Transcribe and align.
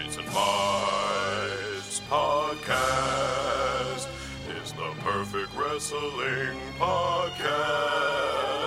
Tights 0.00 0.16
and 0.16 0.28
Fights 0.28 2.00
podcast 2.08 4.08
is 4.62 4.72
the 4.72 4.94
perfect 5.00 5.54
wrestling 5.54 6.58
podcast. 6.78 8.59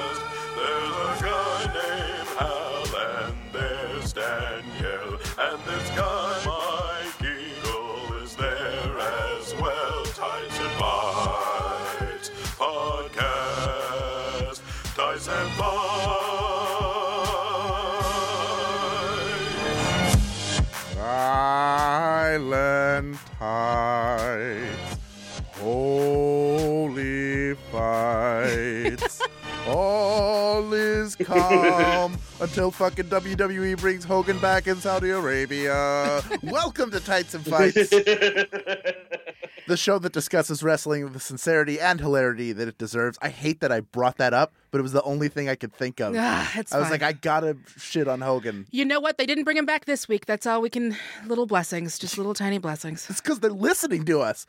Is 31.36 31.44
calm 31.44 32.18
until 32.42 32.72
fucking 32.72 33.06
WWE 33.06 33.80
brings 33.80 34.04
Hogan 34.04 34.40
back 34.40 34.68
in 34.68 34.76
Saudi 34.78 35.10
Arabia. 35.10 36.22
Welcome 36.44 36.92
to 36.92 37.00
Tights 37.00 37.34
and 37.34 37.46
Fights, 37.46 37.90
the 39.68 39.78
show 39.78 40.00
that 40.00 40.14
discusses 40.14 40.62
wrestling 40.64 41.04
with 41.04 41.14
the 41.14 41.20
sincerity 41.20 41.80
and 41.80 42.00
hilarity 42.00 42.52
that 42.54 42.68
it 42.68 42.78
deserves. 42.78 43.18
I 43.22 43.30
hate 43.30 43.60
that 43.62 43.72
I 43.72 43.80
brought 43.82 44.18
that 44.18 44.34
up, 44.34 44.54
but 44.72 44.80
it 44.80 44.82
was 44.82 44.92
the 44.92 45.04
only 45.04 45.28
thing 45.30 45.50
I 45.50 45.56
could 45.56 45.74
think 45.74 46.00
of. 46.00 46.16
Ah, 46.18 46.52
it's 46.56 46.74
I 46.74 46.78
was 46.78 46.86
fine. 46.86 46.92
like, 46.92 47.04
I 47.04 47.14
gotta 47.14 47.58
shit 47.78 48.08
on 48.08 48.22
Hogan. 48.22 48.68
you 48.72 48.86
know 48.86 49.00
what? 49.00 49.18
They 49.18 49.26
didn't 49.26 49.44
bring 49.46 49.58
him 49.58 49.66
back 49.66 49.86
this 49.86 50.08
week. 50.08 50.26
That's 50.26 50.46
all 50.46 50.62
we 50.62 50.70
can. 50.70 50.96
Little 51.26 51.46
blessings, 51.46 51.98
just 51.98 52.18
little 52.18 52.34
tiny 52.34 52.58
blessings. 52.58 53.10
It's 53.10 53.22
because 53.22 53.40
they're 53.40 53.52
listening 53.52 54.06
to 54.06 54.20
us. 54.22 54.46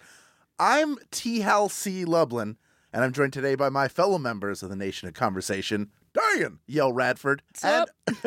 I'm 0.59 0.97
T. 1.11 1.41
Hal 1.41 1.69
C. 1.69 2.05
Lublin, 2.05 2.57
and 2.93 3.03
I'm 3.03 3.13
joined 3.13 3.33
today 3.33 3.55
by 3.57 3.69
my 3.71 3.89
fellow 3.89 4.19
members 4.19 4.63
of 4.63 4.71
the 4.71 4.77
Nation 4.77 5.09
of 5.09 5.15
Conversation. 5.15 5.91
Danielle 6.15 6.93
Radford, 6.93 7.43
and, 7.63 7.87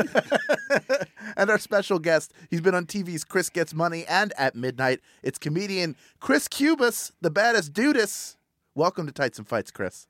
and 1.38 1.50
our 1.50 1.58
special 1.58 2.00
guest. 2.00 2.34
He's 2.50 2.62
been 2.62 2.76
on 2.76 2.86
TV's 2.86 3.24
Chris 3.24 3.50
Gets 3.50 3.74
Money 3.74 4.06
and 4.08 4.34
at 4.38 4.56
midnight. 4.56 5.00
It's 5.24 5.38
comedian 5.38 5.96
Chris 6.20 6.48
Cubas, 6.48 7.12
the 7.22 7.30
baddest 7.30 7.74
dudus. 7.74 8.36
Welcome 8.76 9.08
to 9.08 9.12
Tights 9.14 9.38
and 9.40 9.48
Fights, 9.48 9.72
Chris. 9.72 10.08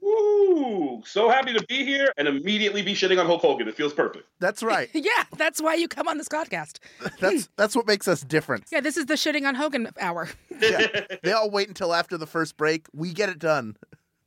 Woo! 0.00 1.02
So 1.04 1.28
happy 1.28 1.52
to 1.52 1.64
be 1.68 1.84
here 1.84 2.12
and 2.16 2.28
immediately 2.28 2.82
be 2.82 2.94
shitting 2.94 3.18
on 3.18 3.26
Hulk 3.26 3.42
Hogan. 3.42 3.66
It 3.66 3.74
feels 3.74 3.92
perfect. 3.92 4.24
That's 4.38 4.62
right. 4.62 4.88
Yeah, 4.94 5.24
that's 5.36 5.60
why 5.60 5.74
you 5.74 5.88
come 5.88 6.08
on 6.08 6.18
this 6.18 6.28
podcast. 6.28 6.78
That's 7.20 7.48
that's 7.56 7.76
what 7.76 7.86
makes 7.86 8.08
us 8.08 8.22
different. 8.22 8.64
Yeah, 8.72 8.80
this 8.80 8.96
is 8.96 9.06
the 9.06 9.14
shitting 9.14 9.46
on 9.46 9.54
Hogan 9.54 9.88
hour. 10.00 10.28
Yeah. 10.60 10.86
They 11.22 11.32
all 11.32 11.50
wait 11.50 11.68
until 11.68 11.94
after 11.94 12.16
the 12.18 12.26
first 12.26 12.56
break. 12.56 12.86
We 12.92 13.12
get 13.12 13.28
it 13.28 13.38
done. 13.38 13.76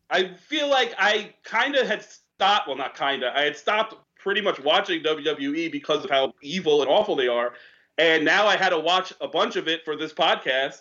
I 0.10 0.34
feel 0.36 0.70
like 0.70 0.94
I 0.98 1.34
kind 1.44 1.76
of 1.76 1.86
had 1.88 2.06
stopped. 2.40 2.68
Well, 2.68 2.78
not 2.78 2.96
kind 2.96 3.24
of. 3.24 3.36
I 3.36 3.42
had 3.42 3.58
stopped 3.58 3.96
pretty 4.18 4.40
much 4.40 4.60
watching 4.62 5.04
WWE 5.04 5.70
because 5.72 6.06
of 6.06 6.10
how 6.10 6.34
evil 6.42 6.82
and 6.82 6.90
awful 6.90 7.18
they 7.18 7.28
are, 7.28 7.52
and 7.98 8.24
now 8.24 8.48
I 8.48 8.56
had 8.56 8.70
to 8.70 8.80
watch 8.80 9.12
a 9.20 9.28
bunch 9.28 9.58
of 9.58 9.68
it 9.68 9.84
for 9.84 9.98
this 9.98 10.14
podcast, 10.14 10.80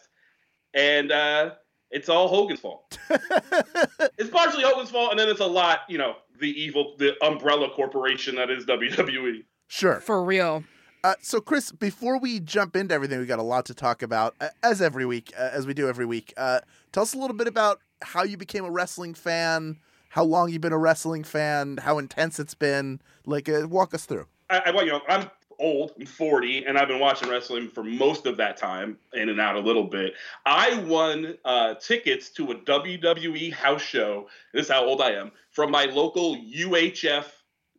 and 0.73 1.11
uh, 1.11 1.51
it's 1.91 2.09
all 2.09 2.29
Hogan's 2.29 2.61
fault. 2.61 2.97
it's 3.11 4.31
partially 4.31 4.63
Hogan's 4.63 4.91
fault, 4.91 5.11
and 5.11 5.19
then 5.19 5.29
it's 5.29 5.41
a 5.41 5.47
lot, 5.47 5.81
you 5.89 5.99
know, 5.99 6.15
the 6.41 6.49
evil, 6.49 6.95
the 6.99 7.13
umbrella 7.25 7.69
corporation 7.71 8.37
that 8.37 8.51
is. 8.51 8.65
WWE. 8.65 9.45
Sure. 9.67 10.01
For 10.01 10.23
real. 10.23 10.63
Uh, 11.03 11.15
so, 11.21 11.41
Chris, 11.41 11.73
before 11.73 12.19
we 12.19 12.41
jump 12.41 12.77
into 12.77 12.95
everything, 12.95 13.19
we 13.19 13.27
got 13.27 13.39
a 13.39 13.43
lot 13.43 13.67
to 13.67 13.75
talk 13.75 14.03
about, 14.03 14.35
uh, 14.41 14.49
as 14.63 14.81
every 14.81 15.07
week, 15.07 15.33
uh, 15.37 15.51
as 15.53 15.67
we 15.67 15.75
do 15.75 15.89
every 15.89 16.07
week. 16.07 16.33
Uh, 16.37 16.61
tell 16.93 17.03
us 17.03 17.15
a 17.15 17.19
little 17.19 17.37
bit 17.37 17.49
about 17.49 17.81
how 18.03 18.23
you 18.23 18.37
became 18.37 18.65
a 18.65 18.71
wrestling 18.71 19.15
fan, 19.15 19.79
how 20.19 20.25
long 20.25 20.51
you've 20.51 20.61
been 20.61 20.73
a 20.73 20.79
wrestling 20.79 21.23
fan, 21.23 21.77
how 21.77 21.97
intense 21.97 22.41
it's 22.41 22.53
been. 22.55 23.01
Like, 23.25 23.49
uh, 23.49 23.69
walk 23.69 23.95
us 23.95 24.05
through. 24.05 24.27
I, 24.51 24.59
I, 24.67 24.83
you 24.83 24.91
know, 24.91 25.01
I'm 25.09 25.31
old. 25.61 25.93
I'm 25.97 26.07
40, 26.07 26.65
and 26.65 26.77
I've 26.77 26.89
been 26.89 26.99
watching 26.99 27.29
wrestling 27.29 27.69
for 27.69 27.85
most 27.85 28.27
of 28.27 28.37
that 28.39 28.57
time, 28.57 28.99
in 29.13 29.29
and 29.29 29.41
out 29.41 29.55
a 29.55 29.61
little 29.61 29.85
bit. 29.85 30.15
I 30.45 30.83
won 30.89 31.37
uh, 31.45 31.75
tickets 31.75 32.31
to 32.31 32.51
a 32.51 32.57
WWE 32.57 33.53
house 33.53 33.81
show. 33.81 34.27
This 34.53 34.67
is 34.67 34.73
how 34.73 34.85
old 34.85 35.01
I 35.01 35.13
am 35.13 35.31
from 35.53 35.71
my 35.71 35.85
local 35.85 36.35
UHF 36.35 37.27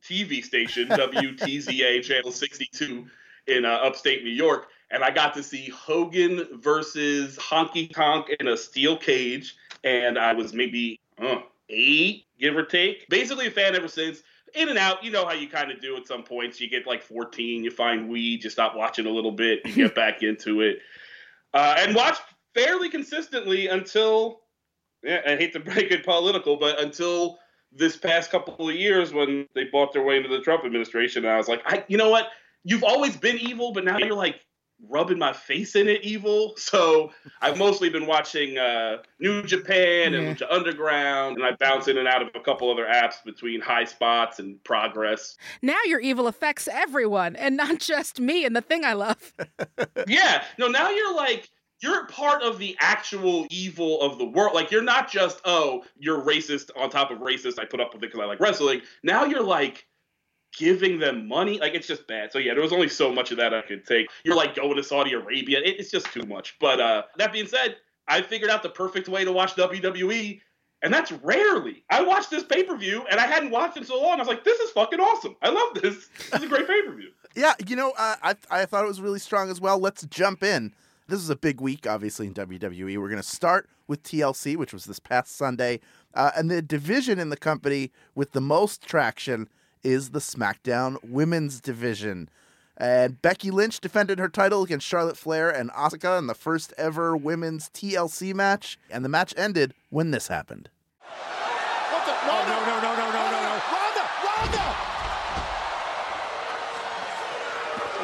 TV 0.01 0.41
station, 0.41 0.87
WTZA 0.91 2.01
channel 2.03 2.31
62 2.31 3.05
in 3.47 3.65
uh, 3.65 3.67
upstate 3.67 4.23
New 4.23 4.29
York, 4.29 4.67
and 4.91 5.03
I 5.03 5.11
got 5.11 5.33
to 5.33 5.43
see 5.43 5.67
Hogan 5.67 6.47
versus 6.61 7.35
Honky 7.35 7.93
Tonk 7.93 8.29
in 8.39 8.47
a 8.47 8.55
steel 8.55 8.95
cage, 8.95 9.57
and 9.83 10.17
I 10.17 10.31
was 10.31 10.53
maybe 10.53 11.01
uh, 11.21 11.39
eight, 11.69 12.27
give 12.39 12.55
or 12.55 12.63
take. 12.63 13.07
Basically, 13.09 13.47
a 13.47 13.51
fan 13.51 13.75
ever 13.75 13.87
since 13.87 14.23
in 14.55 14.69
and 14.69 14.77
out. 14.77 15.03
You 15.03 15.11
know 15.11 15.25
how 15.25 15.33
you 15.33 15.47
kind 15.47 15.71
of 15.71 15.79
do 15.79 15.95
at 15.97 16.07
some 16.07 16.23
points. 16.23 16.59
You 16.59 16.69
get 16.69 16.87
like 16.87 17.03
14, 17.03 17.63
you 17.63 17.71
find 17.71 18.09
weed, 18.09 18.43
you 18.43 18.49
stop 18.49 18.75
watching 18.75 19.05
a 19.05 19.09
little 19.09 19.31
bit, 19.31 19.61
you 19.65 19.73
get 19.73 19.95
back 19.95 20.23
into 20.23 20.61
it, 20.61 20.79
uh, 21.53 21.75
and 21.79 21.95
watch 21.95 22.17
fairly 22.53 22.89
consistently 22.89 23.67
until 23.67 24.41
yeah, 25.03 25.21
I 25.25 25.35
hate 25.35 25.53
to 25.53 25.59
break 25.59 25.91
it 25.91 26.03
political, 26.03 26.57
but 26.57 26.79
until 26.79 27.39
this 27.71 27.95
past 27.95 28.31
couple 28.31 28.67
of 28.67 28.75
years 28.75 29.13
when 29.13 29.47
they 29.53 29.65
bought 29.65 29.93
their 29.93 30.03
way 30.03 30.17
into 30.17 30.29
the 30.29 30.41
Trump 30.41 30.65
administration, 30.65 31.25
and 31.25 31.33
I 31.33 31.37
was 31.37 31.47
like, 31.47 31.61
I, 31.65 31.85
you 31.87 31.97
know 31.97 32.09
what? 32.09 32.29
You've 32.63 32.83
always 32.83 33.15
been 33.15 33.37
evil, 33.37 33.71
but 33.71 33.85
now 33.85 33.97
you're 33.97 34.15
like 34.15 34.41
rubbing 34.87 35.17
my 35.19 35.33
face 35.33 35.75
in 35.75 35.87
it 35.89 36.03
evil. 36.03 36.53
So 36.69 37.11
I've 37.41 37.57
mostly 37.57 37.89
been 37.89 38.05
watching 38.05 38.57
uh, 38.57 38.97
New 39.19 39.41
Japan 39.43 40.13
and 40.13 40.23
Yeah. 40.27 40.33
Lucha 40.35 40.51
Underground, 40.51 41.37
and 41.37 41.45
I 41.45 41.51
bounce 41.59 41.87
in 41.87 41.97
and 41.97 42.07
out 42.07 42.21
of 42.21 42.29
a 42.35 42.39
couple 42.39 42.71
other 42.71 42.85
apps 42.85 43.23
between 43.25 43.59
High 43.59 43.85
Spots 43.85 44.37
and 44.39 44.63
Progress. 44.63 45.35
Now 45.63 45.77
your 45.85 45.99
evil 45.99 46.27
affects 46.27 46.67
everyone 46.67 47.35
and 47.35 47.57
not 47.57 47.79
just 47.93 48.19
me 48.19 48.45
and 48.45 48.55
the 48.55 48.61
thing 48.61 48.85
I 48.85 48.93
love. 48.93 49.33
yeah, 50.07 50.43
no, 50.57 50.67
now 50.67 50.89
you're 50.89 51.15
like 51.15 51.49
you're 51.81 52.05
part 52.07 52.43
of 52.43 52.59
the 52.59 52.75
actual 52.81 53.47
evil 53.49 54.01
of 54.01 54.17
the 54.17 54.25
world. 54.25 54.53
Like 54.53 54.69
you're 54.69 54.83
not 54.83 55.09
just 55.09 55.39
oh 55.45 55.83
you're 55.97 56.21
racist 56.21 56.69
on 56.75 56.89
top 56.89 57.09
of 57.09 57.19
racist. 57.19 57.57
I 57.57 57.65
put 57.65 57.79
up 57.79 57.93
with 57.93 58.03
it 58.03 58.07
because 58.11 58.19
I 58.19 58.25
like 58.25 58.39
wrestling. 58.39 58.81
Now 59.01 59.25
you're 59.25 59.43
like 59.43 59.87
giving 60.57 60.99
them 60.99 61.27
money. 61.27 61.59
Like 61.59 61.73
it's 61.73 61.87
just 61.87 62.07
bad. 62.07 62.31
So 62.31 62.39
yeah, 62.39 62.53
there 62.53 62.63
was 62.63 62.73
only 62.73 62.89
so 62.89 63.13
much 63.13 63.31
of 63.31 63.37
that 63.37 63.53
I 63.53 63.61
could 63.61 63.85
take. 63.85 64.07
You're 64.23 64.35
like 64.35 64.55
going 64.55 64.75
to 64.75 64.83
Saudi 64.83 65.13
Arabia. 65.13 65.59
It, 65.59 65.79
it's 65.79 65.91
just 65.91 66.07
too 66.07 66.23
much. 66.23 66.57
But 66.59 66.79
uh, 66.79 67.03
that 67.17 67.31
being 67.31 67.47
said, 67.47 67.77
I 68.07 68.21
figured 68.21 68.49
out 68.49 68.63
the 68.63 68.69
perfect 68.69 69.07
way 69.07 69.23
to 69.23 69.31
watch 69.31 69.55
WWE. 69.55 70.41
And 70.81 70.93
that's 70.93 71.11
rarely. 71.11 71.83
I 71.89 72.01
watched 72.01 72.29
this 72.29 72.43
pay 72.43 72.63
per 72.63 72.77
view 72.77 73.05
and 73.11 73.19
I 73.19 73.27
hadn't 73.27 73.51
watched 73.51 73.75
it 73.77 73.85
so 73.85 74.01
long. 74.01 74.13
I 74.13 74.19
was 74.19 74.29
like, 74.29 74.45
this 74.45 74.59
is 74.59 74.71
fucking 74.71 74.99
awesome. 74.99 75.35
I 75.41 75.49
love 75.49 75.73
this. 75.75 76.07
This 76.07 76.39
is 76.39 76.43
a 76.43 76.47
great 76.47 76.67
pay 76.67 76.81
per 76.81 76.93
view. 76.93 77.09
Yeah, 77.35 77.53
you 77.67 77.75
know, 77.75 77.93
uh, 77.95 78.15
I 78.23 78.35
I 78.49 78.65
thought 78.65 78.83
it 78.83 78.87
was 78.87 78.99
really 78.99 79.19
strong 79.19 79.51
as 79.51 79.61
well. 79.61 79.77
Let's 79.77 80.03
jump 80.07 80.41
in. 80.41 80.73
This 81.07 81.19
is 81.19 81.29
a 81.29 81.35
big 81.35 81.61
week, 81.61 81.85
obviously, 81.87 82.25
in 82.25 82.33
WWE. 82.33 82.97
We're 82.97 83.07
going 83.07 83.21
to 83.21 83.27
start 83.27 83.69
with 83.87 84.01
TLC, 84.01 84.57
which 84.57 84.73
was 84.73 84.85
this 84.85 84.99
past 84.99 85.37
Sunday. 85.37 85.79
Uh, 86.15 86.31
and 86.35 86.49
the 86.49 86.61
division 86.61 87.19
in 87.19 87.29
the 87.29 87.37
company 87.37 87.91
with 88.15 88.31
the 88.31 88.41
most 88.41 88.81
traction 88.81 89.47
is 89.83 90.11
the 90.11 90.19
SmackDown 90.19 90.97
Women's 91.03 91.59
Division. 91.61 92.29
And 92.77 93.21
Becky 93.21 93.51
Lynch 93.51 93.81
defended 93.81 94.19
her 94.19 94.29
title 94.29 94.63
against 94.63 94.87
Charlotte 94.87 95.17
Flair 95.17 95.49
and 95.49 95.69
Asuka 95.71 96.17
in 96.17 96.27
the 96.27 96.33
first 96.33 96.73
ever 96.77 97.15
women's 97.15 97.69
TLC 97.69 98.33
match. 98.33 98.79
And 98.89 99.03
the 99.03 99.09
match 99.09 99.33
ended 99.35 99.73
when 99.89 100.11
this 100.11 100.27
happened. 100.29 100.69
What 100.99 102.05
the? 102.05 102.13
Oh, 102.15 102.43
no, 102.47 102.57
no, 102.63 102.75
no, 102.79 102.91
no, 102.95 103.05
no, 103.11 103.23
no, 103.31 103.39
no. 103.43 103.55
Ronda! 103.67 104.03
Ronda! 104.23 104.65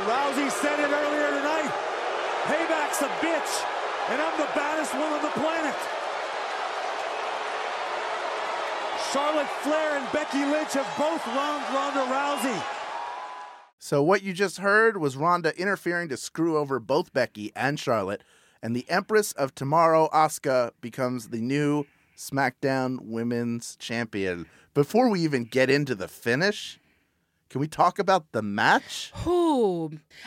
Rousey 0.05 0.51
said 0.51 0.79
it 0.79 0.91
earlier 0.91 1.29
tonight. 1.39 1.71
Payback's 2.45 3.01
a 3.01 3.09
bitch, 3.23 3.63
and 4.11 4.21
I'm 4.21 4.37
the 4.37 4.49
baddest 4.53 4.93
one 4.93 5.13
on 5.13 5.21
the 5.21 5.31
planet. 5.39 5.75
Charlotte 9.15 9.47
Flair 9.63 9.97
and 9.97 10.11
Becky 10.11 10.39
Lynch 10.39 10.73
have 10.73 10.93
both 10.97 11.25
wronged 11.27 11.63
Ronda 11.73 12.01
Rousey. 12.13 12.61
So 13.79 14.03
what 14.03 14.23
you 14.23 14.33
just 14.33 14.57
heard 14.57 14.97
was 14.97 15.15
Ronda 15.15 15.57
interfering 15.57 16.09
to 16.09 16.17
screw 16.17 16.57
over 16.57 16.81
both 16.81 17.13
Becky 17.13 17.53
and 17.55 17.79
Charlotte, 17.79 18.23
and 18.61 18.75
the 18.75 18.85
Empress 18.89 19.31
of 19.31 19.55
Tomorrow, 19.55 20.09
Asuka, 20.11 20.71
becomes 20.81 21.29
the 21.29 21.39
new 21.39 21.85
SmackDown 22.17 23.03
Women's 23.03 23.77
Champion. 23.77 24.47
Before 24.73 25.09
we 25.09 25.21
even 25.21 25.45
get 25.45 25.69
into 25.69 25.95
the 25.95 26.09
finish, 26.09 26.77
can 27.49 27.61
we 27.61 27.69
talk 27.69 27.99
about 27.99 28.33
the 28.33 28.41
match? 28.41 29.13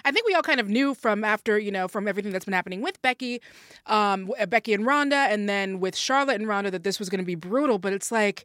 I 0.04 0.10
think 0.10 0.26
we 0.26 0.34
all 0.34 0.42
kind 0.42 0.60
of 0.60 0.68
knew 0.68 0.94
from 0.94 1.24
after 1.24 1.58
you 1.58 1.70
know 1.70 1.88
from 1.88 2.08
everything 2.08 2.32
that's 2.32 2.44
been 2.44 2.54
happening 2.54 2.82
with 2.82 3.00
Becky, 3.02 3.40
um, 3.86 4.30
Becky 4.48 4.74
and 4.74 4.86
Ronda, 4.86 5.16
and 5.16 5.48
then 5.48 5.80
with 5.80 5.96
Charlotte 5.96 6.36
and 6.36 6.48
Ronda 6.48 6.70
that 6.70 6.84
this 6.84 6.98
was 6.98 7.08
going 7.08 7.20
to 7.20 7.26
be 7.26 7.34
brutal. 7.34 7.78
But 7.78 7.92
it's 7.92 8.10
like 8.10 8.44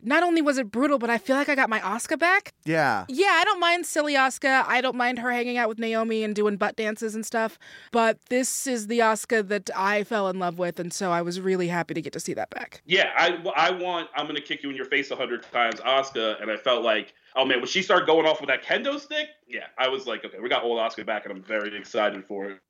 not 0.00 0.22
only 0.22 0.42
was 0.42 0.58
it 0.58 0.70
brutal, 0.70 0.98
but 0.98 1.10
I 1.10 1.18
feel 1.18 1.36
like 1.36 1.48
I 1.48 1.54
got 1.54 1.68
my 1.68 1.80
Asuka 1.80 2.18
back. 2.18 2.52
Yeah. 2.64 3.04
Yeah, 3.08 3.32
I 3.32 3.44
don't 3.44 3.60
mind 3.60 3.86
silly 3.86 4.14
Asuka. 4.14 4.64
I 4.66 4.80
don't 4.80 4.96
mind 4.96 5.18
her 5.18 5.30
hanging 5.30 5.58
out 5.58 5.68
with 5.68 5.78
Naomi 5.78 6.22
and 6.22 6.34
doing 6.34 6.56
butt 6.56 6.76
dances 6.76 7.14
and 7.14 7.26
stuff. 7.26 7.58
But 7.90 8.18
this 8.28 8.66
is 8.66 8.86
the 8.86 9.00
Asuka 9.00 9.46
that 9.48 9.70
I 9.74 10.04
fell 10.04 10.28
in 10.28 10.38
love 10.38 10.58
with, 10.58 10.78
and 10.78 10.92
so 10.92 11.10
I 11.10 11.22
was 11.22 11.40
really 11.40 11.68
happy 11.68 11.94
to 11.94 12.02
get 12.02 12.12
to 12.12 12.20
see 12.20 12.34
that 12.34 12.50
back. 12.50 12.82
Yeah, 12.86 13.10
I, 13.16 13.38
I 13.56 13.70
want 13.72 14.08
I'm 14.14 14.26
gonna 14.26 14.40
kick 14.40 14.62
you 14.62 14.70
in 14.70 14.76
your 14.76 14.86
face 14.86 15.10
a 15.10 15.16
hundred 15.16 15.44
times, 15.52 15.76
Asuka, 15.80 16.40
and 16.40 16.50
I 16.50 16.56
felt 16.56 16.84
like, 16.84 17.14
oh 17.34 17.44
man, 17.44 17.58
when 17.58 17.66
she 17.66 17.82
started 17.82 18.06
going 18.06 18.26
off 18.26 18.40
with 18.40 18.48
that 18.48 18.64
kendo 18.64 19.00
stick, 19.00 19.28
yeah, 19.48 19.66
I 19.78 19.88
was 19.88 20.06
like, 20.06 20.24
okay, 20.24 20.38
we 20.40 20.48
got 20.48 20.62
old 20.62 20.78
Asuka 20.78 21.06
back, 21.06 21.24
and 21.24 21.32
I'm 21.32 21.42
very 21.42 21.76
excited 21.76 22.24
for 22.24 22.50
it. 22.50 22.60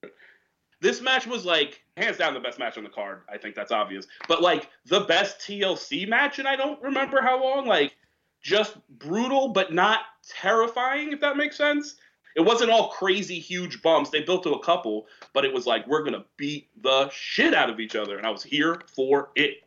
This 0.80 1.00
match 1.00 1.26
was 1.26 1.44
like 1.44 1.82
hands 1.96 2.16
down 2.16 2.34
the 2.34 2.40
best 2.40 2.58
match 2.58 2.78
on 2.78 2.84
the 2.84 2.90
card. 2.90 3.22
I 3.28 3.36
think 3.38 3.54
that's 3.54 3.72
obvious, 3.72 4.06
but 4.28 4.42
like 4.42 4.68
the 4.86 5.00
best 5.00 5.40
TLC 5.40 6.08
match, 6.08 6.38
and 6.38 6.46
I 6.46 6.56
don't 6.56 6.80
remember 6.82 7.20
how 7.20 7.42
long. 7.42 7.66
Like 7.66 7.96
just 8.40 8.76
brutal, 8.98 9.48
but 9.48 9.72
not 9.72 10.00
terrifying, 10.28 11.12
if 11.12 11.20
that 11.20 11.36
makes 11.36 11.56
sense. 11.56 11.96
It 12.36 12.42
wasn't 12.42 12.70
all 12.70 12.90
crazy 12.90 13.40
huge 13.40 13.82
bumps. 13.82 14.10
They 14.10 14.22
built 14.22 14.44
to 14.44 14.52
a 14.52 14.62
couple, 14.62 15.06
but 15.32 15.44
it 15.44 15.52
was 15.52 15.66
like 15.66 15.86
we're 15.88 16.04
gonna 16.04 16.24
beat 16.36 16.68
the 16.80 17.10
shit 17.10 17.54
out 17.54 17.70
of 17.70 17.80
each 17.80 17.96
other, 17.96 18.16
and 18.16 18.26
I 18.26 18.30
was 18.30 18.44
here 18.44 18.80
for 18.94 19.30
it. 19.34 19.64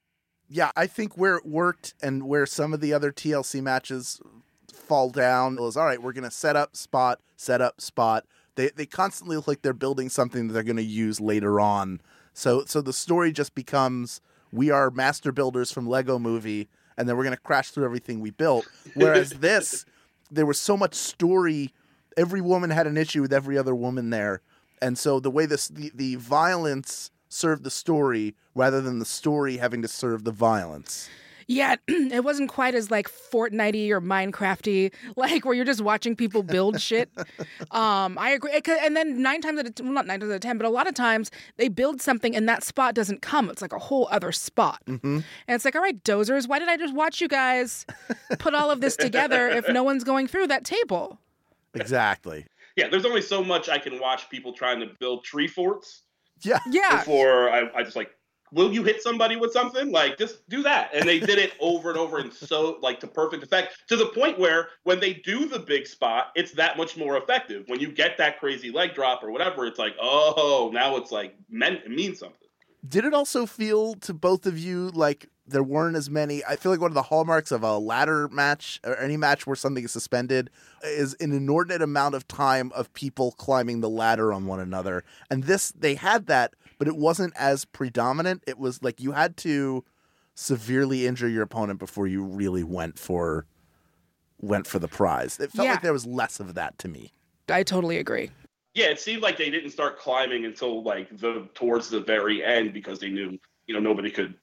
Yeah, 0.48 0.72
I 0.76 0.88
think 0.88 1.18
where 1.18 1.38
it 1.38 1.46
worked 1.46 1.94
and 2.02 2.28
where 2.28 2.46
some 2.46 2.74
of 2.74 2.80
the 2.82 2.94
other 2.94 3.12
TLC 3.12 3.62
matches 3.62 4.22
fall 4.74 5.10
down 5.10 5.56
was 5.56 5.76
all 5.78 5.86
right, 5.86 6.02
we're 6.02 6.14
to 6.14 6.32
set 6.32 6.56
up 6.56 6.76
spot, 6.76 7.20
set 7.36 7.62
up 7.62 7.82
spot. 7.82 8.26
They 8.56 8.70
they 8.70 8.86
constantly 8.86 9.36
look 9.36 9.48
like 9.48 9.62
they're 9.62 9.74
building 9.74 10.10
something 10.10 10.48
that 10.48 10.54
they're 10.54 10.64
going 10.64 10.76
to 10.78 10.84
use 10.84 11.20
later 11.20 11.60
on. 11.60 12.02
So 12.34 12.64
so 12.66 12.82
the 12.82 12.94
story 12.94 13.32
just 13.32 13.56
becomes 13.56 14.22
we 14.52 14.70
are 14.70 14.92
master 14.92 15.32
builders 15.32 15.72
from 15.72 15.88
Lego 15.88 16.20
movie 16.20 16.70
and 16.98 17.08
then 17.08 17.18
we're 17.18 17.24
going 17.24 17.36
to 17.36 17.42
crash 17.42 17.72
through 17.72 17.86
everything 17.86 18.20
we 18.20 18.32
built. 18.32 18.68
Whereas 18.94 19.30
this 19.40 19.86
there 20.30 20.46
was 20.46 20.60
so 20.60 20.78
much 20.78 20.96
story 20.96 21.74
every 22.18 22.42
woman 22.42 22.70
had 22.70 22.88
an 22.88 22.98
issue 22.98 23.22
with 23.22 23.34
every 23.34 23.58
other 23.58 23.76
woman 23.76 24.10
there. 24.10 24.42
And 24.82 24.98
so 24.98 25.20
the 25.20 25.32
way 25.32 25.46
this 25.46 25.68
the, 25.68 25.92
the 25.94 26.16
violence 26.16 27.12
served 27.30 27.64
the 27.64 27.72
story 27.72 28.36
rather 28.54 28.82
than 28.82 29.00
the 29.00 29.06
story 29.06 29.58
having 29.58 29.82
to 29.82 29.88
serve 29.88 30.24
the 30.24 30.32
violence. 30.32 31.10
Yeah, 31.52 31.76
it 31.88 32.24
wasn't 32.24 32.50
quite 32.50 32.76
as 32.76 32.90
like 32.90 33.10
Fortnitey 33.10 33.90
or 33.90 34.00
Minecrafty, 34.00 34.94
like 35.18 35.44
where 35.44 35.54
you're 35.54 35.66
just 35.66 35.82
watching 35.82 36.16
people 36.16 36.44
build 36.44 36.80
shit. 36.80 37.10
Um, 37.72 38.18
I 38.18 38.32
agree. 38.32 38.52
It 38.52 38.68
And 38.68 38.98
then 38.98 39.22
nine 39.22 39.40
times 39.42 39.60
out 39.60 39.66
of 39.66 39.74
well, 39.80 39.94
not 39.94 40.06
nine 40.06 40.20
times 40.20 40.32
out 40.32 40.36
of 40.36 40.42
ten, 40.42 40.58
but 40.58 40.66
a 40.66 40.70
lot 40.70 40.88
of 40.88 40.94
times 40.94 41.32
they 41.58 41.70
build 41.70 42.02
something 42.02 42.36
and 42.36 42.50
that 42.50 42.64
spot 42.64 42.96
doesn't 42.96 43.22
come. 43.22 43.50
It's 43.50 43.62
like 43.62 43.72
a 43.72 43.80
whole 43.80 44.08
other 44.12 44.32
spot, 44.32 44.82
and 44.88 45.24
it's 45.48 45.64
like, 45.64 45.76
all 45.76 45.82
right, 45.82 46.02
dozers, 46.04 46.48
why 46.48 46.60
did 46.60 46.68
I 46.68 46.76
just 46.76 46.94
watch 46.94 47.22
you 47.22 47.28
guys 47.28 47.86
put 48.40 48.54
all 48.54 48.72
of 48.72 48.82
this 48.82 48.98
together 48.98 49.48
if 49.50 49.70
no 49.70 49.84
one's 49.84 50.04
going 50.04 50.28
through 50.28 50.48
that 50.48 50.66
table? 50.66 51.20
Exactly. 51.74 52.46
Yeah, 52.76 52.90
there's 52.90 53.06
only 53.06 53.22
so 53.22 53.44
much 53.44 53.70
I 53.70 53.78
can 53.78 54.00
watch 54.00 54.30
people 54.30 54.54
trying 54.54 54.80
to 54.82 54.88
build 55.00 55.24
tree 55.24 55.48
forts 55.48 56.04
Yeah. 56.42 56.60
Yeah, 56.70 56.98
before 56.98 57.50
I, 57.50 57.70
I 57.76 57.84
just 57.84 57.96
like, 57.96 58.12
will 58.52 58.74
you 58.74 58.84
hit 58.84 59.02
somebody 59.02 59.36
with 59.36 59.52
something? 59.52 59.92
Like, 59.92 60.18
just 60.18 60.48
do 60.50 60.62
that. 60.64 60.92
And 60.94 61.08
they 61.08 61.20
did 61.20 61.40
it 61.40 61.54
over 61.60 61.90
and 61.90 61.98
over 61.98 62.18
and 62.18 62.34
so 62.34 62.78
like 62.82 63.00
to 63.02 63.08
perfect 63.08 63.44
effect 63.44 63.78
to 63.88 63.96
the 63.96 64.08
point 64.08 64.38
where 64.40 64.70
when 64.84 65.00
they 65.00 65.14
do 65.14 65.48
the 65.48 65.60
big 65.60 65.88
spot, 65.88 66.28
it's 66.36 66.52
that 66.54 66.78
much 66.78 66.98
more 66.98 67.18
effective. 67.18 67.64
When 67.68 67.80
you 67.80 67.92
get 67.92 68.18
that 68.18 68.40
crazy 68.40 68.72
leg 68.72 68.94
drop 68.94 69.24
or 69.24 69.32
whatever, 69.32 69.66
it's 69.66 69.80
like, 69.80 69.96
oh, 70.02 70.70
now 70.74 70.98
it's 70.98 71.12
like 71.12 71.36
meant 71.50 71.82
it 71.86 71.92
means 71.92 72.20
something. 72.20 72.38
Did 72.88 73.06
it 73.06 73.14
also 73.14 73.46
feel 73.46 73.94
to 73.96 74.14
both 74.14 74.46
of 74.46 74.58
you 74.58 74.90
like 74.90 75.30
there 75.46 75.62
weren't 75.62 75.96
as 75.96 76.10
many? 76.10 76.44
I 76.44 76.56
feel 76.56 76.72
like 76.72 76.82
one 76.82 76.90
of 76.90 76.96
the 76.96 77.04
hallmarks 77.04 77.52
of 77.52 77.62
a 77.62 77.78
ladder 77.78 78.28
match 78.30 78.80
or 78.84 78.98
any 78.98 79.18
match 79.18 79.46
where 79.46 79.56
something 79.56 79.84
is 79.84 79.92
suspended 79.92 80.50
is 80.84 81.16
an 81.20 81.32
inordinate 81.32 81.84
amount 81.84 82.16
of 82.16 82.28
time 82.28 82.72
of 82.74 82.92
people 82.94 83.34
climbing 83.34 83.82
the 83.82 83.90
ladder 83.90 84.34
on 84.34 84.48
one 84.48 84.60
another. 84.60 85.04
And 85.30 85.44
this, 85.44 85.72
they 85.72 85.94
had 85.94 86.26
that, 86.26 86.56
but 86.82 86.88
it 86.88 86.98
wasn't 86.98 87.32
as 87.38 87.64
predominant. 87.64 88.44
It 88.48 88.58
was 88.58 88.82
like 88.82 89.00
you 89.00 89.12
had 89.12 89.38
to 89.38 89.84
severely 90.34 91.06
injure 91.06 91.28
your 91.28 91.44
opponent 91.44 91.78
before 91.78 92.08
you 92.08 92.24
really 92.24 92.64
went 92.64 92.98
for 92.98 93.46
went 94.40 94.66
for 94.66 94.80
the 94.80 94.88
prize. 94.88 95.40
It 95.40 95.52
felt 95.52 95.68
Yeah. 95.68 95.74
like 95.74 95.84
there 95.84 95.94
was 95.94 96.08
less 96.08 96.40
of 96.40 96.56
that 96.56 96.80
to 96.80 96.88
me. 96.88 97.14
I 97.48 97.62
totally 97.62 97.98
agree. 97.98 98.32
Yeah, 98.74 98.88
it 98.88 99.00
seemed 99.00 99.22
like 99.22 99.38
they 99.38 99.52
didn't 99.52 99.70
start 99.70 100.00
climbing 100.00 100.44
until 100.44 100.82
like 100.82 101.16
the 101.20 101.48
towards 101.54 101.88
the 101.92 102.00
very 102.00 102.44
end 102.44 102.74
because 102.74 102.98
they 102.98 103.12
knew 103.12 103.38
you 103.68 103.76
know 103.76 103.80
nobody 103.80 104.10
could 104.10 104.34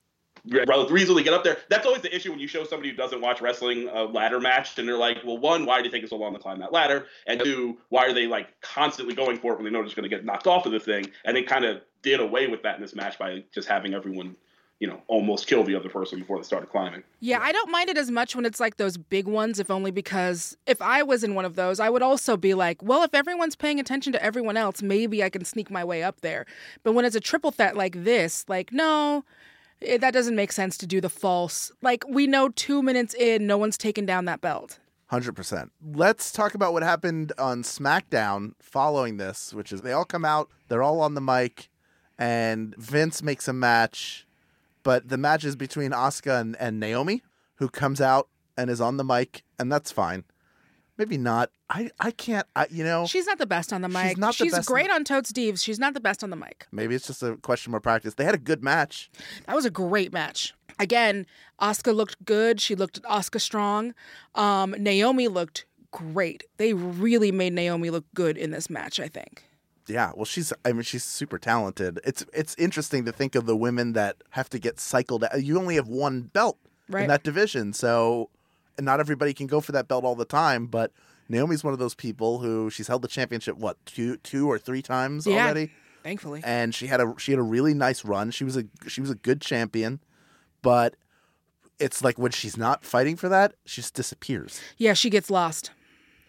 re- 0.48 0.64
relatively 0.68 1.02
easily 1.02 1.24
get 1.24 1.34
up 1.34 1.42
there. 1.42 1.56
That's 1.68 1.86
always 1.86 2.02
the 2.02 2.14
issue 2.14 2.30
when 2.30 2.38
you 2.38 2.46
show 2.46 2.62
somebody 2.62 2.90
who 2.90 2.96
doesn't 2.96 3.20
watch 3.20 3.40
wrestling 3.40 3.88
a 3.88 4.04
ladder 4.04 4.38
match 4.38 4.78
and 4.78 4.86
they're 4.86 4.96
like, 4.96 5.18
well, 5.24 5.38
one, 5.38 5.66
why 5.66 5.78
do 5.80 5.86
you 5.86 5.90
take 5.90 6.04
it 6.04 6.10
so 6.10 6.16
long 6.16 6.34
to 6.34 6.38
climb 6.38 6.60
that 6.60 6.72
ladder? 6.72 7.06
And 7.26 7.40
two, 7.42 7.78
why 7.88 8.06
are 8.06 8.12
they 8.12 8.28
like 8.28 8.60
constantly 8.60 9.16
going 9.16 9.38
for 9.38 9.54
it 9.54 9.56
when 9.56 9.64
they 9.64 9.72
know 9.72 9.78
they're 9.78 9.86
just 9.86 9.96
going 9.96 10.08
to 10.08 10.14
get 10.14 10.24
knocked 10.24 10.46
off 10.46 10.66
of 10.66 10.70
the 10.72 10.78
thing? 10.78 11.10
And 11.24 11.36
they 11.36 11.42
kind 11.42 11.64
of 11.64 11.80
did 12.02 12.20
away 12.20 12.46
with 12.46 12.62
that 12.62 12.76
in 12.76 12.82
this 12.82 12.94
match 12.94 13.18
by 13.18 13.44
just 13.52 13.68
having 13.68 13.94
everyone, 13.94 14.36
you 14.78 14.86
know, 14.86 15.02
almost 15.08 15.46
kill 15.46 15.64
the 15.64 15.74
other 15.74 15.88
person 15.88 16.18
before 16.18 16.36
they 16.36 16.44
started 16.44 16.70
climbing. 16.70 17.02
Yeah, 17.20 17.40
I 17.40 17.52
don't 17.52 17.70
mind 17.70 17.88
it 17.90 17.98
as 17.98 18.10
much 18.10 18.36
when 18.36 18.44
it's 18.44 18.60
like 18.60 18.76
those 18.76 18.96
big 18.96 19.26
ones, 19.26 19.58
if 19.58 19.70
only 19.70 19.90
because 19.90 20.56
if 20.66 20.80
I 20.80 21.02
was 21.02 21.24
in 21.24 21.34
one 21.34 21.44
of 21.44 21.56
those, 21.56 21.80
I 21.80 21.90
would 21.90 22.02
also 22.02 22.36
be 22.36 22.54
like, 22.54 22.82
well, 22.82 23.02
if 23.02 23.14
everyone's 23.14 23.56
paying 23.56 23.80
attention 23.80 24.12
to 24.12 24.22
everyone 24.22 24.56
else, 24.56 24.82
maybe 24.82 25.24
I 25.24 25.30
can 25.30 25.44
sneak 25.44 25.70
my 25.70 25.84
way 25.84 26.02
up 26.02 26.20
there. 26.20 26.46
But 26.84 26.92
when 26.92 27.04
it's 27.04 27.16
a 27.16 27.20
triple 27.20 27.50
threat 27.50 27.76
like 27.76 28.04
this, 28.04 28.44
like, 28.48 28.72
no, 28.72 29.24
it, 29.80 30.00
that 30.00 30.12
doesn't 30.12 30.36
make 30.36 30.52
sense 30.52 30.76
to 30.78 30.86
do 30.86 31.00
the 31.00 31.10
false. 31.10 31.72
Like, 31.82 32.04
we 32.08 32.26
know 32.26 32.48
two 32.50 32.82
minutes 32.82 33.14
in, 33.14 33.46
no 33.46 33.58
one's 33.58 33.78
taken 33.78 34.06
down 34.06 34.24
that 34.26 34.40
belt. 34.40 34.78
Hundred 35.06 35.32
percent. 35.32 35.72
Let's 35.94 36.30
talk 36.30 36.54
about 36.54 36.74
what 36.74 36.82
happened 36.82 37.32
on 37.38 37.62
SmackDown 37.62 38.52
following 38.60 39.16
this, 39.16 39.54
which 39.54 39.72
is 39.72 39.80
they 39.80 39.92
all 39.92 40.04
come 40.04 40.24
out, 40.24 40.50
they're 40.68 40.82
all 40.82 41.00
on 41.00 41.14
the 41.14 41.22
mic, 41.22 41.70
and 42.18 42.74
Vince 42.76 43.22
makes 43.22 43.48
a 43.48 43.52
match, 43.52 44.26
but 44.82 45.08
the 45.08 45.16
match 45.18 45.44
is 45.44 45.56
between 45.56 45.92
Asuka 45.92 46.40
and, 46.40 46.56
and 46.56 46.80
Naomi, 46.80 47.22
who 47.56 47.68
comes 47.68 48.00
out 48.00 48.28
and 48.56 48.70
is 48.70 48.80
on 48.80 48.96
the 48.96 49.04
mic, 49.04 49.44
and 49.58 49.70
that's 49.70 49.92
fine. 49.92 50.24
Maybe 50.96 51.16
not. 51.16 51.50
I 51.70 51.90
I 52.00 52.10
can't. 52.10 52.46
I 52.56 52.66
you 52.70 52.82
know 52.82 53.06
She's 53.06 53.26
not 53.26 53.38
the 53.38 53.46
best 53.46 53.72
on 53.72 53.82
the 53.82 53.88
mic. 53.88 54.08
She's 54.08 54.16
not 54.18 54.36
the 54.36 54.50
best 54.50 54.66
great 54.68 54.90
on 54.90 55.04
Totes 55.04 55.32
Deves. 55.32 55.62
She's 55.62 55.78
not 55.78 55.94
the 55.94 56.00
best 56.00 56.24
on 56.24 56.30
the 56.30 56.36
mic. 56.36 56.66
maybe 56.72 56.94
it's 56.96 57.06
just 57.06 57.22
a 57.22 57.36
question 57.36 57.70
more 57.70 57.80
practice. 57.80 58.14
They 58.14 58.24
had 58.24 58.34
a 58.34 58.38
good 58.38 58.64
match. 58.64 59.10
That 59.46 59.54
was 59.54 59.64
a 59.64 59.70
great 59.70 60.12
match. 60.12 60.54
Again, 60.80 61.26
Asuka 61.60 61.94
looked 61.94 62.24
good. 62.24 62.60
She 62.60 62.74
looked 62.74 63.00
Asuka 63.02 63.40
strong. 63.40 63.94
Um, 64.34 64.74
Naomi 64.78 65.28
looked 65.28 65.66
great. 65.92 66.44
They 66.56 66.72
really 66.74 67.32
made 67.32 67.52
Naomi 67.52 67.90
look 67.90 68.04
good 68.14 68.36
in 68.36 68.50
this 68.50 68.68
match, 68.68 68.98
I 68.98 69.08
think. 69.08 69.44
Yeah, 69.88 70.12
well, 70.14 70.24
she's. 70.24 70.52
I 70.64 70.72
mean, 70.72 70.82
she's 70.82 71.04
super 71.04 71.38
talented. 71.38 72.00
It's 72.04 72.24
it's 72.32 72.54
interesting 72.56 73.04
to 73.06 73.12
think 73.12 73.34
of 73.34 73.46
the 73.46 73.56
women 73.56 73.92
that 73.94 74.16
have 74.30 74.48
to 74.50 74.58
get 74.58 74.78
cycled. 74.78 75.24
out. 75.24 75.42
You 75.42 75.58
only 75.58 75.76
have 75.76 75.88
one 75.88 76.22
belt 76.22 76.58
Right. 76.88 77.02
in 77.02 77.08
that 77.08 77.22
division, 77.22 77.72
so 77.72 78.30
and 78.76 78.84
not 78.84 79.00
everybody 79.00 79.34
can 79.34 79.46
go 79.46 79.60
for 79.60 79.72
that 79.72 79.88
belt 79.88 80.04
all 80.04 80.14
the 80.14 80.24
time. 80.24 80.66
But 80.66 80.92
Naomi's 81.28 81.62
one 81.64 81.72
of 81.72 81.78
those 81.78 81.94
people 81.94 82.38
who 82.38 82.70
she's 82.70 82.86
held 82.88 83.02
the 83.02 83.08
championship 83.08 83.56
what 83.56 83.76
two 83.86 84.16
two 84.18 84.50
or 84.50 84.58
three 84.58 84.82
times 84.82 85.26
Yeah. 85.26 85.44
already, 85.44 85.72
Thankfully. 86.02 86.40
and 86.44 86.74
she 86.74 86.86
had 86.86 87.00
a 87.00 87.14
she 87.18 87.32
had 87.32 87.38
a 87.38 87.42
really 87.42 87.74
nice 87.74 88.04
run. 88.04 88.30
She 88.30 88.44
was 88.44 88.56
a 88.56 88.64
she 88.86 89.00
was 89.00 89.10
a 89.10 89.14
good 89.16 89.40
champion, 89.40 90.00
but 90.62 90.94
it's 91.78 92.02
like 92.02 92.18
when 92.18 92.32
she's 92.32 92.56
not 92.56 92.84
fighting 92.84 93.16
for 93.16 93.28
that, 93.28 93.54
she 93.64 93.80
just 93.80 93.94
disappears. 93.94 94.60
Yeah, 94.78 94.94
she 94.94 95.10
gets 95.10 95.30
lost. 95.30 95.70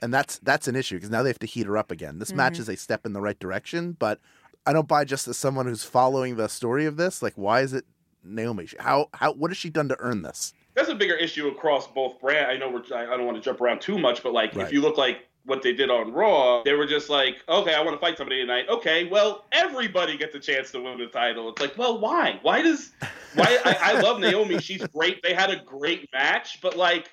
And 0.02 0.14
that's 0.14 0.40
that's 0.40 0.68
an 0.68 0.76
issue 0.76 0.96
because 0.96 1.10
now 1.10 1.24
they 1.24 1.30
have 1.30 1.40
to 1.40 1.48
heat 1.48 1.68
her 1.68 1.78
up 1.78 1.92
again. 1.92 2.20
This 2.20 2.34
match 2.34 2.54
mm-hmm. 2.54 2.64
is 2.64 2.70
a 2.70 2.78
step 2.78 3.06
in 3.06 3.14
the 3.14 3.22
right 3.22 3.40
direction, 3.40 3.94
but 4.00 4.20
I 4.66 4.74
don't 4.74 4.88
buy 4.88 5.06
just 5.06 5.28
as 5.28 5.38
someone 5.38 5.66
who's 5.66 5.84
following 5.84 6.36
the 6.36 6.48
story 6.48 6.86
of 6.86 6.98
this. 6.98 7.22
Like, 7.22 7.34
why 7.36 7.62
is 7.62 7.74
it 7.74 7.86
Naomi? 8.24 8.68
How 8.80 9.10
how 9.14 9.34
what 9.34 9.52
has 9.52 9.58
she 9.58 9.70
done 9.70 9.90
to 9.90 9.98
earn 10.00 10.22
this? 10.22 10.54
that's 10.80 10.90
a 10.90 10.96
bigger 10.96 11.16
issue 11.16 11.48
across 11.48 11.88
both 11.88 12.20
brand. 12.20 12.48
I 12.48 12.58
know 12.58 12.70
we're, 12.70 12.84
I 12.96 13.14
I 13.14 13.18
don't 13.18 13.26
want 13.26 13.38
to 13.38 13.44
jump 13.44 13.62
around 13.62 13.82
too 13.82 13.98
much, 13.98 14.24
but 14.24 14.34
like 14.34 14.56
Right. 14.56 14.66
if 14.66 14.74
you 14.74 14.82
look 14.82 14.98
like 14.98 15.28
what 15.46 15.62
they 15.62 15.74
did 15.74 15.90
on 15.90 16.14
Raw, 16.14 16.64
they 16.64 16.74
were 16.74 16.86
just 16.86 17.10
like, 17.10 17.44
okay, 17.50 17.74
I 17.74 17.82
want 17.82 17.96
to 17.96 18.00
fight 18.00 18.18
somebody 18.18 18.42
tonight. 18.42 18.66
Okay, 18.70 19.06
well, 19.06 19.46
everybody 19.52 20.18
gets 20.18 20.36
a 20.36 20.40
chance 20.40 20.72
to 20.72 20.82
win 20.82 20.98
the 20.98 21.08
title. 21.08 21.50
It's 21.50 21.62
like, 21.62 21.78
well, 21.78 22.00
why? 22.00 22.40
Why 22.44 22.62
does? 22.62 22.92
Why? 23.36 23.60
I, 23.66 23.78
I 23.82 24.02
love 24.02 24.20
Naomi. 24.22 24.60
She's 24.60 24.86
great. 24.88 25.22
They 25.22 25.34
had 25.34 25.50
a 25.50 25.58
great 25.58 26.10
match, 26.14 26.60
but 26.62 26.78
like. 26.78 27.12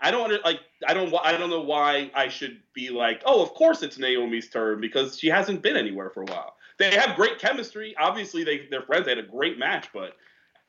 I 0.00 0.10
don't 0.10 0.24
under, 0.24 0.38
like. 0.44 0.60
I 0.86 0.94
don't. 0.94 1.14
I 1.22 1.36
don't 1.36 1.50
know 1.50 1.62
why 1.62 2.10
I 2.14 2.28
should 2.28 2.60
be 2.74 2.90
like. 2.90 3.22
Oh, 3.24 3.42
of 3.42 3.54
course 3.54 3.82
it's 3.82 3.98
Naomi's 3.98 4.48
turn 4.48 4.80
because 4.80 5.18
she 5.18 5.28
hasn't 5.28 5.62
been 5.62 5.76
anywhere 5.76 6.10
for 6.10 6.22
a 6.22 6.26
while. 6.26 6.56
They 6.78 6.94
have 6.94 7.16
great 7.16 7.38
chemistry. 7.38 7.94
Obviously, 7.98 8.44
they 8.44 8.66
they're 8.70 8.82
friends. 8.82 9.06
They 9.06 9.12
had 9.12 9.24
a 9.24 9.28
great 9.28 9.58
match, 9.58 9.88
but 9.94 10.12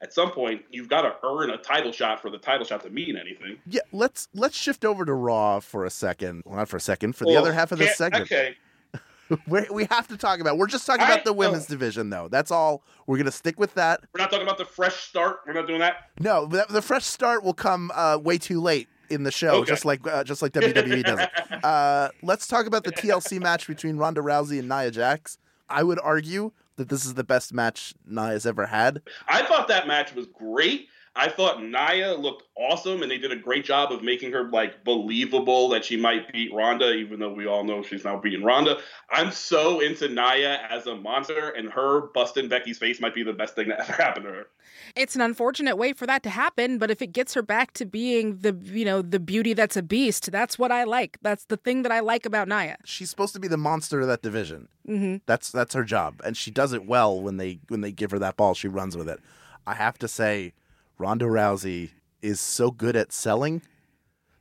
at 0.01 0.13
some 0.13 0.31
point 0.31 0.61
you've 0.71 0.87
got 0.87 1.01
to 1.01 1.15
earn 1.27 1.49
a 1.49 1.57
title 1.57 1.91
shot 1.91 2.21
for 2.21 2.29
the 2.29 2.37
title 2.37 2.65
shot 2.65 2.83
to 2.83 2.89
mean 2.89 3.17
anything. 3.17 3.57
Yeah, 3.67 3.81
let's 3.91 4.29
let's 4.33 4.57
shift 4.57 4.85
over 4.85 5.03
to 5.03 5.13
Raw 5.13 5.59
for 5.59 5.85
a 5.85 5.89
second. 5.89 6.43
Well, 6.45 6.57
not 6.57 6.69
for 6.69 6.77
a 6.77 6.81
second. 6.81 7.15
For 7.15 7.25
the 7.25 7.35
other 7.35 7.53
half 7.53 7.71
of 7.71 7.79
can't- 7.79 7.95
segment, 7.95 8.23
Okay. 8.23 8.55
we 9.47 9.65
we 9.69 9.85
have 9.85 10.07
to 10.07 10.15
talk 10.15 10.39
about. 10.39 10.57
We're 10.57 10.67
just 10.67 10.85
talking 10.85 11.01
I- 11.01 11.11
about 11.11 11.25
the 11.25 11.33
women's 11.33 11.65
oh. 11.65 11.69
division, 11.69 12.09
though. 12.09 12.29
That's 12.29 12.51
all. 12.51 12.83
We're 13.07 13.17
gonna 13.17 13.31
stick 13.31 13.59
with 13.59 13.73
that. 13.73 14.01
We're 14.13 14.21
not 14.21 14.31
talking 14.31 14.47
about 14.47 14.57
the 14.57 14.65
fresh 14.65 14.95
start. 14.95 15.41
We're 15.45 15.53
not 15.53 15.67
doing 15.67 15.79
that. 15.79 16.11
No, 16.21 16.45
the, 16.45 16.65
the 16.69 16.81
fresh 16.81 17.03
start 17.03 17.43
will 17.43 17.53
come 17.53 17.91
uh, 17.93 18.17
way 18.23 18.37
too 18.37 18.61
late 18.61 18.87
in 19.09 19.23
the 19.23 19.31
show, 19.31 19.55
Okay. 19.61 19.69
just 19.69 19.85
like 19.85 20.05
uh, 20.07 20.23
just 20.23 20.41
like 20.41 20.51
WWE 20.53 21.03
does 21.03 21.19
it. 21.19 21.29
Uh, 21.63 22.09
let's 22.21 22.45
talk 22.47 22.65
about 22.67 22.83
the 22.83 22.91
TLC 22.91 23.41
match 23.41 23.67
between 23.67 23.97
Ronda 23.97 24.21
Rousey 24.21 24.59
and 24.59 24.69
Nia 24.69 24.91
Jax. 24.91 25.37
I 25.69 25.81
would 25.83 25.99
argue 26.01 26.51
that 26.75 26.87
this 26.89 27.03
is 27.03 27.15
the 27.15 27.23
best 27.23 27.51
match 27.53 27.93
Nia's 28.05 28.45
ever 28.45 28.67
had. 28.67 29.01
I 29.27 29.43
thought 29.43 29.67
that 29.69 29.87
match 29.87 30.13
was 30.13 30.27
great. 30.27 30.87
I 31.17 31.29
thought 31.29 31.63
Nia 31.63 32.13
looked 32.15 32.43
awesome, 32.55 33.01
and 33.01 33.09
they 33.11 33.17
did 33.17 33.31
a 33.31 33.35
great 33.35 33.65
job 33.65 33.91
of 33.91 34.03
making 34.03 34.31
her 34.33 34.49
like 34.49 34.83
believable 34.83 35.69
that 35.69 35.83
she 35.83 35.97
might 35.97 36.31
beat 36.31 36.53
Ronda, 36.53 36.93
even 36.93 37.19
though 37.19 37.33
we 37.33 37.47
all 37.47 37.63
know 37.63 37.81
she's 37.81 38.03
not 38.03 38.21
beating 38.21 38.43
Ronda. 38.43 38.79
I'm 39.09 39.31
so 39.31 39.79
into 39.79 40.07
Nia 40.07 40.61
as 40.69 40.85
a 40.87 40.95
monster, 40.95 41.49
and 41.49 41.69
her 41.71 42.07
busting 42.13 42.49
Becky's 42.49 42.77
face 42.77 43.01
might 43.01 43.15
be 43.15 43.23
the 43.23 43.33
best 43.33 43.55
thing 43.55 43.69
that 43.69 43.79
ever 43.79 43.93
happened 43.93 44.25
to 44.25 44.31
her. 44.31 44.47
It's 44.95 45.15
an 45.15 45.21
unfortunate 45.21 45.75
way 45.75 45.93
for 45.93 46.05
that 46.05 46.23
to 46.23 46.29
happen, 46.29 46.77
but 46.77 46.91
if 46.91 47.01
it 47.01 47.07
gets 47.07 47.33
her 47.33 47.41
back 47.41 47.73
to 47.73 47.85
being 47.85 48.37
the 48.37 48.57
you 48.63 48.85
know 48.85 49.01
the 49.01 49.19
beauty 49.19 49.53
that's 49.53 49.75
a 49.75 49.83
beast, 49.83 50.31
that's 50.31 50.59
what 50.59 50.71
I 50.71 50.83
like. 50.83 51.17
That's 51.21 51.45
the 51.45 51.57
thing 51.57 51.81
that 51.83 51.91
I 51.91 51.99
like 51.99 52.25
about 52.25 52.47
Nia. 52.47 52.77
She's 52.85 53.09
supposed 53.09 53.33
to 53.33 53.39
be 53.39 53.47
the 53.47 53.57
monster 53.57 54.01
of 54.01 54.07
that 54.07 54.21
division. 54.21 54.67
hmm 54.85 55.17
That's 55.25 55.51
that's 55.51 55.73
her 55.73 55.83
job, 55.83 56.21
and 56.23 56.37
she 56.37 56.51
does 56.51 56.73
it 56.73 56.85
well 56.85 57.19
when 57.19 57.37
they 57.37 57.59
when 57.69 57.81
they 57.81 57.91
give 57.91 58.11
her 58.11 58.19
that 58.19 58.37
ball. 58.37 58.53
She 58.53 58.67
runs 58.67 58.95
with 58.95 59.09
it. 59.09 59.19
I 59.65 59.73
have 59.73 59.97
to 59.99 60.07
say, 60.07 60.53
Ronda 60.97 61.25
Rousey 61.25 61.91
is 62.21 62.39
so 62.39 62.71
good 62.71 62.95
at 62.95 63.11
selling, 63.11 63.61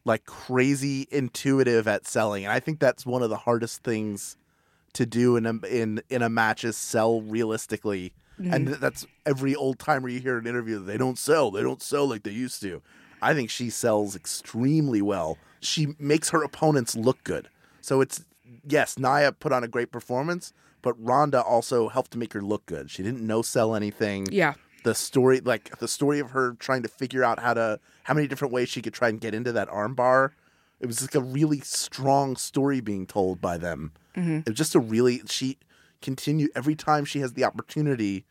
like 0.05 0.25
crazy 0.25 1.07
intuitive 1.11 1.87
at 1.87 2.07
selling, 2.07 2.45
and 2.45 2.53
I 2.53 2.61
think 2.61 2.79
that's 2.79 3.05
one 3.05 3.23
of 3.23 3.31
the 3.31 3.37
hardest 3.37 3.83
things 3.83 4.37
to 4.95 5.05
do 5.05 5.37
in 5.37 5.47
a 5.47 5.55
in 5.67 6.03
in 6.09 6.23
a 6.23 6.29
match 6.29 6.65
is 6.65 6.77
sell 6.77 7.21
realistically. 7.21 8.13
And 8.39 8.69
mm-hmm. 8.69 8.81
that's 8.81 9.07
every 9.25 9.55
old 9.55 9.79
timer 9.79 10.11
you 10.11 10.21
hear 10.21 10.37
in 10.37 10.45
an 10.45 10.47
interview. 10.47 10.79
They 10.79 10.99
don't 10.99 11.19
sell. 11.19 11.51
They 11.51 11.63
don't 11.63 11.81
sell 11.81 12.07
like 12.07 12.23
they 12.23 12.33
used 12.33 12.61
to. 12.61 12.83
I 13.23 13.33
think 13.33 13.49
she 13.49 13.71
sells 13.71 14.15
extremely 14.15 15.01
well. 15.01 15.39
She 15.61 15.95
makes 15.99 16.29
her 16.31 16.43
opponents 16.43 16.95
look 16.95 17.25
good. 17.25 17.49
So 17.81 18.03
it's 18.03 18.25
yes, 18.69 18.99
Nia 18.99 19.33
put 19.33 19.53
on 19.53 19.65
a 19.65 19.69
great 19.69 19.91
performance, 19.91 20.53
but 20.83 20.95
Ronda 21.03 21.41
also 21.43 21.89
helped 21.89 22.11
to 22.13 22.19
make 22.19 22.33
her 22.35 22.43
look 22.43 22.67
good. 22.67 22.91
She 22.91 23.03
didn't 23.03 23.27
no 23.27 23.43
sell 23.43 23.75
anything. 23.75 24.27
Yeah. 24.31 24.55
The 24.87 24.95
story, 24.95 25.41
like 25.41 25.79
the 25.79 25.89
story 25.89 26.21
of 26.21 26.31
her 26.31 26.53
trying 26.61 26.83
to 26.83 26.89
figure 26.89 27.25
out 27.25 27.41
how 27.41 27.55
to 27.55 27.81
how 28.05 28.15
many 28.15 28.29
different 28.29 28.55
ways 28.55 28.69
she 28.69 28.81
could 28.81 28.95
try 28.95 29.09
and 29.09 29.21
get 29.21 29.35
into 29.35 29.51
that 29.51 29.69
armbar. 29.69 30.31
It 30.79 30.87
was 30.87 31.03
like 31.03 31.17
a 31.17 31.21
really 31.21 31.59
strong 31.61 32.37
story 32.37 32.81
being 32.81 33.05
told 33.05 33.41
by 33.41 33.59
them. 33.59 33.91
Mm-hmm. 34.17 34.39
It 34.39 34.49
was 34.51 34.57
just 34.57 34.77
a 34.77 34.79
really 34.79 35.23
she 35.29 35.59
continue 36.03 36.49
every 36.55 36.77
time 36.77 37.05
she 37.05 37.19
has 37.19 37.33
the 37.33 37.43
opportunity 37.43 38.25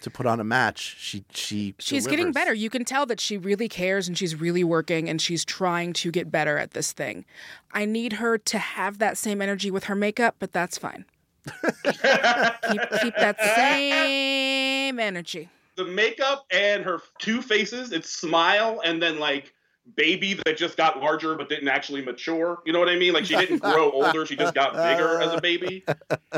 to 0.00 0.10
put 0.10 0.24
on 0.24 0.40
a 0.40 0.44
match. 0.44 0.96
She 0.98 1.24
she 1.30 1.74
She's 1.78 2.06
getting 2.06 2.32
better. 2.32 2.54
You 2.54 2.70
can 2.70 2.86
tell 2.86 3.04
that 3.04 3.20
she 3.20 3.36
really 3.36 3.68
cares 3.68 4.08
and 4.08 4.16
she's 4.16 4.34
really 4.34 4.64
working 4.64 5.10
and 5.10 5.20
she's 5.20 5.44
trying 5.44 5.92
to 5.94 6.10
get 6.10 6.30
better 6.30 6.56
at 6.56 6.70
this 6.70 6.92
thing. 6.92 7.26
I 7.72 7.84
need 7.84 8.14
her 8.14 8.38
to 8.38 8.58
have 8.58 8.96
that 8.98 9.18
same 9.18 9.42
energy 9.42 9.70
with 9.70 9.84
her 9.84 9.94
makeup, 9.94 10.36
but 10.38 10.52
that's 10.52 10.78
fine. 10.78 11.04
keep 11.52 12.80
keep 13.02 13.14
that 13.16 13.36
same 13.56 14.98
energy. 14.98 15.50
The 15.78 15.84
makeup 15.84 16.44
and 16.50 16.84
her 16.84 17.00
two 17.20 17.40
faces, 17.40 17.92
it's 17.92 18.10
smile 18.10 18.82
and 18.84 19.00
then 19.00 19.20
like 19.20 19.54
baby 19.96 20.34
that 20.44 20.56
just 20.56 20.76
got 20.76 21.00
larger 21.00 21.36
but 21.36 21.48
didn't 21.48 21.68
actually 21.68 22.02
mature. 22.02 22.58
You 22.66 22.72
know 22.72 22.80
what 22.80 22.88
I 22.88 22.96
mean? 22.96 23.12
Like 23.12 23.24
she 23.24 23.36
didn't 23.36 23.60
grow 23.60 23.88
older, 23.92 24.26
she 24.26 24.34
just 24.34 24.54
got 24.54 24.72
bigger 24.74 25.20
as 25.20 25.32
a 25.32 25.40
baby. 25.40 25.84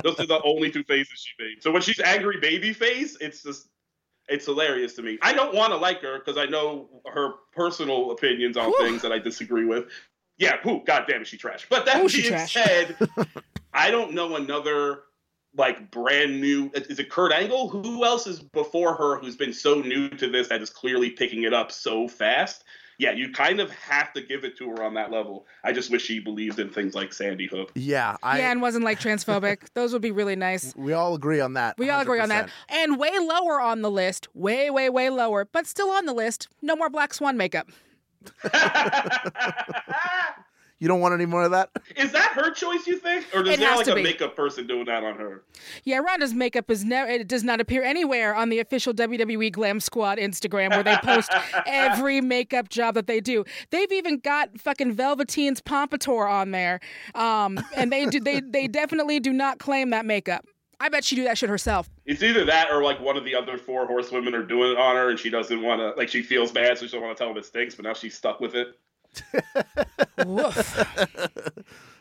Those 0.05 0.21
are 0.21 0.27
the 0.27 0.43
only 0.45 0.71
two 0.71 0.85
faces 0.85 1.21
she 1.27 1.43
made. 1.43 1.63
So 1.63 1.73
when 1.73 1.81
she's 1.81 1.99
angry 2.01 2.37
baby 2.39 2.75
face, 2.75 3.17
it's 3.19 3.43
just 3.43 3.69
it's 4.29 4.45
hilarious 4.45 4.93
to 4.97 5.03
me. 5.03 5.19
I 5.23 5.33
don't 5.33 5.55
want 5.55 5.73
to 5.73 5.77
like 5.79 6.03
her 6.03 6.19
because 6.19 6.37
I 6.37 6.45
know 6.45 6.91
her 7.11 7.31
personal 7.55 8.11
opinions 8.11 8.59
on 8.59 8.67
Whew. 8.67 8.89
things 8.89 9.01
that 9.01 9.11
I 9.11 9.19
disagree 9.19 9.65
with. 9.65 9.87
Yeah, 10.37 10.59
who? 10.63 10.83
God 10.85 11.07
damn 11.09 11.23
it, 11.23 11.27
she 11.27 11.39
trash. 11.39 11.67
But 11.71 11.87
that 11.87 11.97
Oh, 11.97 12.09
she 12.09 12.21
being 12.21 12.35
trash. 12.35 12.53
said, 12.53 12.97
I 13.73 13.91
don't 13.91 14.13
know 14.13 14.37
another 14.37 15.05
like 15.57 15.91
brand 15.91 16.41
new. 16.41 16.71
Is 16.75 16.99
it 16.99 17.11
Kurt 17.11 17.33
Angle? 17.33 17.69
Who 17.69 18.05
else 18.05 18.27
is 18.27 18.41
before 18.41 18.95
her 18.95 19.19
who's 19.19 19.37
been 19.37 19.53
so 19.53 19.81
new 19.81 20.09
to 20.11 20.29
this 20.29 20.49
that 20.49 20.63
is 20.63 20.71
clearly 20.71 21.11
picking 21.11 21.43
it 21.43 21.53
up 21.53 21.73
so 21.73 22.09
fast? 22.09 22.65
Yeah, 22.99 23.13
you 23.13 23.33
kind 23.33 23.61
of 23.61 23.71
have 23.71 24.13
to 24.13 24.21
give 24.21 24.45
it 24.45 24.59
to 24.59 24.69
her 24.69 24.85
on 24.85 24.93
that 24.93 25.11
level. 25.11 25.47
I 25.65 25.73
just 25.73 25.91
wish 25.91 26.05
she 26.05 26.21
believed 26.21 26.59
in 26.59 26.69
things 26.69 26.95
like 26.95 27.15
Sandy 27.15 27.47
Hook. 27.47 27.73
Yeah, 27.75 28.19
I 28.23 28.41
yeah, 28.41 28.51
and 28.51 28.61
wasn't 28.61 28.85
like 28.85 29.01
transphobic. 29.01 29.69
Those 29.75 29.95
would 29.95 30.03
be 30.03 30.11
really 30.11 30.37
nice. 30.37 30.75
we 30.77 30.93
all 30.93 31.15
agree 31.15 31.41
on 31.41 31.55
that. 31.55 31.79
We 31.79 31.89
all 31.89 32.03
agree 32.03 32.21
on 32.21 32.29
that. 32.29 32.51
And 32.69 32.99
way 32.99 33.13
lower 33.19 33.59
on 33.59 33.81
the 33.81 33.91
list, 33.91 34.29
way, 34.35 34.69
way, 34.69 34.91
way 34.91 35.09
lower, 35.09 35.47
but 35.47 35.67
still 35.67 35.91
on 35.91 36.05
the 36.05 36.13
list. 36.13 36.49
No 36.61 36.77
more 36.77 36.91
Black 36.91 37.15
Swan 37.15 37.39
makeup. 37.39 37.69
You 40.81 40.89
don't 40.89 41.01
want 41.01 41.13
any 41.13 41.27
more 41.27 41.43
of 41.45 41.51
that? 41.51 41.69
Is 41.95 42.11
that 42.13 42.31
her 42.33 42.51
choice, 42.51 42.87
you 42.87 42.97
think? 42.97 43.27
Or 43.35 43.43
is 43.43 43.51
It 43.51 43.61
there 43.61 43.77
like 43.77 43.87
a 43.87 43.95
be. 43.95 44.03
makeup 44.03 44.35
person 44.35 44.67
doing 44.67 44.87
that 44.87 45.05
on 45.05 45.17
her? 45.17 45.45
Yeah, 45.85 45.99
Ronda's 45.99 46.33
makeup 46.33 46.71
is 46.71 46.85
never. 46.87 47.11
It 47.11 47.29
does 47.29 47.45
not 47.45 47.61
appear 47.61 47.83
anywhere 47.83 48.35
on 48.35 48.49
the 48.49 48.61
official 48.61 48.95
WWE 48.95 49.53
Glam 49.53 49.79
Squad 49.81 50.17
Instagram 50.17 50.71
where 50.71 50.83
they 50.83 50.97
post 51.03 51.31
every 51.67 52.23
makeup 52.23 52.71
job 52.71 52.95
that 52.95 53.07
they 53.07 53.21
do. 53.21 53.45
They've 53.69 53.93
even 53.93 54.19
got 54.21 54.59
fucking 54.59 54.95
Velveteen's 54.95 55.61
Pompadour 55.61 56.27
on 56.27 56.51
there, 56.51 56.81
um, 57.15 57.61
and 57.77 57.93
they 57.93 58.07
do. 58.07 58.19
They 58.19 58.41
they 58.41 58.67
definitely 58.67 59.21
do 59.21 59.35
not 59.35 59.59
claim 59.59 59.91
that 59.91 60.07
makeup. 60.07 60.47
I 60.83 60.89
bet 60.89 61.05
she 61.05 61.15
do 61.15 61.25
that 61.25 61.37
shit 61.37 61.51
herself. 61.51 61.91
It's 62.07 62.23
either 62.23 62.47
that 62.47 62.71
or 62.71 62.83
like 62.83 62.99
one 63.03 63.19
of 63.19 63.25
the 63.27 63.35
other 63.35 63.59
four 63.59 63.87
horsewomen 63.87 64.35
are 64.35 64.43
doing 64.43 64.73
it 64.73 64.79
on 64.79 64.97
her 64.97 65.11
and 65.11 65.19
she 65.19 65.29
doesn't 65.29 65.61
want 65.61 65.81
to, 65.81 65.91
like 66.01 66.09
she 66.09 66.23
feels 66.23 66.53
bad, 66.53 66.79
so 66.79 66.87
she 66.87 66.93
don't 66.93 67.03
want 67.03 67.15
to 67.19 67.23
tell 67.23 67.29
them 67.29 67.37
it 67.37 67.45
stinks, 67.45 67.75
but 67.75 67.85
now 67.85 67.93
she's 67.93 68.17
stuck 68.17 68.41
with 68.41 68.55
it. 68.55 68.79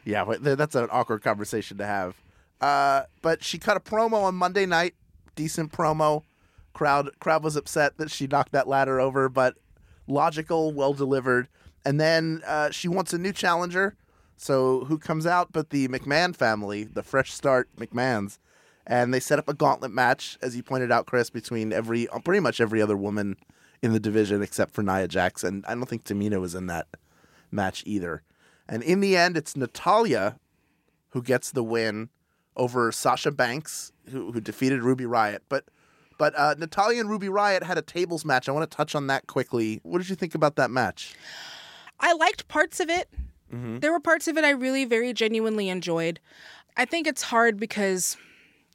Yeah, 0.05 0.25
but 0.25 0.43
that's 0.43 0.75
an 0.75 0.87
awkward 0.91 1.21
conversation 1.21 1.77
to 1.77 1.85
have. 1.85 2.15
Uh, 2.61 3.03
but 3.21 3.43
she 3.43 3.59
cut 3.59 3.77
a 3.77 3.79
promo 3.79 4.23
on 4.23 4.33
Monday 4.33 4.65
night, 4.65 4.95
decent 5.35 5.71
promo. 5.71 6.23
Crowd 6.73 7.09
crowd 7.19 7.43
was 7.43 7.55
upset 7.55 7.97
that 7.97 8.09
she 8.09 8.25
knocked 8.25 8.53
that 8.53 8.67
ladder 8.67 8.99
over, 8.99 9.29
but 9.29 9.55
logical, 10.07 10.73
well 10.73 10.93
delivered. 10.93 11.47
And 11.85 11.99
then 11.99 12.41
uh, 12.45 12.71
she 12.71 12.87
wants 12.87 13.13
a 13.13 13.17
new 13.17 13.31
challenger. 13.31 13.95
So 14.35 14.85
who 14.85 14.97
comes 14.97 15.27
out 15.27 15.51
but 15.51 15.69
the 15.69 15.87
McMahon 15.89 16.35
family, 16.35 16.85
the 16.85 17.03
fresh 17.03 17.31
start 17.31 17.69
McMahons, 17.75 18.39
and 18.87 19.13
they 19.13 19.19
set 19.19 19.37
up 19.37 19.49
a 19.49 19.53
gauntlet 19.53 19.91
match, 19.91 20.37
as 20.41 20.55
you 20.55 20.63
pointed 20.63 20.91
out, 20.91 21.05
Chris, 21.05 21.29
between 21.29 21.73
every 21.73 22.07
pretty 22.23 22.39
much 22.39 22.61
every 22.61 22.81
other 22.81 22.97
woman 22.97 23.35
in 23.81 23.93
the 23.93 23.99
division 23.99 24.41
except 24.41 24.73
for 24.73 24.83
Nia 24.83 25.07
Jax, 25.07 25.43
and 25.43 25.65
I 25.67 25.73
don't 25.75 25.85
think 25.87 26.03
Tamina 26.03 26.39
was 26.39 26.55
in 26.55 26.67
that 26.67 26.87
match 27.51 27.83
either. 27.85 28.23
And 28.67 28.83
in 28.83 28.99
the 28.99 29.15
end, 29.17 29.37
it's 29.37 29.55
Natalya 29.55 30.37
who 31.09 31.21
gets 31.23 31.51
the 31.51 31.63
win 31.63 32.09
over 32.55 32.91
Sasha 32.91 33.31
Banks, 33.31 33.91
who, 34.11 34.31
who 34.31 34.41
defeated 34.41 34.83
Ruby 34.83 35.05
Riott. 35.05 35.39
But 35.49 35.65
but 36.17 36.37
uh, 36.37 36.55
Natalya 36.57 36.99
and 36.99 37.09
Ruby 37.09 37.27
Riott 37.27 37.63
had 37.63 37.77
a 37.77 37.81
tables 37.81 38.25
match. 38.25 38.49
I 38.49 38.51
want 38.51 38.69
to 38.69 38.75
touch 38.75 38.93
on 38.93 39.07
that 39.07 39.27
quickly. 39.27 39.79
What 39.83 39.99
did 39.99 40.09
you 40.09 40.15
think 40.17 40.35
about 40.35 40.57
that 40.57 40.69
match? 40.69 41.15
I 41.99 42.13
liked 42.13 42.47
parts 42.49 42.79
of 42.81 42.89
it. 42.89 43.09
Mhm. 43.53 43.79
There 43.81 43.91
were 43.91 43.99
parts 44.01 44.27
of 44.27 44.37
it 44.37 44.43
I 44.43 44.51
really 44.51 44.85
very 44.85 45.13
genuinely 45.13 45.69
enjoyed. 45.69 46.19
I 46.77 46.85
think 46.85 47.07
it's 47.07 47.23
hard 47.23 47.57
because 47.57 48.17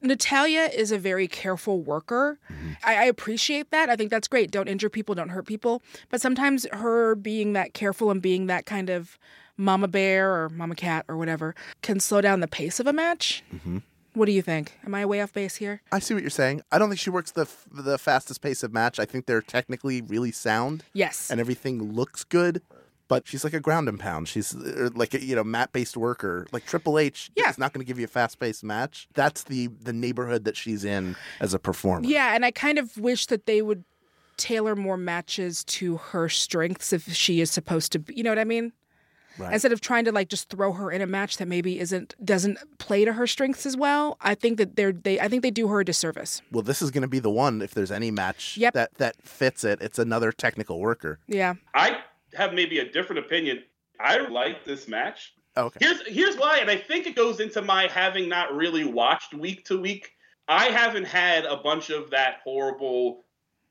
Natalya 0.05 0.71
is 0.73 0.93
a 0.93 0.99
very 0.99 1.27
careful 1.27 1.81
worker. 1.81 2.39
Mm-hmm. 2.53 2.73
I, 2.85 2.97
I 2.97 3.05
appreciate 3.05 3.71
that. 3.71 3.89
I 3.91 3.97
think 3.97 4.11
that's 4.11 4.29
great. 4.29 4.51
Don't 4.51 4.69
injure 4.69 4.91
people, 4.91 5.15
don't 5.15 5.31
hurt 5.31 5.47
people. 5.47 5.83
But 6.11 6.21
sometimes 6.21 6.67
her 6.73 7.15
being 7.15 7.55
that 7.55 7.75
careful 7.75 8.11
and 8.11 8.21
being 8.23 8.47
that 8.47 8.67
kind 8.67 8.91
of 8.91 9.19
mama 9.57 9.89
bear 9.89 10.33
or 10.35 10.49
mama 10.51 10.75
cat 10.75 11.05
or 11.09 11.17
whatever 11.17 11.55
can 11.83 12.01
slow 12.01 12.21
down 12.21 12.41
the 12.41 12.49
pace 12.49 12.79
of 12.81 12.87
a 12.87 12.93
match. 12.93 13.43
Mm-hmm. 13.55 13.79
What 14.15 14.27
do 14.27 14.33
you 14.33 14.43
think? 14.43 14.79
Am 14.85 14.95
I 14.95 15.05
way 15.07 15.21
off 15.23 15.33
base 15.33 15.57
here? 15.57 15.81
I 15.91 15.99
see 15.99 16.15
what 16.15 16.23
you're 16.23 16.31
saying. 16.31 16.63
I 16.71 16.79
don't 16.79 16.89
think 16.89 17.01
she 17.01 17.11
works 17.11 17.33
the 17.33 17.43
f- 17.43 17.67
the 17.73 17.99
fastest 17.99 18.43
pace 18.43 18.63
of 18.63 18.73
match. 18.73 19.01
I 19.01 19.05
think 19.05 19.27
they're 19.27 19.43
technically 19.43 20.03
really 20.03 20.31
sound 20.31 20.85
Yes. 20.93 21.31
and 21.31 21.41
everything 21.41 21.93
looks 21.95 22.23
good. 22.23 22.63
But 23.07 23.29
she's 23.29 23.45
like 23.45 23.53
a 23.53 23.61
ground 23.61 23.89
and 23.89 24.01
pound. 24.01 24.29
She's 24.29 24.55
uh, 24.57 24.89
like 24.95 25.13
a 25.15 25.23
you 25.23 25.37
know 25.37 25.45
mat 25.45 25.73
based 25.73 25.97
worker. 25.97 26.47
Like 26.53 26.65
Triple 26.67 26.99
H 26.99 27.31
Yeah. 27.37 27.51
is 27.51 27.59
not 27.59 27.73
going 27.73 27.85
to 27.85 27.87
give 27.87 27.99
you 27.99 28.05
a 28.05 28.09
fast 28.09 28.39
paced 28.39 28.65
match. 28.65 29.09
That's 29.15 29.43
the 29.45 29.67
the 29.83 29.93
neighborhood 29.93 30.45
that 30.45 30.57
she's 30.57 30.85
in 30.85 31.15
as 31.41 31.53
a 31.55 31.59
performer. 31.59 32.07
Yeah, 32.09 32.35
and 32.35 32.45
I 32.45 32.51
kind 32.51 32.79
of 32.79 32.97
wish 32.97 33.27
that 33.27 33.47
they 33.47 33.61
would 33.63 33.85
tailor 34.37 34.75
more 34.75 34.97
matches 34.97 35.63
to 35.65 35.97
her 35.99 36.29
strengths 36.29 36.93
if 36.93 37.13
she 37.13 37.41
is 37.41 37.51
supposed 37.53 37.93
to 37.93 38.01
be, 38.01 38.15
you 38.17 38.23
know 38.25 38.31
what 38.31 38.39
I 38.39 38.45
mean? 38.45 38.73
Right. 39.39 39.53
Instead 39.53 39.71
of 39.73 39.81
trying 39.81 40.05
to 40.07 40.13
like 40.13 40.29
just 40.29 40.49
throw 40.49 40.73
her 40.73 40.91
in 40.91 41.01
a 41.03 41.07
match 41.07 41.37
that 41.39 41.47
maybe 41.47 41.79
isn't 41.81 42.15
doesn't 42.25 42.59
play 42.79 43.05
to 43.05 43.13
her 43.13 43.27
strengths 43.27 43.67
as 43.67 43.77
well, 43.77 44.17
I 44.21 44.35
think 44.35 44.59
that 44.59 44.77
they're 44.77 44.93
they 44.93 45.21
I 45.21 45.29
think 45.29 45.43
they 45.43 45.51
do 45.51 45.69
her 45.69 45.81
a 45.81 45.85
disservice. 45.85 46.41
Well, 46.51 46.63
this 46.63 46.81
is 46.81 46.91
going 46.91 47.03
to 47.03 47.09
be 47.09 47.19
the 47.19 47.31
one. 47.31 47.61
If 47.61 47.75
there's 47.75 47.91
any 47.93 48.11
match 48.11 48.57
Yep. 48.57 48.75
that 48.75 48.95
that 48.99 49.17
fits 49.23 49.63
it, 49.65 49.81
it's 49.83 49.99
another 49.99 50.33
technical 50.33 50.79
worker. 50.81 51.19
Yeah. 51.27 51.55
I 51.75 51.99
have 52.37 52.53
maybe 52.53 52.79
a 52.79 52.91
different 52.91 53.25
opinion. 53.25 53.63
I 54.01 54.19
like 54.19 54.65
this 54.65 54.89
match. 54.89 55.35
Okay. 55.57 55.79
Here's 55.81 56.07
here's 56.07 56.37
why, 56.37 56.59
and 56.59 56.71
I 56.71 56.77
think 56.77 57.07
it 57.07 57.15
goes 57.15 57.41
into 57.41 57.63
my 57.63 57.87
having 57.87 58.29
not 58.29 58.55
really 58.55 58.85
watched 58.85 59.35
week 59.35 59.65
to 59.67 59.81
week. 59.81 60.13
I 60.49 60.67
haven't 60.67 61.05
had 61.05 61.45
a 61.45 61.57
bunch 61.57 61.91
of 61.91 62.11
that 62.11 62.41
horrible 62.43 63.25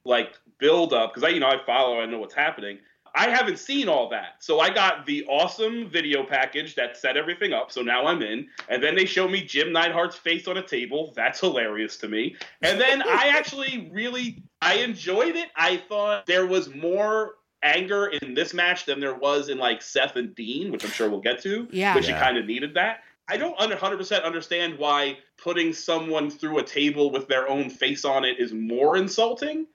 like 0.05 0.33
build 0.59 0.93
up 0.93 1.13
because 1.13 1.23
I 1.23 1.33
you 1.33 1.39
know 1.39 1.47
I 1.47 1.63
follow, 1.65 1.99
I 1.99 2.05
know 2.05 2.19
what's 2.19 2.33
happening. 2.33 2.79
I 3.15 3.29
haven't 3.29 3.59
seen 3.59 3.89
all 3.89 4.09
that. 4.09 4.37
So 4.39 4.59
I 4.59 4.71
got 4.71 5.05
the 5.05 5.23
awesome 5.25 5.87
video 5.87 6.23
package 6.23 6.73
that 6.75 6.97
set 6.97 7.15
everything 7.15 7.53
up. 7.53 7.71
So 7.71 7.81
now 7.83 8.07
I'm 8.07 8.23
in. 8.23 8.47
And 8.69 8.81
then 8.81 8.95
they 8.95 9.05
show 9.05 9.27
me 9.27 9.43
Jim 9.43 9.67
Neidhart's 9.67 10.15
face 10.15 10.47
on 10.47 10.57
a 10.57 10.65
table. 10.65 11.13
That's 11.15 11.39
hilarious 11.39 11.95
to 11.97 12.07
me. 12.07 12.35
And 12.63 12.81
then 12.81 13.03
I 13.03 13.27
actually 13.27 13.89
really 13.93 14.43
I 14.61 14.75
enjoyed 14.75 15.35
it. 15.35 15.49
I 15.55 15.77
thought 15.77 16.25
there 16.25 16.47
was 16.47 16.73
more 16.73 17.35
anger 17.63 18.07
in 18.07 18.33
this 18.33 18.53
match 18.53 18.85
than 18.85 18.99
there 18.99 19.15
was 19.15 19.49
in 19.49 19.57
like 19.57 19.81
Seth 19.81 20.15
and 20.15 20.35
Dean, 20.35 20.71
which 20.71 20.83
I'm 20.83 20.91
sure 20.91 21.09
we'll 21.09 21.21
get 21.21 21.41
to. 21.43 21.67
Yeah. 21.71 21.95
Which 21.95 22.07
Yeah. 22.07 22.15
you 22.17 22.23
kind 22.23 22.37
of 22.37 22.45
needed 22.45 22.73
that. 22.75 23.01
I 23.27 23.37
don't 23.37 23.57
100% 23.57 24.23
understand 24.23 24.77
why 24.77 25.17
putting 25.37 25.73
someone 25.73 26.29
through 26.29 26.59
a 26.59 26.63
table 26.63 27.09
with 27.09 27.27
their 27.27 27.47
own 27.49 27.69
face 27.69 28.03
on 28.03 28.25
it 28.25 28.37
is 28.39 28.51
more 28.53 28.97
insulting. 28.97 29.65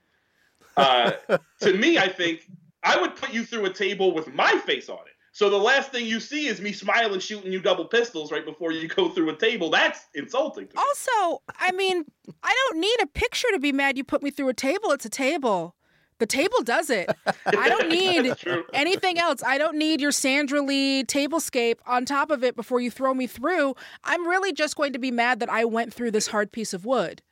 Uh, 0.77 1.11
to 1.61 1.73
me, 1.73 1.97
I 1.97 2.07
think 2.07 2.47
I 2.83 2.99
would 3.01 3.15
put 3.15 3.33
you 3.33 3.43
through 3.43 3.65
a 3.65 3.73
table 3.73 4.13
with 4.13 4.31
my 4.33 4.51
face 4.65 4.87
on 4.87 4.97
it. 4.99 5.13
So 5.31 5.49
the 5.49 5.57
last 5.57 5.91
thing 5.91 6.05
you 6.05 6.19
see 6.19 6.47
is 6.47 6.59
me 6.59 6.71
smiling, 6.73 7.19
shooting 7.19 7.51
you 7.51 7.59
double 7.59 7.85
pistols 7.85 8.31
right 8.31 8.45
before 8.45 8.71
you 8.71 8.87
go 8.87 9.09
through 9.09 9.29
a 9.29 9.35
table. 9.35 9.69
That's 9.69 10.05
insulting. 10.13 10.67
To 10.67 10.75
me. 10.75 10.81
Also, 10.85 11.41
I 11.59 11.71
mean, 11.71 12.05
I 12.43 12.53
don't 12.67 12.79
need 12.79 12.97
a 13.01 13.07
picture 13.07 13.47
to 13.53 13.59
be 13.59 13.71
mad 13.71 13.97
you 13.97 14.03
put 14.03 14.21
me 14.21 14.31
through 14.31 14.49
a 14.49 14.53
table. 14.53 14.91
It's 14.91 15.05
a 15.05 15.09
table. 15.09 15.75
The 16.19 16.25
table 16.25 16.61
does 16.63 16.89
it. 16.89 17.09
I 17.45 17.69
don't 17.69 17.89
need 17.89 18.35
anything 18.73 19.17
else. 19.17 19.41
I 19.43 19.57
don't 19.57 19.77
need 19.77 20.01
your 20.01 20.11
Sandra 20.11 20.61
Lee 20.61 21.03
tablescape 21.03 21.77
on 21.85 22.05
top 22.05 22.29
of 22.29 22.43
it 22.43 22.55
before 22.55 22.81
you 22.81 22.91
throw 22.91 23.13
me 23.13 23.25
through. 23.25 23.75
I'm 24.03 24.27
really 24.27 24.53
just 24.53 24.75
going 24.75 24.93
to 24.93 24.99
be 24.99 25.11
mad 25.11 25.39
that 25.39 25.49
I 25.49 25.65
went 25.65 25.93
through 25.93 26.11
this 26.11 26.27
hard 26.27 26.51
piece 26.51 26.73
of 26.73 26.85
wood. 26.85 27.21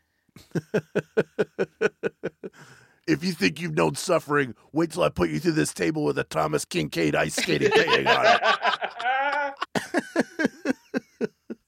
If 3.07 3.23
you 3.23 3.31
think 3.31 3.61
you've 3.61 3.73
known 3.73 3.95
suffering, 3.95 4.53
wait 4.73 4.91
till 4.91 5.03
I 5.03 5.07
put 5.07 5.29
you 5.29 5.39
through 5.39 5.53
this 5.53 5.73
table 5.73 6.03
with 6.03 6.19
a 6.19 6.25
Thomas 6.25 6.65
Kinkade 6.65 7.15
ice 7.15 7.37
skating 7.37 7.71
painting 7.71 8.05
on 8.05 8.25
it. 8.25 8.41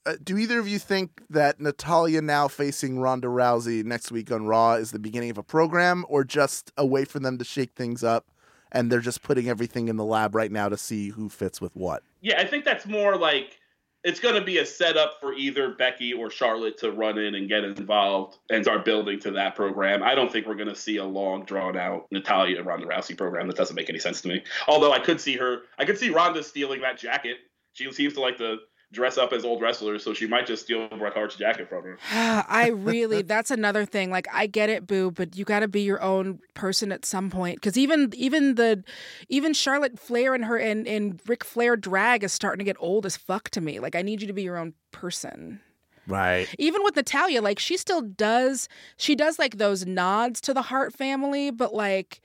Uh, 0.10 0.16
do 0.24 0.40
either 0.40 0.58
of 0.58 0.68
you 0.68 0.80
think 0.80 1.22
that 1.30 1.62
Natalya 1.62 2.20
now 2.20 2.48
facing 2.48 3.00
Ronda 3.00 3.28
Rousey 3.28 3.84
next 3.84 4.12
week 4.12 4.32
on 4.32 4.48
Raw 4.48 4.74
is 4.74 4.90
the 4.90 4.98
beginning 4.98 5.30
of 5.30 5.38
a 5.38 5.44
program 5.44 6.04
or 6.10 6.24
just 6.24 6.72
a 6.78 6.86
way 6.86 7.06
for 7.06 7.20
them 7.20 7.38
to 7.38 7.46
shake 7.46 7.74
things 7.76 8.04
up 8.04 8.26
and 8.72 8.92
they're 8.92 9.02
just 9.02 9.22
putting 9.22 9.48
everything 9.48 9.88
in 9.88 9.98
the 9.98 10.04
lab 10.04 10.34
right 10.34 10.52
now 10.52 10.68
to 10.68 10.78
see 10.78 11.10
who 11.10 11.30
fits 11.30 11.62
with 11.62 11.76
what? 11.76 12.02
Yeah, 12.22 12.42
I 12.42 12.46
think 12.46 12.66
that's 12.66 12.88
more 12.88 13.18
like 13.18 13.60
it's 14.04 14.20
going 14.20 14.34
to 14.34 14.42
be 14.42 14.58
a 14.58 14.66
setup 14.66 15.20
for 15.20 15.34
either 15.34 15.76
Becky 15.76 16.12
or 16.12 16.32
Charlotte 16.32 16.80
to 16.80 16.92
run 16.92 17.20
in 17.20 17.36
and 17.36 17.48
get 17.48 17.64
involved 17.64 18.40
and 18.50 18.64
start 18.64 18.86
building 18.86 19.20
to 19.20 19.32
that 19.32 19.56
program. 19.56 20.02
I 20.02 20.16
don't 20.16 20.32
think 20.32 20.48
we're 20.48 20.56
going 20.56 20.70
to 20.70 20.76
see 20.76 20.98
a 20.98 21.06
long, 21.06 21.46
drawn 21.46 21.78
out 21.78 22.08
Natalya 22.12 22.64
Ronda 22.64 22.88
Rousey 22.88 23.16
program. 23.16 23.46
That 23.46 23.58
doesn't 23.58 23.76
make 23.76 23.92
any 23.92 24.00
sense 24.00 24.22
to 24.22 24.28
me. 24.28 24.42
Although 24.68 24.92
I 24.92 24.98
could 24.98 25.22
see 25.22 25.38
her, 25.38 25.60
I 25.78 25.86
could 25.86 26.00
see 26.00 26.10
Ronda 26.10 26.42
stealing 26.42 26.82
that 26.82 26.98
jacket. 26.98 27.38
She 27.74 27.92
seems 27.92 28.16
to 28.16 28.22
like 28.22 28.38
to 28.40 28.58
dress 28.92 29.18
up 29.18 29.34
as 29.34 29.46
old 29.46 29.62
wrestlers, 29.62 30.04
so 30.04 30.14
she 30.14 30.28
might 30.28 30.48
just 30.48 30.64
steal 30.64 30.88
Bret 30.90 31.14
Hart's 31.14 31.36
jacket 31.36 31.70
from 31.70 31.84
her. 31.84 31.98
I 32.12 32.70
really, 32.70 33.22
that's 33.22 33.52
another 33.52 33.86
thing. 33.86 34.10
Like, 34.10 34.28
I 34.34 34.48
get 34.48 34.70
it, 34.70 34.88
boo, 34.88 35.12
but 35.12 35.36
you 35.36 35.46
got 35.46 35.60
to 35.60 35.68
be 35.68 35.82
your 35.82 36.02
own 36.02 36.40
person 36.54 36.92
at 36.92 37.06
some 37.06 37.30
point. 37.30 37.58
Because 37.58 37.78
even, 37.78 38.12
even 38.16 38.56
the, 38.56 38.84
even 39.28 39.54
Charlotte 39.54 40.00
Flair 40.00 40.34
and 40.34 40.46
her 40.46 40.58
and 40.58 40.88
and 40.88 41.20
Ric 41.28 41.44
Flair 41.44 41.76
drag 41.76 42.24
is 42.24 42.34
starting 42.34 42.60
to 42.60 42.66
get 42.66 42.78
old 42.80 43.06
as 43.06 43.16
fuck 43.16 43.50
to 43.52 43.62
me. 43.62 43.80
Like, 43.80 43.96
I 43.96 44.02
need 44.02 44.22
you 44.22 44.28
to 44.28 44.34
be 44.34 44.44
your 44.44 44.58
own 44.58 44.74
person. 44.92 45.60
Right. 46.08 46.48
Even 46.58 46.84
with 46.84 46.96
Natalya, 46.96 47.42
like 47.42 47.60
she 47.60 47.78
still 47.78 48.02
does, 48.02 48.68
she 48.98 49.16
does 49.16 49.38
like 49.38 49.58
those 49.58 49.86
nods 49.86 50.42
to 50.42 50.54
the 50.54 50.64
Hart 50.64 50.94
family, 50.94 51.52
but 51.52 51.74
like. 51.74 52.22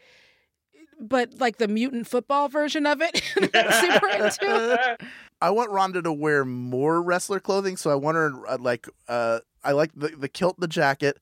But 1.01 1.41
like 1.41 1.57
the 1.59 1.67
mutant 1.67 2.07
football 2.07 2.49
version 2.49 2.87
of 2.87 3.03
it, 3.03 3.17
super 3.35 4.09
into. 4.09 4.97
I 5.45 5.51
want 5.51 5.71
Ronda 5.71 6.01
to 6.01 6.13
wear 6.13 6.47
more 6.47 7.03
wrestler 7.03 7.39
clothing, 7.39 7.77
so 7.77 7.91
I 7.91 7.97
want 7.97 8.17
her 8.17 8.33
uh, 8.49 8.57
like 8.59 8.89
uh, 9.09 9.41
I 9.63 9.73
like 9.73 9.91
the 9.95 10.09
the 10.09 10.27
kilt, 10.27 10.59
the 10.59 10.67
jacket, 10.67 11.19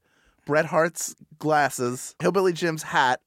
Bret 0.47 0.67
Hart's 0.67 1.17
glasses, 1.41 2.15
Hillbilly 2.21 2.53
Jim's 2.53 2.85
hat, 2.85 3.21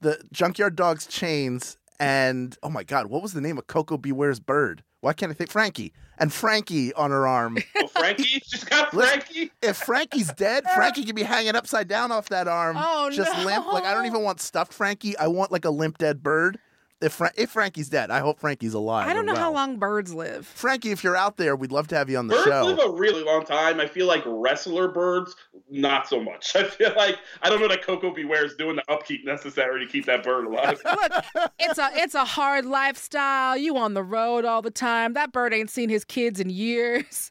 the 0.00 0.22
Junkyard 0.30 0.76
Dog's 0.76 1.06
chains, 1.08 1.76
and 1.98 2.56
oh 2.62 2.70
my 2.70 2.84
God, 2.84 3.06
what 3.08 3.20
was 3.20 3.32
the 3.32 3.40
name 3.40 3.58
of 3.58 3.66
Koko 3.66 3.96
B. 3.96 4.12
Ware's 4.12 4.38
bird? 4.38 4.84
Why 5.00 5.12
can't 5.12 5.30
I 5.30 5.34
think 5.34 5.50
Frankie 5.50 5.92
and 6.18 6.32
Frankie 6.32 6.92
on 6.94 7.10
her 7.10 7.26
arm? 7.26 7.58
Oh, 7.76 7.88
Frankie? 7.88 8.22
She's 8.46 8.62
got 8.62 8.92
Frankie? 8.92 9.50
if 9.60 9.76
Frankie's 9.76 10.32
dead, 10.34 10.62
Frankie 10.76 11.04
can 11.04 11.16
be 11.16 11.24
hanging 11.24 11.56
upside 11.56 11.88
down 11.88 12.12
off 12.12 12.28
that 12.28 12.46
arm, 12.46 12.76
Oh, 12.78 13.10
just 13.10 13.36
limp. 13.44 13.66
Like 13.66 13.84
I 13.84 13.92
don't 13.92 14.06
even 14.06 14.22
want 14.22 14.40
stuffed 14.40 14.72
Frankie. 14.72 15.18
I 15.18 15.26
want 15.26 15.50
like 15.50 15.64
a 15.64 15.70
limp 15.70 15.98
dead 15.98 16.22
bird. 16.22 16.60
If 17.00 17.12
Fra- 17.12 17.32
if 17.36 17.50
Frankie's 17.50 17.88
dead, 17.88 18.10
I 18.10 18.18
hope 18.18 18.40
Frankie's 18.40 18.74
alive. 18.74 19.06
I 19.06 19.12
don't 19.12 19.28
and 19.28 19.36
know 19.36 19.40
how 19.40 19.52
long 19.52 19.76
birds 19.76 20.12
live. 20.12 20.46
Frankie, 20.46 20.90
if 20.90 21.04
you're 21.04 21.16
out 21.16 21.36
there, 21.36 21.54
we'd 21.54 21.70
love 21.70 21.86
to 21.88 21.96
have 21.96 22.10
you 22.10 22.18
on 22.18 22.26
the 22.26 22.34
show. 22.42 22.44
Birds 22.44 22.50
show. 22.50 22.64
live 22.64 22.78
a 22.80 22.98
really 22.98 23.22
long 23.22 23.44
time. 23.44 23.78
I 23.78 23.86
feel 23.86 24.06
like 24.06 24.24
wrestler 24.26 24.88
birds, 24.88 25.36
not 25.70 26.08
so 26.08 26.20
much. 26.20 26.56
I 26.56 26.64
feel 26.64 26.92
like 26.96 27.18
I 27.42 27.50
don't 27.50 27.60
know 27.60 27.68
that 27.68 27.84
Koko 27.84 28.12
B. 28.12 28.24
Ware 28.24 28.44
is 28.44 28.56
doing 28.56 28.76
the 28.76 28.92
upkeep 28.92 29.24
necessary 29.24 29.86
to 29.86 29.90
keep 29.90 30.06
that 30.06 30.24
bird 30.24 30.46
alive. 30.46 30.82
Look, 30.84 31.24
it's 31.60 31.78
a 31.78 31.90
it's 31.94 32.14
a 32.14 32.24
hard 32.24 32.66
lifestyle. 32.66 33.56
You 33.56 33.76
on 33.76 33.94
the 33.94 34.02
road 34.02 34.44
all 34.44 34.60
the 34.60 34.70
time. 34.72 35.12
That 35.12 35.30
bird 35.30 35.54
ain't 35.54 35.70
seen 35.70 35.90
his 35.90 36.04
kids 36.04 36.40
in 36.40 36.50
years. 36.50 37.30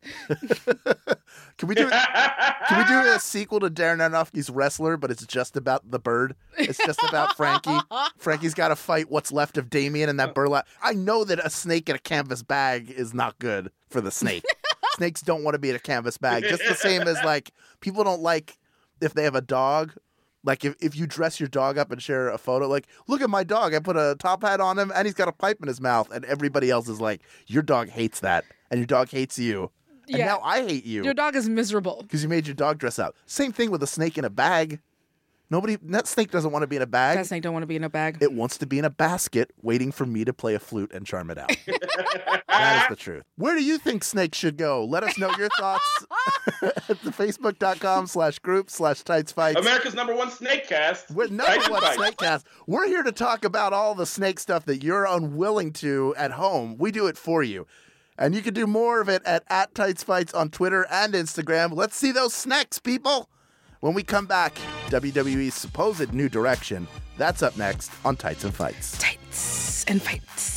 Can 1.57 1.67
we 1.67 1.75
do 1.75 1.89
can 1.89 2.77
we 2.77 2.83
do 2.85 3.13
a 3.13 3.19
sequel 3.19 3.59
to 3.61 3.69
Darren 3.69 3.97
Aronofsky's 3.97 4.49
Wrestler, 4.49 4.95
but 4.95 5.09
it's 5.09 5.25
just 5.25 5.57
about 5.57 5.89
the 5.89 5.99
bird? 5.99 6.35
It's 6.57 6.77
just 6.77 7.01
about 7.03 7.35
Frankie. 7.35 7.79
Frankie's 8.17 8.53
got 8.53 8.67
to 8.69 8.75
fight 8.75 9.09
what's 9.09 9.31
left 9.31 9.56
of 9.57 9.69
Damien 9.69 10.09
and 10.09 10.19
that 10.19 10.29
oh. 10.29 10.33
burlap. 10.33 10.67
I 10.81 10.93
know 10.93 11.23
that 11.23 11.39
a 11.39 11.49
snake 11.49 11.89
in 11.89 11.95
a 11.95 11.99
canvas 11.99 12.43
bag 12.43 12.89
is 12.89 13.13
not 13.13 13.37
good 13.39 13.71
for 13.89 14.01
the 14.01 14.11
snake. 14.11 14.43
Snakes 14.95 15.21
don't 15.21 15.43
want 15.43 15.53
to 15.53 15.59
be 15.59 15.69
in 15.69 15.75
a 15.75 15.79
canvas 15.79 16.17
bag. 16.17 16.43
Just 16.43 16.63
the 16.67 16.73
same 16.73 17.03
as 17.03 17.17
like 17.25 17.51
people 17.81 18.03
don't 18.03 18.21
like 18.21 18.57
if 18.99 19.13
they 19.13 19.23
have 19.23 19.35
a 19.35 19.41
dog. 19.41 19.93
Like 20.43 20.63
if, 20.65 20.75
if 20.79 20.95
you 20.95 21.05
dress 21.05 21.39
your 21.39 21.49
dog 21.49 21.77
up 21.77 21.91
and 21.91 22.01
share 22.01 22.29
a 22.29 22.37
photo, 22.37 22.67
like, 22.67 22.87
look 23.07 23.21
at 23.21 23.29
my 23.29 23.43
dog. 23.43 23.73
I 23.73 23.79
put 23.79 23.97
a 23.97 24.15
top 24.17 24.43
hat 24.43 24.59
on 24.59 24.79
him 24.79 24.91
and 24.95 25.05
he's 25.05 25.13
got 25.13 25.27
a 25.27 25.31
pipe 25.33 25.57
in 25.61 25.67
his 25.67 25.81
mouth. 25.81 26.09
And 26.11 26.25
everybody 26.25 26.71
else 26.71 26.87
is 26.87 27.01
like, 27.01 27.21
your 27.47 27.61
dog 27.61 27.89
hates 27.89 28.21
that. 28.21 28.45
And 28.71 28.79
your 28.79 28.87
dog 28.87 29.09
hates 29.09 29.37
you. 29.37 29.71
And 30.07 30.17
Yeah. 30.17 30.25
now 30.25 30.39
I 30.39 30.65
hate 30.65 30.85
you 30.85 31.03
Your 31.03 31.13
dog 31.13 31.35
is 31.35 31.49
miserable. 31.49 32.01
because 32.01 32.23
you 32.23 32.29
made 32.29 32.47
your 32.47 32.55
dog 32.55 32.77
dress 32.77 32.97
up. 32.97 33.15
Same 33.25 33.51
thing 33.51 33.71
with 33.71 33.83
a 33.83 33.87
snake 33.87 34.17
in 34.17 34.25
a 34.25 34.29
bag. 34.29 34.79
Nobody, 35.49 35.77
that 35.81 36.07
snake 36.07 36.29
doesn't 36.29 36.51
want 36.51 36.63
to 36.63 36.67
be 36.67 36.75
in 36.75 36.81
a 36.81 36.87
bag. 36.87 37.17
That 37.17 37.25
snake 37.27 37.41
don't 37.41 37.53
want 37.53 37.63
to 37.63 37.67
be 37.67 37.77
in 37.77 37.83
a 37.85 37.89
bag. 37.89 38.17
It 38.19 38.33
wants 38.33 38.57
to 38.57 38.65
be 38.65 38.79
in 38.79 38.85
a 38.85 38.89
basket, 38.89 39.51
waiting 39.61 39.93
for 39.93 40.05
me 40.05 40.25
to 40.25 40.33
play 40.33 40.55
a 40.55 40.59
flute 40.59 40.91
and 40.93 41.05
charm 41.05 41.29
it 41.29 41.37
out. 41.37 41.47
that 42.49 42.81
is 42.81 42.89
the 42.89 42.97
truth. 42.97 43.23
Where 43.37 43.55
do 43.55 43.63
you 43.63 43.77
think 43.77 44.03
snakes 44.03 44.37
should 44.37 44.57
go? 44.57 44.83
Let 44.83 45.03
us 45.03 45.17
know 45.17 45.31
your 45.37 45.47
thoughts 45.57 46.05
at 46.61 47.01
the 47.01 47.11
facebook.com 47.11 48.07
slash 48.07 48.39
group 48.39 48.69
slash 48.69 49.03
tights 49.03 49.31
fights. 49.31 49.59
America's 49.59 49.93
number 49.95 50.13
one 50.13 50.29
snake 50.31 50.67
cast. 50.67 51.11
We're 51.11 51.27
number 51.27 51.71
one 51.71 51.93
snake 51.93 52.17
cast. 52.17 52.45
We're 52.67 52.87
here 52.87 53.03
to 53.03 53.13
talk 53.13 53.45
about 53.45 53.71
all 53.71 53.95
the 53.95 54.05
snake 54.05 54.39
stuff 54.39 54.65
that 54.65 54.83
you're 54.83 55.05
unwilling 55.05 55.71
to 55.73 56.13
at 56.17 56.31
home. 56.31 56.77
We 56.77 56.91
do 56.91 57.07
it 57.07 57.17
for 57.17 57.41
you. 57.41 57.65
And 58.17 58.35
you 58.35 58.41
can 58.41 58.53
do 58.53 58.67
more 58.67 58.99
of 58.99 59.07
it 59.07 59.21
at, 59.25 59.43
at 59.47 59.75
Tights 59.75 60.03
Fights 60.03 60.33
on 60.33 60.49
Twitter 60.49 60.87
and 60.91 61.13
Instagram. 61.13 61.73
Let's 61.73 61.95
see 61.95 62.11
those 62.11 62.33
snacks, 62.33 62.79
people. 62.79 63.29
When 63.79 63.93
we 63.93 64.01
come 64.01 64.25
back, 64.25 64.55
WWE's 64.87 65.53
supposed 65.53 66.11
new 66.11 66.29
direction. 66.29 66.87
That's 67.17 67.43
up 67.43 67.57
next 67.57 67.91
on 68.03 68.15
Tights 68.15 68.43
and 68.43 68.53
Fights. 68.53 68.97
Tights 68.97 69.85
and 69.85 70.01
fights. 70.01 70.55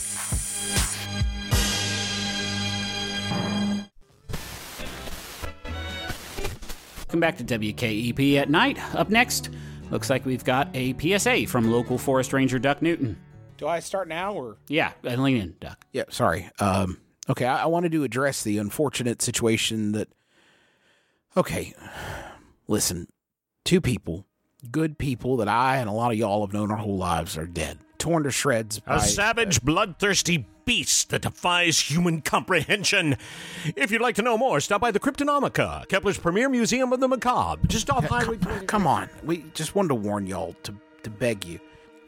Welcome 6.98 7.20
back 7.20 7.36
to 7.38 7.44
WKEP 7.44 8.36
at 8.36 8.48
night. 8.48 8.78
Up 8.94 9.10
next, 9.10 9.50
looks 9.90 10.08
like 10.08 10.24
we've 10.24 10.44
got 10.44 10.68
a 10.74 10.94
PSA 10.98 11.46
from 11.48 11.70
local 11.70 11.98
forest 11.98 12.32
ranger 12.32 12.58
Duck 12.58 12.80
Newton. 12.80 13.18
Do 13.58 13.66
I 13.68 13.80
start 13.80 14.08
now 14.08 14.32
or? 14.32 14.56
Yeah, 14.68 14.92
lean 15.02 15.36
in, 15.36 15.56
Duck. 15.60 15.84
Yeah, 15.92 16.04
sorry. 16.08 16.48
Um, 16.58 16.98
okay, 17.28 17.44
I, 17.44 17.64
I 17.64 17.66
wanted 17.66 17.92
to 17.92 18.04
address 18.04 18.42
the 18.42 18.56
unfortunate 18.56 19.20
situation 19.20 19.92
that. 19.92 20.08
Okay, 21.36 21.74
listen, 22.70 23.08
two 23.64 23.80
people, 23.80 24.24
good 24.70 24.96
people 24.96 25.36
that 25.38 25.48
I 25.48 25.78
and 25.78 25.88
a 25.88 25.92
lot 25.92 26.12
of 26.12 26.18
y'all 26.18 26.46
have 26.46 26.54
known 26.54 26.70
our 26.70 26.76
whole 26.76 26.96
lives 26.96 27.36
are 27.36 27.46
dead, 27.46 27.78
torn 27.98 28.22
to 28.22 28.30
shreds. 28.30 28.78
By, 28.78 28.96
A 28.96 29.00
savage, 29.00 29.60
bloodthirsty 29.60 30.46
beast 30.64 31.10
that 31.10 31.22
defies 31.22 31.80
human 31.80 32.22
comprehension. 32.22 33.16
If 33.76 33.90
you'd 33.90 34.00
like 34.00 34.14
to 34.16 34.22
know 34.22 34.38
more, 34.38 34.60
stop 34.60 34.80
by 34.80 34.92
the 34.92 35.00
Cryptonomica, 35.00 35.88
Kepler's 35.88 36.16
premier 36.16 36.48
museum 36.48 36.92
of 36.92 37.00
the 37.00 37.08
macabre, 37.08 37.66
just 37.66 37.90
off 37.90 38.04
Highway 38.04 38.36
20. 38.36 38.66
Come 38.66 38.86
on, 38.86 39.10
we 39.24 39.44
just 39.52 39.74
wanted 39.74 39.88
to 39.88 39.96
warn 39.96 40.26
y'all 40.26 40.54
to 40.62 40.74
to 41.02 41.10
beg 41.10 41.44
you. 41.44 41.58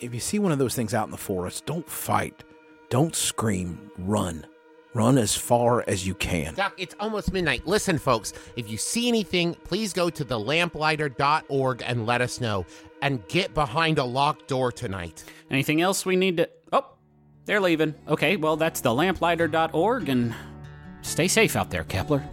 If 0.00 0.12
you 0.14 0.20
see 0.20 0.38
one 0.38 0.52
of 0.52 0.58
those 0.58 0.74
things 0.74 0.94
out 0.94 1.06
in 1.06 1.10
the 1.10 1.16
forest, 1.16 1.66
don't 1.66 1.88
fight, 1.88 2.44
don't 2.90 3.16
scream, 3.16 3.90
run. 3.98 4.46
Run 4.94 5.18
as 5.18 5.34
far 5.34 5.84
as 5.86 6.06
you 6.06 6.14
can. 6.14 6.54
Doc, 6.54 6.74
it's 6.78 6.94
almost 7.00 7.32
midnight. 7.32 7.66
Listen, 7.66 7.98
folks, 7.98 8.32
if 8.56 8.70
you 8.70 8.76
see 8.76 9.08
anything, 9.08 9.54
please 9.64 9.92
go 9.92 10.10
to 10.10 10.24
thelamplighter.org 10.24 11.82
and 11.84 12.06
let 12.06 12.20
us 12.20 12.40
know. 12.40 12.66
And 13.00 13.26
get 13.26 13.52
behind 13.52 13.98
a 13.98 14.04
locked 14.04 14.46
door 14.46 14.70
tonight. 14.70 15.24
Anything 15.50 15.80
else 15.80 16.06
we 16.06 16.14
need 16.14 16.36
to. 16.36 16.48
Oh, 16.72 16.86
they're 17.46 17.60
leaving. 17.60 17.94
Okay, 18.06 18.36
well, 18.36 18.56
that's 18.56 18.80
thelamplighter.org, 18.80 20.08
and 20.08 20.32
stay 21.00 21.26
safe 21.26 21.56
out 21.56 21.70
there, 21.70 21.82
Kepler. 21.82 22.24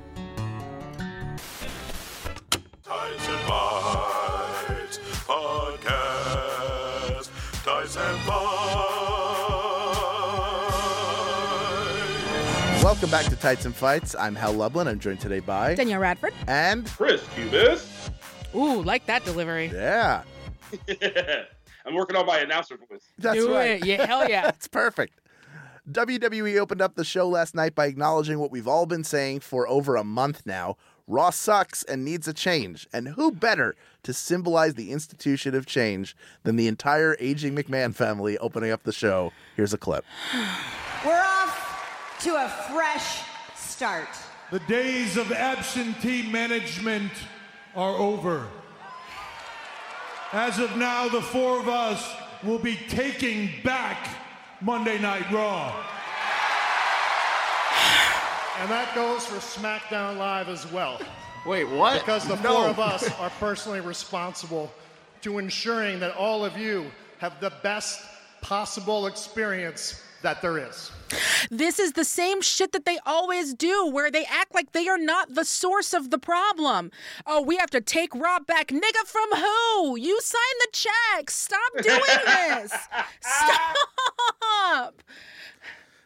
Welcome 12.89 13.12
back 13.12 13.25
to 13.25 13.36
Tights 13.36 13.65
and 13.65 13.75
Fights. 13.75 14.15
I'm 14.15 14.34
Hal 14.34 14.52
Lublin. 14.54 14.88
I'm 14.88 14.97
joined 14.97 15.19
today 15.19 15.41
by 15.41 15.75
Danielle 15.75 15.99
Radford. 15.99 16.34
and 16.47 16.88
Chris 16.88 17.21
Cubas. 17.36 18.10
Ooh, 18.56 18.82
like 18.82 19.06
that 19.06 19.23
delivery. 19.23 19.67
yeah, 19.71 20.23
I'm 21.86 21.93
working 21.93 22.15
on 22.15 22.25
my 22.25 22.39
announcer 22.39 22.78
voice. 22.78 23.04
that's 23.19 23.38
Do 23.38 23.54
right. 23.54 23.80
it. 23.80 23.86
Yeah, 23.86 24.08
hell 24.08 24.28
yeah. 24.28 24.41
That's 24.45 24.67
perfect. 24.67 25.21
WWE 25.91 26.58
opened 26.58 26.82
up 26.82 26.95
the 26.95 27.04
show 27.06 27.28
last 27.30 27.54
night 27.54 27.75
by 27.75 27.86
acknowledging 27.86 28.39
what 28.39 28.49
we've 28.49 28.67
all 28.67 28.88
been 28.88 29.04
saying 29.04 29.41
for 29.41 29.67
over 29.67 29.95
a 29.95 30.04
month 30.04 30.41
now. 30.47 30.75
Raw 31.06 31.30
sucks 31.30 31.84
and 31.84 32.04
needs 32.04 32.28
a 32.28 32.34
change. 32.34 32.88
And 32.91 33.10
who 33.10 33.32
better 33.32 33.75
to 34.02 34.13
symbolize 34.13 34.73
the 34.73 34.91
institution 34.91 35.54
of 35.54 35.67
change 35.67 36.15
than 36.41 36.56
the 36.56 36.67
entire 36.67 37.15
aging 37.19 37.56
McMahon 37.56 37.93
family 37.93 38.36
opening 38.39 38.71
up 38.71 38.82
the 38.82 38.91
show? 38.91 39.32
Here's 39.56 39.73
a 39.75 39.78
clip. 39.78 40.06
We're 41.06 41.21
off 41.21 41.69
to 42.20 42.36
a 42.36 42.50
fresh 42.72 43.24
start. 43.56 44.08
The 44.52 44.60
days 44.60 45.16
of 45.16 45.32
absentee 45.32 46.30
management 46.30 47.12
are 47.76 47.94
over. 47.96 48.48
As 50.34 50.60
of 50.60 50.76
now, 50.76 51.08
the 51.08 51.22
four 51.22 51.60
of 51.60 51.70
us 51.70 52.14
will 52.44 52.60
be 52.60 52.76
taking 52.90 53.50
back 53.64 54.10
Monday 54.62 55.00
Night 55.00 55.32
Raw. 55.32 55.74
And 58.60 58.70
that 58.70 58.94
goes 58.94 59.26
for 59.26 59.38
SmackDown 59.38 60.18
Live 60.18 60.50
as 60.50 60.70
well. 60.72 61.00
Wait, 61.46 61.64
what? 61.64 62.00
Because 62.00 62.28
the 62.28 62.36
four 62.36 62.68
of 62.68 62.80
us 62.80 63.10
are 63.20 63.30
personally 63.40 63.80
responsible 63.80 64.72
to 65.22 65.38
ensuring 65.38 66.00
that 66.02 66.16
all 66.18 66.44
of 66.44 66.58
you 66.58 66.92
have 67.20 67.40
the 67.40 67.54
best 67.64 68.02
possible 68.42 69.08
experience 69.08 70.04
that 70.22 70.42
there 70.42 70.58
is. 70.58 70.92
This 71.50 71.80
is 71.80 71.94
the 71.94 72.06
same 72.06 72.42
shit 72.42 72.72
that 72.72 72.86
they 72.86 73.00
always 73.06 73.54
do, 73.54 73.90
where 73.92 74.12
they 74.12 74.26
act 74.26 74.54
like 74.54 74.74
they 74.74 74.88
are 74.88 74.98
not 74.98 75.34
the 75.34 75.46
source 75.46 75.94
of 75.94 76.12
the 76.12 76.20
problem. 76.20 76.92
Oh, 77.26 77.42
we 77.42 77.58
have 77.58 77.70
to 77.72 77.82
take 77.82 78.14
Raw 78.14 78.40
back. 78.40 78.68
Nigga, 78.68 79.06
from 79.06 79.30
who? 79.36 79.98
You 79.98 80.20
signed 80.22 80.60
the 80.62 80.68
check. 80.72 81.30
Stop 81.30 81.72
doing 81.82 82.00
this. 82.26 82.72
Stop. 83.22 85.02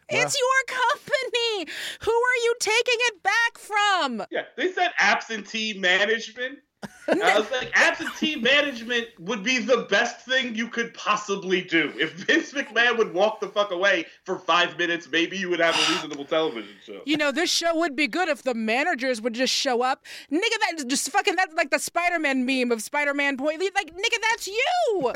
It's 0.08 0.38
your 0.38 0.78
company. 0.78 1.72
Who 2.00 2.12
are 2.12 2.44
you 2.44 2.54
taking 2.60 2.98
it 2.98 3.22
back 3.22 3.58
from? 3.58 4.22
Yeah, 4.30 4.42
they 4.56 4.72
said 4.72 4.90
absentee 4.98 5.78
management. 5.78 6.58
And 7.08 7.22
I 7.22 7.38
was 7.38 7.50
like, 7.52 7.70
absentee 7.74 8.36
management 8.36 9.08
would 9.18 9.42
be 9.42 9.58
the 9.58 9.86
best 9.90 10.20
thing 10.24 10.54
you 10.54 10.68
could 10.68 10.94
possibly 10.94 11.62
do. 11.62 11.92
If 11.98 12.12
Vince 12.14 12.52
McMahon 12.52 12.96
would 12.98 13.12
walk 13.12 13.40
the 13.40 13.48
fuck 13.48 13.70
away 13.70 14.06
for 14.24 14.38
five 14.38 14.78
minutes, 14.78 15.08
maybe 15.10 15.36
you 15.36 15.50
would 15.50 15.60
have 15.60 15.74
a 15.74 15.92
reasonable 15.92 16.24
television 16.24 16.74
show. 16.84 17.00
You 17.04 17.16
know, 17.16 17.30
this 17.32 17.50
show 17.50 17.76
would 17.78 17.94
be 17.96 18.06
good 18.08 18.28
if 18.28 18.42
the 18.42 18.54
managers 18.54 19.20
would 19.20 19.34
just 19.34 19.52
show 19.52 19.82
up. 19.82 20.04
Nigga, 20.32 20.40
that 20.40 20.84
just 20.86 21.10
fucking 21.10 21.36
that's 21.36 21.54
like 21.54 21.70
the 21.70 21.78
Spider-Man 21.78 22.46
meme 22.46 22.72
of 22.72 22.82
Spider-Man 22.82 23.36
point. 23.36 23.60
Like, 23.74 23.94
nigga, 23.94 24.16
that's 24.30 24.46
you. 24.46 24.56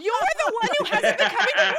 You're 0.00 0.28
the 0.36 0.52
one 0.60 0.70
who 0.78 0.84
hasn't 0.86 1.18
been 1.18 1.28
coming 1.30 1.54
to 1.56 1.74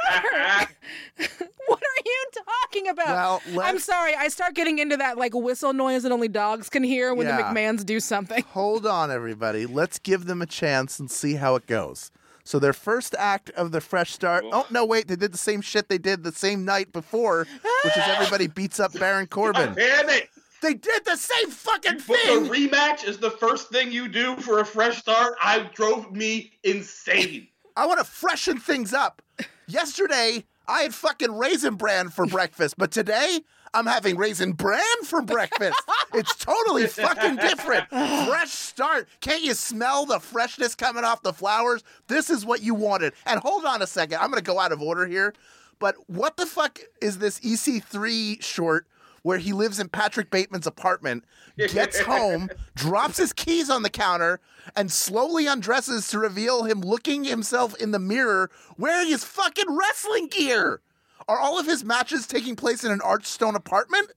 work. 0.60 0.76
what 1.66 1.80
are 1.82 2.02
you 2.04 2.24
talking 2.62 2.88
about? 2.88 3.42
Well, 3.52 3.66
I'm 3.66 3.78
sorry. 3.78 4.14
I 4.14 4.28
start 4.28 4.54
getting 4.54 4.78
into 4.78 4.96
that 4.98 5.18
like 5.18 5.34
whistle 5.34 5.72
noise 5.72 6.02
that 6.04 6.12
only 6.12 6.28
dogs 6.28 6.68
can 6.68 6.82
hear 6.82 7.14
when 7.14 7.26
Yeah. 7.26 7.36
the 7.36 7.42
McMahons 7.42 7.84
do 7.84 8.00
something. 8.00 8.42
Hold 8.48 8.63
on, 8.72 9.10
everybody. 9.10 9.66
Let's 9.66 9.98
give 9.98 10.24
them 10.26 10.40
a 10.42 10.46
chance 10.46 10.98
and 10.98 11.10
see 11.10 11.34
how 11.34 11.54
it 11.56 11.66
goes. 11.66 12.10
So 12.44 12.58
their 12.58 12.72
first 12.72 13.14
act 13.18 13.50
of 13.50 13.72
the 13.72 13.80
fresh 13.80 14.12
start. 14.12 14.44
Oh 14.52 14.66
no, 14.70 14.84
wait! 14.84 15.08
They 15.08 15.16
did 15.16 15.32
the 15.32 15.38
same 15.38 15.60
shit 15.60 15.88
they 15.88 15.98
did 15.98 16.24
the 16.24 16.32
same 16.32 16.64
night 16.64 16.92
before, 16.92 17.46
which 17.84 17.96
is 17.96 18.02
everybody 18.06 18.46
beats 18.48 18.78
up 18.80 18.92
Baron 18.94 19.26
Corbin. 19.30 19.74
Damn 19.74 20.08
it! 20.10 20.28
They 20.60 20.74
did 20.74 21.04
the 21.04 21.16
same 21.16 21.50
fucking 21.50 22.00
But 22.06 22.16
thing. 22.18 22.44
the 22.44 22.50
rematch 22.50 23.06
is 23.06 23.18
the 23.18 23.30
first 23.30 23.68
thing 23.68 23.92
you 23.92 24.08
do 24.08 24.36
for 24.36 24.60
a 24.60 24.64
fresh 24.64 24.98
start. 24.98 25.34
I 25.42 25.70
drove 25.74 26.10
me 26.12 26.52
insane. 26.64 27.48
I 27.76 27.86
want 27.86 27.98
to 27.98 28.04
freshen 28.04 28.58
things 28.58 28.92
up. 28.94 29.20
Yesterday, 29.66 30.44
I 30.66 30.82
had 30.82 30.94
fucking 30.94 31.32
raisin 31.32 31.74
bran 31.76 32.08
for 32.08 32.24
breakfast, 32.26 32.76
but 32.78 32.90
today 32.90 33.40
I'm 33.74 33.86
having 33.86 34.16
raisin 34.16 34.52
bran 34.52 34.80
for 35.04 35.20
breakfast. 35.20 35.78
it's 36.14 36.34
totally 36.36 36.86
fucking 36.86 37.36
different. 37.36 37.88
Fresh 37.88 38.50
start. 38.50 39.08
Can't 39.20 39.42
you 39.42 39.52
smell 39.54 40.06
the 40.06 40.20
freshness 40.20 40.74
coming 40.74 41.04
off 41.04 41.22
the 41.22 41.32
flowers? 41.32 41.82
This 42.06 42.30
is 42.30 42.46
what 42.46 42.62
you 42.62 42.74
wanted. 42.74 43.12
And 43.26 43.40
hold 43.40 43.64
on 43.64 43.82
a 43.82 43.86
second. 43.86 44.18
I'm 44.18 44.30
going 44.30 44.42
to 44.42 44.50
go 44.50 44.60
out 44.60 44.72
of 44.72 44.80
order 44.80 45.06
here. 45.06 45.34
But 45.80 45.96
what 46.06 46.36
the 46.36 46.46
fuck 46.46 46.78
is 47.02 47.18
this 47.18 47.40
EC3 47.40 48.42
short 48.42 48.86
where 49.22 49.38
he 49.38 49.52
lives 49.54 49.80
in 49.80 49.88
Patrick 49.88 50.30
Bateman's 50.30 50.66
apartment, 50.66 51.24
gets 51.56 51.98
home, 52.00 52.50
drops 52.74 53.16
his 53.16 53.32
keys 53.32 53.70
on 53.70 53.82
the 53.82 53.88
counter, 53.88 54.38
and 54.76 54.92
slowly 54.92 55.46
undresses 55.46 56.08
to 56.08 56.18
reveal 56.18 56.64
him 56.64 56.82
looking 56.82 57.24
himself 57.24 57.74
in 57.80 57.90
the 57.90 57.98
mirror 57.98 58.50
wearing 58.76 59.08
his 59.08 59.24
fucking 59.24 59.64
wrestling 59.68 60.28
gear? 60.28 60.82
Are 61.28 61.38
all 61.38 61.58
of 61.58 61.66
his 61.66 61.84
matches 61.84 62.26
taking 62.26 62.56
place 62.56 62.84
in 62.84 62.92
an 62.92 63.00
Archstone 63.00 63.54
apartment? 63.54 64.10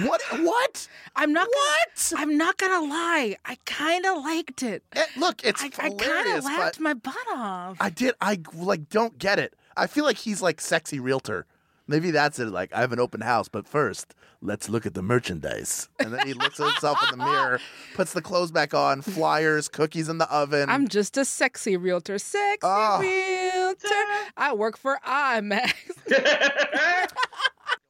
What? 0.00 0.22
What? 0.40 0.88
I'm 1.14 1.32
not. 1.32 1.48
What? 1.48 2.08
Gonna, 2.10 2.22
I'm 2.22 2.38
not 2.38 2.56
gonna 2.56 2.86
lie. 2.86 3.36
I 3.44 3.58
kind 3.66 4.06
of 4.06 4.24
liked 4.24 4.62
it. 4.62 4.82
Eh, 4.94 5.04
look, 5.18 5.44
it's 5.44 5.62
I, 5.62 5.66
I 5.66 5.90
kind 5.90 6.38
of 6.38 6.44
laughed 6.44 6.80
my 6.80 6.94
butt 6.94 7.14
off. 7.34 7.76
I 7.78 7.90
did. 7.90 8.14
I 8.20 8.40
like 8.54 8.88
don't 8.88 9.18
get 9.18 9.38
it. 9.38 9.54
I 9.76 9.86
feel 9.86 10.04
like 10.04 10.16
he's 10.16 10.40
like 10.40 10.62
sexy 10.62 10.98
realtor. 10.98 11.46
Maybe 11.92 12.10
that's 12.10 12.38
it. 12.38 12.46
Like 12.46 12.72
I 12.72 12.80
have 12.80 12.92
an 12.92 12.98
open 12.98 13.20
house, 13.20 13.48
but 13.48 13.68
first 13.68 14.14
let's 14.40 14.70
look 14.70 14.86
at 14.86 14.94
the 14.94 15.02
merchandise. 15.02 15.90
And 16.00 16.10
then 16.14 16.26
he 16.26 16.32
looks 16.32 16.58
at 16.58 16.68
himself 16.72 16.98
in 17.02 17.18
the 17.18 17.22
mirror, 17.22 17.60
puts 17.94 18.14
the 18.14 18.22
clothes 18.22 18.50
back 18.50 18.72
on, 18.72 19.02
flyers, 19.02 19.68
cookies 19.68 20.08
in 20.08 20.16
the 20.16 20.26
oven. 20.32 20.70
I'm 20.70 20.88
just 20.88 21.18
a 21.18 21.24
sexy 21.26 21.76
realtor. 21.76 22.18
Sexy 22.18 22.60
Oh. 22.62 22.98
realtor. 22.98 24.30
I 24.38 24.54
work 24.54 24.78
for 24.78 24.98
RE/MAX. 25.06 25.74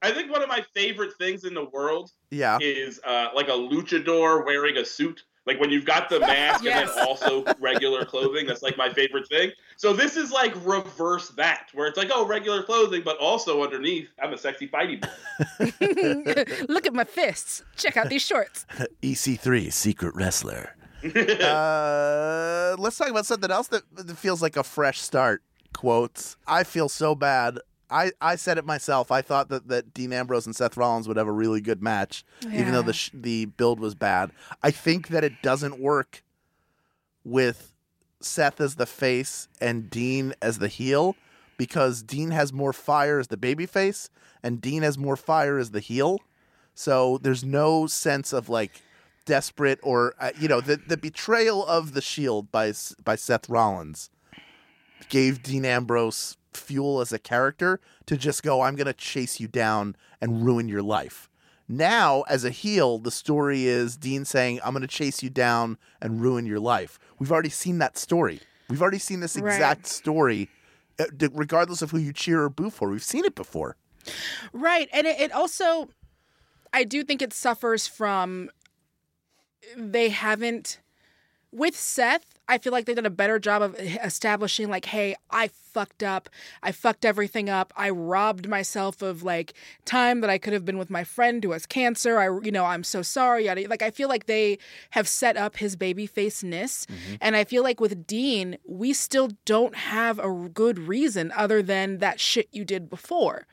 I 0.03 0.11
think 0.11 0.33
one 0.33 0.43
of 0.43 0.49
my 0.49 0.65
favorite 0.75 1.13
things 1.17 1.45
in 1.45 1.55
the 1.55 1.67
world 1.67 2.11
yeah. 2.33 2.59
is 2.61 3.01
uh, 3.05 3.29
like 3.37 3.47
a 3.47 3.53
luchador 3.53 4.45
wearing 4.45 4.79
a 4.79 4.85
suit. 4.85 5.23
Like 5.47 5.59
when 5.59 5.71
you've 5.71 5.85
got 5.85 6.09
the 6.09 6.21
mask 6.21 6.63
Yes. 6.63 6.89
and 6.89 6.99
then 6.99 7.07
also 7.07 7.45
regular 7.59 8.05
clothing. 8.05 8.47
That's 8.47 8.63
like 8.63 8.77
my 8.77 8.93
favorite 8.93 9.29
thing. 9.29 9.51
So 9.77 9.93
this 9.93 10.17
is 10.17 10.31
like 10.31 10.55
reverse 10.65 11.31
that, 11.31 11.69
where 11.75 11.89
it's 11.89 11.99
like, 11.99 12.11
oh, 12.13 12.27
regular 12.27 12.63
clothing, 12.63 13.03
but 13.05 13.19
also 13.19 13.63
underneath, 13.65 14.09
I'm 14.23 14.33
a 14.33 14.39
sexy 14.39 14.69
fighty 14.69 15.01
boy. 15.01 16.65
Look 16.73 16.87
at 16.87 16.95
my 16.95 17.05
fists. 17.05 17.65
Check 17.77 17.97
out 17.97 18.09
these 18.09 18.23
shorts. 18.23 18.67
EC3, 19.03 19.61
E 19.67 19.71
secret 19.71 20.15
wrestler. 20.15 20.77
uh, 21.05 22.77
let's 22.79 22.97
talk 22.97 23.09
about 23.09 23.27
something 23.27 23.51
else 23.51 23.67
that, 23.69 23.83
that 23.97 24.17
feels 24.17 24.41
like 24.43 24.57
a 24.57 24.63
fresh 24.63 25.01
start. 25.01 25.43
Quotes. 25.73 26.37
I 26.47 26.65
feel 26.65 26.89
so 26.89 27.15
bad. 27.15 27.59
I, 27.93 28.13
I 28.21 28.37
said 28.37 28.59
it 28.59 28.65
myself. 28.65 29.11
I 29.11 29.23
thought 29.23 29.49
that, 29.51 29.69
that 29.69 29.93
Dean 29.93 30.13
Ambrose 30.13 30.47
and 30.47 30.57
Seth 30.57 30.77
Rollins 30.77 31.07
would 31.07 31.17
have 31.17 31.29
a 31.29 31.33
really 31.33 31.61
good 31.61 31.83
match, 31.83 32.25
even 32.45 32.73
though 32.73 32.83
the 32.83 32.93
sh- 32.93 33.11
the 33.13 33.45
build 33.45 33.79
was 33.79 33.95
bad. 33.95 34.33
I 34.63 34.71
think 34.71 35.09
that 35.09 35.23
it 35.25 35.43
doesn't 35.43 35.79
work 35.79 36.23
with 37.25 37.73
Seth 38.21 38.61
as 38.61 38.77
the 38.77 38.87
face 38.87 39.49
and 39.61 39.91
Dean 39.91 40.35
as 40.41 40.59
the 40.59 40.69
heel 40.69 41.17
because 41.57 42.03
Dean 42.03 42.31
has 42.31 42.53
more 42.53 42.73
fire 42.73 43.19
as 43.19 43.29
the 43.29 43.37
babyface 43.37 44.09
and 44.43 44.61
Dean 44.61 44.83
has 44.83 44.99
more 44.99 45.17
fire 45.17 45.59
as 45.59 45.71
the 45.71 45.81
heel. 45.81 46.19
So 46.75 47.19
there's 47.19 47.45
no 47.45 47.87
sense 47.87 48.33
of 48.33 48.49
like 48.49 48.83
desperate 49.25 49.79
or 49.83 50.15
uh, 50.19 50.31
you 50.39 50.49
know 50.49 50.61
the 50.61 50.77
the 50.77 50.97
betrayal 50.97 51.65
of 51.67 51.93
the 51.93 52.01
Shield 52.01 52.51
by 52.51 52.73
by 53.05 53.15
Seth 53.15 53.49
Rollins 53.49 54.11
gave 55.09 55.43
Dean 55.43 55.65
Ambrose 55.65 56.37
fuel 56.57 57.01
as 57.01 57.13
a 57.13 57.19
character 57.19 57.81
to 58.07 58.17
just 58.17 58.43
go 58.43 58.61
I'm 58.63 58.77
going 58.77 58.87
to 58.87 58.93
chase 58.93 59.41
you 59.41 59.49
down 59.49 59.97
and 60.21 60.45
ruin 60.45 60.69
your 60.69 60.83
life. 60.83 61.29
Now 61.69 62.23
as 62.23 62.45
a 62.45 62.51
heel 62.51 62.99
the 62.99 63.11
story 63.11 63.67
is 63.67 63.97
Dean 63.97 64.25
saying 64.25 64.61
I'm 64.65 64.73
going 64.73 64.83
to 64.83 64.89
chase 64.89 65.23
you 65.23 65.31
down 65.31 65.79
and 66.01 66.21
ruin 66.23 66.47
your 66.47 66.61
life. 66.61 66.99
We've 67.19 67.33
already 67.33 67.49
seen 67.51 67.79
that 67.79 67.97
story. 67.97 68.41
We've 68.69 68.83
already 68.83 68.99
seen 68.99 69.21
this 69.21 69.37
Right. 69.37 69.53
exact 69.55 69.87
story 69.87 70.49
uh, 70.99 71.05
regardless 71.33 71.83
of 71.83 71.91
who 71.91 71.99
you 71.99 72.13
cheer 72.13 72.43
or 72.43 72.49
boo 72.51 72.71
for. 72.71 72.91
We've 72.91 73.03
seen 73.03 73.25
it 73.25 73.35
before. 73.35 73.77
Right. 74.53 74.89
And 74.93 75.07
it, 75.07 75.21
it 75.21 75.33
also, 75.33 75.89
I 76.73 76.85
do 76.85 77.03
think 77.03 77.23
it 77.23 77.33
suffers 77.33 77.87
from 77.87 78.51
they 79.77 80.09
haven't, 80.11 80.81
with 81.53 81.77
Seth, 81.77 82.39
I 82.49 82.59
feel 82.59 82.73
like 82.73 82.85
they've 82.85 82.97
done 82.97 83.07
a 83.07 83.11
better 83.11 83.39
job 83.39 83.63
of 83.63 83.77
establishing, 83.79 84.69
like, 84.69 84.87
hey, 84.87 85.15
I 85.31 85.49
fucked 85.73 86.03
up. 86.03 86.29
I 86.63 86.73
fucked 86.73 87.05
everything 87.05 87.49
up. 87.49 87.73
I 87.77 87.91
robbed 87.91 88.49
myself 88.49 89.03
of 89.03 89.23
like 89.23 89.55
time 89.85 90.21
that 90.21 90.31
I 90.31 90.39
could 90.39 90.53
have 90.53 90.65
been 90.65 90.79
with 90.79 90.91
my 90.91 91.05
friend 91.05 91.43
who 91.43 91.53
has 91.53 91.67
cancer. 91.67 92.19
I, 92.19 92.27
you 92.45 92.53
know, 92.53 92.65
I'm 92.65 92.85
so 92.85 93.03
sorry. 93.03 93.47
Like, 93.67 93.83
I 93.83 93.91
feel 93.91 94.09
like 94.09 94.27
they 94.27 94.59
have 94.91 95.09
set 95.09 95.37
up 95.37 95.57
his 95.57 95.77
baby 95.77 96.07
face 96.07 96.43
ness. 96.43 96.87
Mm-hmm. 96.87 97.15
And 97.21 97.37
I 97.37 97.45
feel 97.45 97.63
like 97.63 97.81
with 97.81 98.07
Dean, 98.07 98.59
we 98.65 98.93
still 98.93 99.31
don't 99.45 99.75
have 99.75 100.19
a 100.19 100.49
good 100.49 100.79
reason 100.79 101.33
other 101.37 101.63
than 101.63 101.99
that 101.99 102.21
shit 102.21 102.49
you 102.53 102.65
did 102.65 102.91
before. 102.91 103.47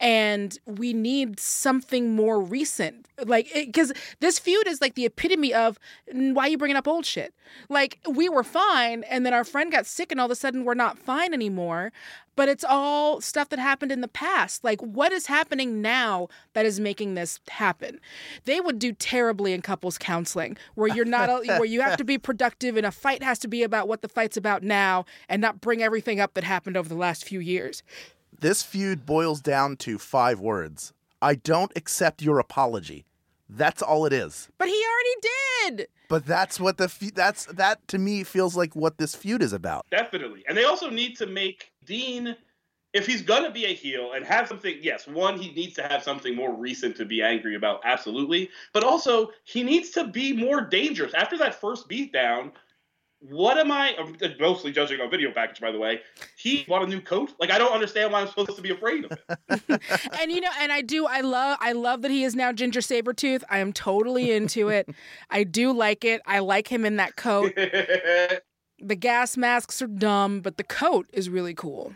And 0.00 0.58
we 0.66 0.92
need 0.92 1.40
something 1.40 2.14
more 2.14 2.40
recent. 2.40 3.06
Like, 3.24 3.50
because 3.54 3.92
this 4.20 4.38
feud 4.38 4.66
is 4.66 4.80
like 4.80 4.94
the 4.94 5.06
epitome 5.06 5.52
of 5.54 5.78
"N- 6.12 6.34
why 6.34 6.46
you 6.46 6.58
bringing 6.58 6.76
up 6.76 6.86
old 6.86 7.06
shit. 7.06 7.32
Like, 7.68 7.98
we 8.08 8.28
were 8.28 8.44
fine, 8.44 9.04
and 9.04 9.24
then 9.24 9.32
our 9.32 9.44
friend 9.44 9.72
got 9.72 9.86
sick, 9.86 10.10
and 10.12 10.20
all 10.20 10.26
of 10.26 10.30
a 10.30 10.36
sudden 10.36 10.64
we're 10.64 10.74
not 10.74 10.98
fine 10.98 11.32
anymore. 11.32 11.65
But 12.36 12.48
it's 12.48 12.64
all 12.64 13.20
stuff 13.20 13.48
that 13.48 13.58
happened 13.58 13.90
in 13.90 14.02
the 14.02 14.08
past. 14.08 14.62
Like, 14.62 14.80
what 14.80 15.12
is 15.12 15.26
happening 15.26 15.80
now 15.80 16.28
that 16.52 16.66
is 16.66 16.78
making 16.78 17.14
this 17.14 17.40
happen? 17.48 17.98
They 18.44 18.60
would 18.60 18.78
do 18.78 18.92
terribly 18.92 19.52
in 19.52 19.62
couples 19.62 19.96
counseling, 19.96 20.56
where 20.74 20.88
you're 20.88 21.04
not, 21.04 21.28
a, 21.28 21.56
where 21.58 21.64
you 21.64 21.80
have 21.80 21.96
to 21.96 22.04
be 22.04 22.18
productive, 22.28 22.76
and 22.76 22.84
a 22.84 22.90
fight 22.90 23.22
has 23.22 23.38
to 23.40 23.48
be 23.48 23.62
about 23.62 23.88
what 23.88 24.02
the 24.02 24.08
fight's 24.08 24.36
about 24.36 24.62
now, 24.62 25.06
and 25.28 25.40
not 25.40 25.60
bring 25.60 25.82
everything 25.82 26.20
up 26.20 26.34
that 26.34 26.44
happened 26.44 26.76
over 26.76 26.88
the 26.88 26.94
last 26.94 27.24
few 27.24 27.40
years. 27.40 27.82
This 28.38 28.62
feud 28.62 29.06
boils 29.06 29.40
down 29.40 29.76
to 29.78 29.98
five 29.98 30.40
words 30.40 30.92
I 31.22 31.36
don't 31.36 31.72
accept 31.74 32.20
your 32.20 32.38
apology. 32.38 33.06
That's 33.48 33.82
all 33.82 34.06
it 34.06 34.12
is. 34.12 34.48
But 34.58 34.68
he 34.68 34.74
already 34.74 35.76
did. 35.76 35.88
But 36.08 36.26
that's 36.26 36.58
what 36.58 36.78
the 36.78 36.88
fe- 36.88 37.12
that's 37.14 37.46
that 37.46 37.86
to 37.88 37.98
me 37.98 38.24
feels 38.24 38.56
like 38.56 38.74
what 38.74 38.98
this 38.98 39.14
feud 39.14 39.42
is 39.42 39.52
about. 39.52 39.86
Definitely. 39.90 40.44
And 40.48 40.56
they 40.56 40.64
also 40.64 40.90
need 40.90 41.16
to 41.18 41.26
make 41.26 41.72
Dean, 41.84 42.36
if 42.92 43.06
he's 43.06 43.22
going 43.22 43.44
to 43.44 43.50
be 43.50 43.66
a 43.66 43.74
heel 43.74 44.12
and 44.14 44.24
have 44.24 44.48
something, 44.48 44.76
yes, 44.80 45.06
one, 45.06 45.38
he 45.38 45.52
needs 45.52 45.74
to 45.74 45.82
have 45.82 46.02
something 46.02 46.34
more 46.34 46.54
recent 46.54 46.96
to 46.96 47.04
be 47.04 47.22
angry 47.22 47.54
about, 47.54 47.80
absolutely. 47.84 48.50
But 48.72 48.84
also, 48.84 49.30
he 49.44 49.62
needs 49.62 49.90
to 49.90 50.06
be 50.08 50.32
more 50.32 50.60
dangerous. 50.60 51.14
After 51.14 51.36
that 51.38 51.54
first 51.60 51.88
beatdown, 51.88 52.52
what 53.30 53.58
am 53.58 53.72
I, 53.72 53.94
I'm 53.98 54.16
mostly 54.40 54.72
judging 54.72 55.00
on 55.00 55.10
video 55.10 55.32
package, 55.32 55.60
by 55.60 55.70
the 55.70 55.78
way, 55.78 56.00
he 56.36 56.64
bought 56.68 56.82
a 56.82 56.86
new 56.86 57.00
coat? 57.00 57.34
Like, 57.40 57.50
I 57.50 57.58
don't 57.58 57.72
understand 57.72 58.12
why 58.12 58.20
I'm 58.20 58.28
supposed 58.28 58.56
to 58.56 58.62
be 58.62 58.70
afraid 58.70 59.04
of 59.04 59.12
it. 59.12 59.82
and 60.20 60.30
you 60.30 60.40
know, 60.40 60.50
and 60.60 60.72
I 60.72 60.82
do, 60.82 61.06
I 61.06 61.20
love, 61.20 61.58
I 61.60 61.72
love 61.72 62.02
that 62.02 62.10
he 62.10 62.24
is 62.24 62.34
now 62.34 62.52
Ginger 62.52 62.80
Sabretooth. 62.80 63.42
I 63.50 63.58
am 63.58 63.72
totally 63.72 64.32
into 64.32 64.68
it. 64.68 64.88
I 65.30 65.44
do 65.44 65.72
like 65.72 66.04
it. 66.04 66.20
I 66.26 66.40
like 66.40 66.68
him 66.68 66.84
in 66.84 66.96
that 66.96 67.16
coat. 67.16 67.54
the 67.56 68.96
gas 68.96 69.36
masks 69.36 69.80
are 69.82 69.86
dumb, 69.86 70.40
but 70.40 70.56
the 70.56 70.64
coat 70.64 71.08
is 71.12 71.28
really 71.28 71.54
cool. 71.54 71.94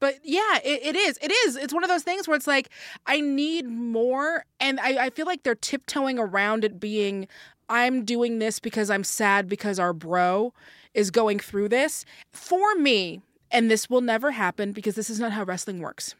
But 0.00 0.18
yeah, 0.24 0.58
it, 0.64 0.82
it 0.82 0.96
is. 0.96 1.18
It 1.20 1.30
is. 1.30 1.56
It's 1.56 1.74
one 1.74 1.84
of 1.84 1.90
those 1.90 2.02
things 2.02 2.26
where 2.26 2.34
it's 2.34 2.46
like, 2.46 2.70
I 3.06 3.20
need 3.20 3.68
more. 3.68 4.46
And 4.58 4.80
I, 4.80 5.06
I 5.06 5.10
feel 5.10 5.26
like 5.26 5.42
they're 5.42 5.54
tiptoeing 5.54 6.18
around 6.18 6.64
it 6.64 6.80
being, 6.80 7.28
I'm 7.70 8.04
doing 8.04 8.40
this 8.40 8.58
because 8.58 8.90
I'm 8.90 9.04
sad 9.04 9.48
because 9.48 9.78
our 9.78 9.92
bro 9.92 10.52
is 10.92 11.10
going 11.10 11.38
through 11.38 11.68
this. 11.68 12.04
For 12.32 12.74
me, 12.74 13.22
and 13.50 13.70
this 13.70 13.88
will 13.88 14.00
never 14.00 14.32
happen 14.32 14.72
because 14.72 14.96
this 14.96 15.08
is 15.08 15.20
not 15.20 15.32
how 15.32 15.44
wrestling 15.44 15.80
works. 15.80 16.14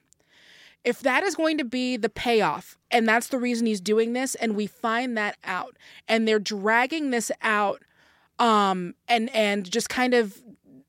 If 0.85 1.01
that 1.01 1.25
is 1.25 1.35
going 1.35 1.59
to 1.59 1.65
be 1.65 1.99
the 1.99 2.09
payoff, 2.09 2.79
and 2.91 3.07
that's 3.07 3.29
the 3.29 3.39
reason 3.39 3.67
he's 3.67 3.83
doing 3.83 4.15
this, 4.15 4.35
and 4.37 4.57
we 4.57 4.67
find 4.67 5.17
that 5.19 5.37
out, 5.45 5.77
and 6.09 6.27
they're 6.27 6.39
dragging 6.39 7.11
this 7.11 7.31
out, 7.43 7.83
um, 8.39 8.95
and 9.07 9.29
and 9.35 9.71
just 9.71 9.91
kind 9.91 10.15
of 10.15 10.41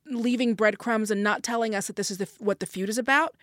leaving 0.06 0.54
breadcrumbs 0.54 1.10
and 1.10 1.22
not 1.22 1.42
telling 1.42 1.74
us 1.74 1.88
that 1.88 1.96
this 1.96 2.10
is 2.10 2.18
the, 2.18 2.28
what 2.38 2.60
the 2.60 2.66
feud 2.66 2.88
is 2.88 2.98
about. 2.98 3.34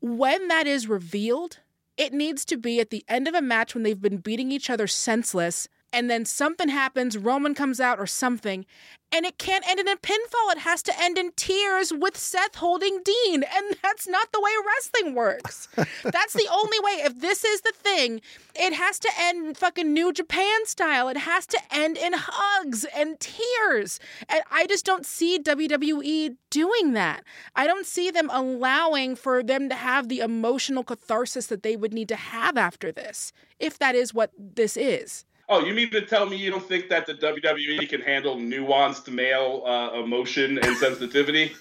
When 0.00 0.48
that 0.48 0.66
is 0.66 0.86
revealed, 0.86 1.58
it 1.96 2.12
needs 2.12 2.44
to 2.46 2.56
be 2.56 2.80
at 2.80 2.90
the 2.90 3.04
end 3.08 3.26
of 3.26 3.34
a 3.34 3.42
match 3.42 3.74
when 3.74 3.82
they've 3.84 4.00
been 4.00 4.18
beating 4.18 4.52
each 4.52 4.70
other 4.70 4.86
senseless, 4.86 5.68
and 5.92 6.10
then 6.10 6.24
something 6.24 6.68
happens, 6.68 7.16
Roman 7.16 7.54
comes 7.54 7.80
out 7.80 7.98
or 7.98 8.06
something, 8.06 8.66
and 9.10 9.24
it 9.24 9.38
can't 9.38 9.66
end 9.68 9.80
in 9.80 9.88
a 9.88 9.96
pinfall. 9.96 10.52
It 10.52 10.58
has 10.58 10.82
to 10.82 11.00
end 11.00 11.16
in 11.16 11.32
tears 11.32 11.92
with 11.92 12.16
Seth 12.16 12.56
holding 12.56 13.00
Dean, 13.02 13.42
and 13.42 13.76
that's 13.82 14.06
not 14.06 14.30
the 14.32 14.40
way 14.40 14.50
wrestling 14.66 15.14
works. 15.14 15.68
that's 16.02 16.34
the 16.34 16.48
only 16.52 16.78
way. 16.80 17.02
If 17.04 17.20
this 17.20 17.44
is 17.44 17.62
the 17.62 17.72
thing, 17.74 18.20
it 18.54 18.74
has 18.74 18.98
to 19.00 19.10
end 19.18 19.56
fucking 19.56 19.92
New 19.92 20.12
Japan 20.12 20.66
style. 20.66 21.08
It 21.08 21.16
has 21.16 21.46
to 21.46 21.58
end 21.70 21.96
in 21.96 22.12
hugs 22.14 22.84
and 22.94 23.18
tears. 23.18 23.98
And 24.28 24.42
I 24.50 24.66
just 24.66 24.84
don't 24.84 25.06
see 25.06 25.38
WWE 25.38 26.36
doing 26.50 26.92
that. 26.92 27.24
I 27.56 27.66
don't 27.66 27.86
see 27.86 28.10
them 28.10 28.28
allowing 28.30 29.16
for 29.16 29.42
them 29.42 29.68
to 29.70 29.74
have 29.74 30.08
the 30.08 30.20
emotional 30.20 30.84
catharsis 30.84 31.46
that 31.46 31.62
they 31.62 31.76
would 31.76 31.94
need 31.94 32.08
to 32.08 32.16
have 32.16 32.56
after 32.58 32.92
this, 32.92 33.32
if 33.58 33.78
that 33.78 33.94
is 33.94 34.12
what 34.12 34.32
this 34.38 34.76
is. 34.76 35.24
Oh, 35.50 35.64
you 35.64 35.72
mean 35.72 35.90
to 35.92 36.02
tell 36.02 36.26
me 36.26 36.36
you 36.36 36.50
don't 36.50 36.62
think 36.62 36.90
that 36.90 37.06
the 37.06 37.14
WWE 37.14 37.88
can 37.88 38.02
handle 38.02 38.36
nuanced 38.36 39.08
male 39.10 39.62
uh, 39.64 39.92
emotion 39.98 40.58
and 40.58 40.76
sensitivity? 40.76 41.52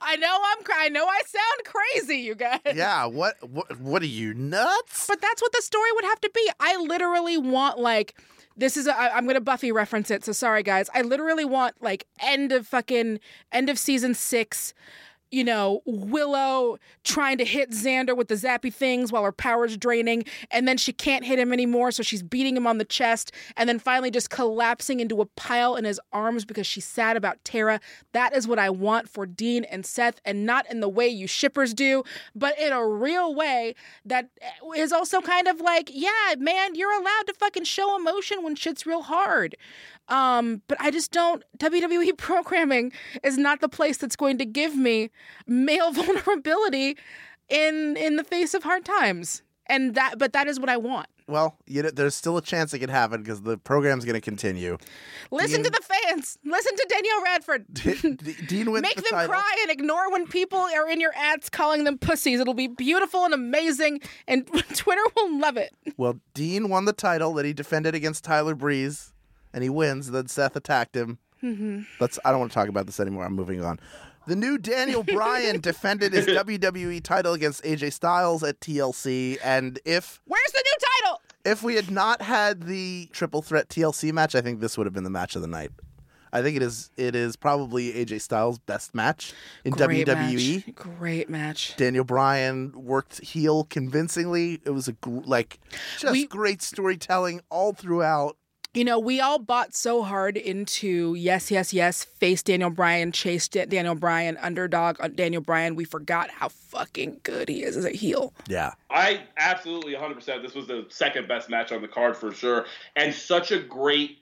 I 0.00 0.16
know 0.16 0.38
I'm 0.44 0.62
cr- 0.62 0.72
I 0.76 0.90
know 0.90 1.06
I 1.06 1.22
sound 1.26 1.64
crazy, 1.64 2.18
you 2.18 2.34
guys. 2.34 2.60
Yeah, 2.74 3.06
what 3.06 3.36
what 3.48 3.78
what 3.80 4.02
are 4.02 4.06
you 4.06 4.34
nuts? 4.34 5.06
But 5.08 5.22
that's 5.22 5.40
what 5.40 5.52
the 5.52 5.62
story 5.62 5.90
would 5.94 6.04
have 6.04 6.20
to 6.20 6.30
be. 6.34 6.50
I 6.60 6.76
literally 6.76 7.38
want 7.38 7.78
like 7.78 8.14
this 8.58 8.76
is 8.76 8.86
a, 8.86 8.94
I, 8.94 9.16
I'm 9.16 9.26
gonna 9.26 9.40
Buffy 9.40 9.72
reference 9.72 10.10
it, 10.10 10.24
so 10.24 10.32
sorry 10.32 10.62
guys. 10.62 10.90
I 10.94 11.00
literally 11.02 11.46
want 11.46 11.76
like 11.80 12.06
end 12.20 12.52
of 12.52 12.66
fucking 12.66 13.20
end 13.52 13.70
of 13.70 13.78
season 13.78 14.14
six. 14.14 14.74
You 15.30 15.44
know, 15.44 15.82
Willow 15.84 16.78
trying 17.04 17.36
to 17.38 17.44
hit 17.44 17.70
Xander 17.70 18.16
with 18.16 18.28
the 18.28 18.34
zappy 18.34 18.72
things 18.72 19.12
while 19.12 19.24
her 19.24 19.32
power's 19.32 19.76
draining, 19.76 20.24
and 20.50 20.66
then 20.66 20.78
she 20.78 20.92
can't 20.92 21.24
hit 21.24 21.38
him 21.38 21.52
anymore, 21.52 21.90
so 21.90 22.02
she's 22.02 22.22
beating 22.22 22.56
him 22.56 22.66
on 22.66 22.78
the 22.78 22.84
chest, 22.84 23.32
and 23.56 23.68
then 23.68 23.78
finally 23.78 24.10
just 24.10 24.30
collapsing 24.30 25.00
into 25.00 25.20
a 25.20 25.26
pile 25.26 25.76
in 25.76 25.84
his 25.84 26.00
arms 26.14 26.46
because 26.46 26.66
she's 26.66 26.86
sad 26.86 27.16
about 27.16 27.44
Tara. 27.44 27.78
That 28.12 28.34
is 28.34 28.48
what 28.48 28.58
I 28.58 28.70
want 28.70 29.08
for 29.08 29.26
Dean 29.26 29.64
and 29.64 29.84
Seth, 29.84 30.18
and 30.24 30.46
not 30.46 30.70
in 30.70 30.80
the 30.80 30.88
way 30.88 31.08
you 31.08 31.26
shippers 31.26 31.74
do, 31.74 32.04
but 32.34 32.58
in 32.58 32.72
a 32.72 32.86
real 32.86 33.34
way 33.34 33.74
that 34.06 34.30
is 34.76 34.92
also 34.92 35.20
kind 35.20 35.46
of 35.46 35.60
like, 35.60 35.90
yeah, 35.92 36.34
man, 36.38 36.74
you're 36.74 36.98
allowed 36.98 37.26
to 37.26 37.34
fucking 37.34 37.64
show 37.64 37.96
emotion 37.96 38.42
when 38.42 38.54
shit's 38.54 38.86
real 38.86 39.02
hard. 39.02 39.56
Um, 40.08 40.62
but 40.68 40.80
I 40.80 40.90
just 40.90 41.10
don't. 41.12 41.42
WWE 41.58 42.16
programming 42.16 42.92
is 43.22 43.36
not 43.38 43.60
the 43.60 43.68
place 43.68 43.96
that's 43.98 44.16
going 44.16 44.38
to 44.38 44.44
give 44.46 44.74
me 44.76 45.10
male 45.46 45.92
vulnerability 45.92 46.96
in 47.48 47.96
in 47.96 48.16
the 48.16 48.24
face 48.24 48.54
of 48.54 48.62
hard 48.62 48.84
times. 48.84 49.42
And 49.70 49.94
that, 49.96 50.18
but 50.18 50.32
that 50.32 50.46
is 50.48 50.58
what 50.58 50.70
I 50.70 50.78
want. 50.78 51.08
Well, 51.26 51.58
you 51.66 51.82
know, 51.82 51.90
there's 51.90 52.14
still 52.14 52.38
a 52.38 52.42
chance 52.42 52.72
it 52.72 52.78
could 52.78 52.88
happen 52.88 53.22
because 53.22 53.42
the 53.42 53.58
program's 53.58 54.06
going 54.06 54.14
to 54.14 54.20
continue. 54.22 54.78
Listen 55.30 55.62
to 55.62 55.68
the 55.68 55.82
fans. 56.06 56.38
Listen 56.42 56.74
to 56.74 56.86
Danielle 56.88 57.22
Radford. 57.22 57.66
D- 57.74 58.34
Dean 58.46 58.72
wins 58.72 58.80
Make 58.82 58.94
the 58.96 59.02
them 59.02 59.10
title. 59.10 59.34
cry 59.34 59.56
and 59.60 59.70
ignore 59.70 60.10
when 60.10 60.26
people 60.26 60.58
are 60.58 60.88
in 60.88 61.00
your 61.00 61.12
ads 61.14 61.50
calling 61.50 61.84
them 61.84 61.98
pussies. 61.98 62.40
It'll 62.40 62.54
be 62.54 62.66
beautiful 62.66 63.26
and 63.26 63.34
amazing, 63.34 64.00
and 64.26 64.46
Twitter 64.74 65.02
will 65.16 65.38
love 65.38 65.58
it. 65.58 65.74
Well, 65.98 66.18
Dean 66.32 66.70
won 66.70 66.86
the 66.86 66.94
title 66.94 67.34
that 67.34 67.44
he 67.44 67.52
defended 67.52 67.94
against 67.94 68.24
Tyler 68.24 68.54
Breeze, 68.54 69.12
and 69.52 69.62
he 69.62 69.70
wins. 69.70 70.10
Then 70.10 70.28
Seth 70.28 70.56
attacked 70.56 70.96
him. 70.96 71.18
Mhm. 71.42 71.86
Let's. 72.00 72.18
I 72.24 72.30
don't 72.30 72.40
want 72.40 72.50
to 72.50 72.54
talk 72.54 72.68
about 72.68 72.86
this 72.86 72.98
anymore. 73.00 73.24
I'm 73.24 73.34
moving 73.34 73.62
on. 73.64 73.78
The 74.26 74.36
new 74.36 74.58
Daniel 74.58 75.02
Bryan 75.02 75.60
defended 75.62 76.12
his 76.12 76.26
WWE 76.26 77.02
title 77.02 77.32
against 77.32 77.62
AJ 77.64 77.92
Styles 77.94 78.42
at 78.42 78.60
TLC, 78.60 79.38
and 79.42 79.78
if 79.84 80.20
Where's 80.26 80.52
the 80.52 80.62
new 80.64 80.86
title? 81.04 81.20
if 81.44 81.62
we 81.62 81.76
had 81.76 81.90
not 81.90 82.20
had 82.20 82.64
the 82.64 83.08
triple 83.12 83.40
threat 83.40 83.68
TLC 83.68 84.12
match, 84.12 84.34
I 84.34 84.40
think 84.42 84.60
this 84.60 84.76
would 84.76 84.86
have 84.86 84.92
been 84.92 85.04
the 85.04 85.10
match 85.10 85.34
of 85.36 85.42
the 85.42 85.48
night. 85.48 85.70
I 86.30 86.42
think 86.42 86.56
it 86.56 86.62
is. 86.62 86.90
It 86.98 87.14
is 87.16 87.36
probably 87.36 87.90
AJ 87.94 88.20
Styles' 88.20 88.58
best 88.58 88.94
match 88.94 89.32
in 89.64 89.72
Great 89.72 90.06
WWE. 90.06 90.66
match. 90.66 90.74
Great 90.74 91.30
match. 91.30 91.74
Daniel 91.78 92.04
Bryan 92.04 92.72
worked 92.74 93.20
heel 93.24 93.64
convincingly. 93.64 94.60
It 94.66 94.70
was 94.70 94.88
a 94.88 94.92
gr- 94.92 95.20
like 95.24 95.58
just 95.98 96.12
We- 96.12 96.26
great 96.26 96.60
storytelling 96.60 97.40
all 97.48 97.72
throughout. 97.72 98.36
You 98.78 98.84
know, 98.84 99.00
we 99.00 99.20
all 99.20 99.40
bought 99.40 99.74
so 99.74 100.04
hard 100.04 100.36
into 100.36 101.14
yes, 101.14 101.50
yes, 101.50 101.72
yes, 101.72 102.04
face 102.04 102.44
Daniel 102.44 102.70
Bryan, 102.70 103.10
chase 103.10 103.48
Daniel 103.48 103.96
Bryan, 103.96 104.36
underdog 104.36 104.98
Daniel 105.16 105.42
Bryan. 105.42 105.74
We 105.74 105.84
forgot 105.84 106.30
how 106.30 106.48
fucking 106.48 107.18
good 107.24 107.48
he 107.48 107.64
is 107.64 107.76
as 107.76 107.84
a 107.84 107.90
heel. 107.90 108.32
Yeah. 108.46 108.74
I 108.88 109.24
absolutely 109.36 109.94
100%. 109.94 110.42
This 110.42 110.54
was 110.54 110.68
the 110.68 110.86
second 110.90 111.26
best 111.26 111.50
match 111.50 111.72
on 111.72 111.82
the 111.82 111.88
card 111.88 112.16
for 112.16 112.32
sure. 112.32 112.66
And 112.94 113.12
such 113.12 113.50
a 113.50 113.58
great. 113.58 114.18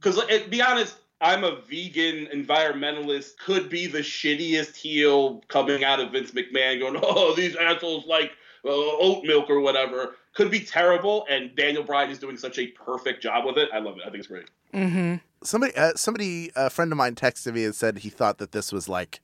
Because, 0.00 0.20
be 0.48 0.60
honest, 0.60 0.96
I'm 1.20 1.44
a 1.44 1.60
vegan 1.60 2.26
environmentalist, 2.34 3.38
could 3.38 3.70
be 3.70 3.86
the 3.86 4.00
shittiest 4.00 4.74
heel 4.74 5.40
coming 5.46 5.84
out 5.84 6.00
of 6.00 6.10
Vince 6.10 6.32
McMahon 6.32 6.80
going, 6.80 6.98
oh, 7.00 7.32
these 7.36 7.54
assholes 7.54 8.06
like 8.08 8.32
uh, 8.64 8.70
oat 8.70 9.24
milk 9.24 9.48
or 9.48 9.60
whatever. 9.60 10.16
Could 10.34 10.50
be 10.50 10.60
terrible, 10.60 11.26
and 11.30 11.54
Daniel 11.54 11.84
Bryan 11.84 12.10
is 12.10 12.18
doing 12.18 12.36
such 12.36 12.58
a 12.58 12.66
perfect 12.68 13.22
job 13.22 13.44
with 13.44 13.56
it. 13.56 13.68
I 13.72 13.78
love 13.78 13.96
it. 13.98 14.02
I 14.02 14.06
think 14.06 14.18
it's 14.18 14.26
great. 14.26 14.50
Mm-hmm. 14.72 15.16
Somebody, 15.44 15.74
uh, 15.76 15.92
somebody, 15.94 16.50
a 16.56 16.70
friend 16.70 16.90
of 16.90 16.98
mine 16.98 17.14
texted 17.14 17.54
me 17.54 17.64
and 17.64 17.74
said 17.74 17.98
he 17.98 18.10
thought 18.10 18.38
that 18.38 18.50
this 18.52 18.72
was 18.72 18.88
like 18.88 19.20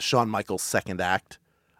Shawn 0.00 0.28
Michaels' 0.28 0.62
second 0.62 1.00
act. 1.00 1.38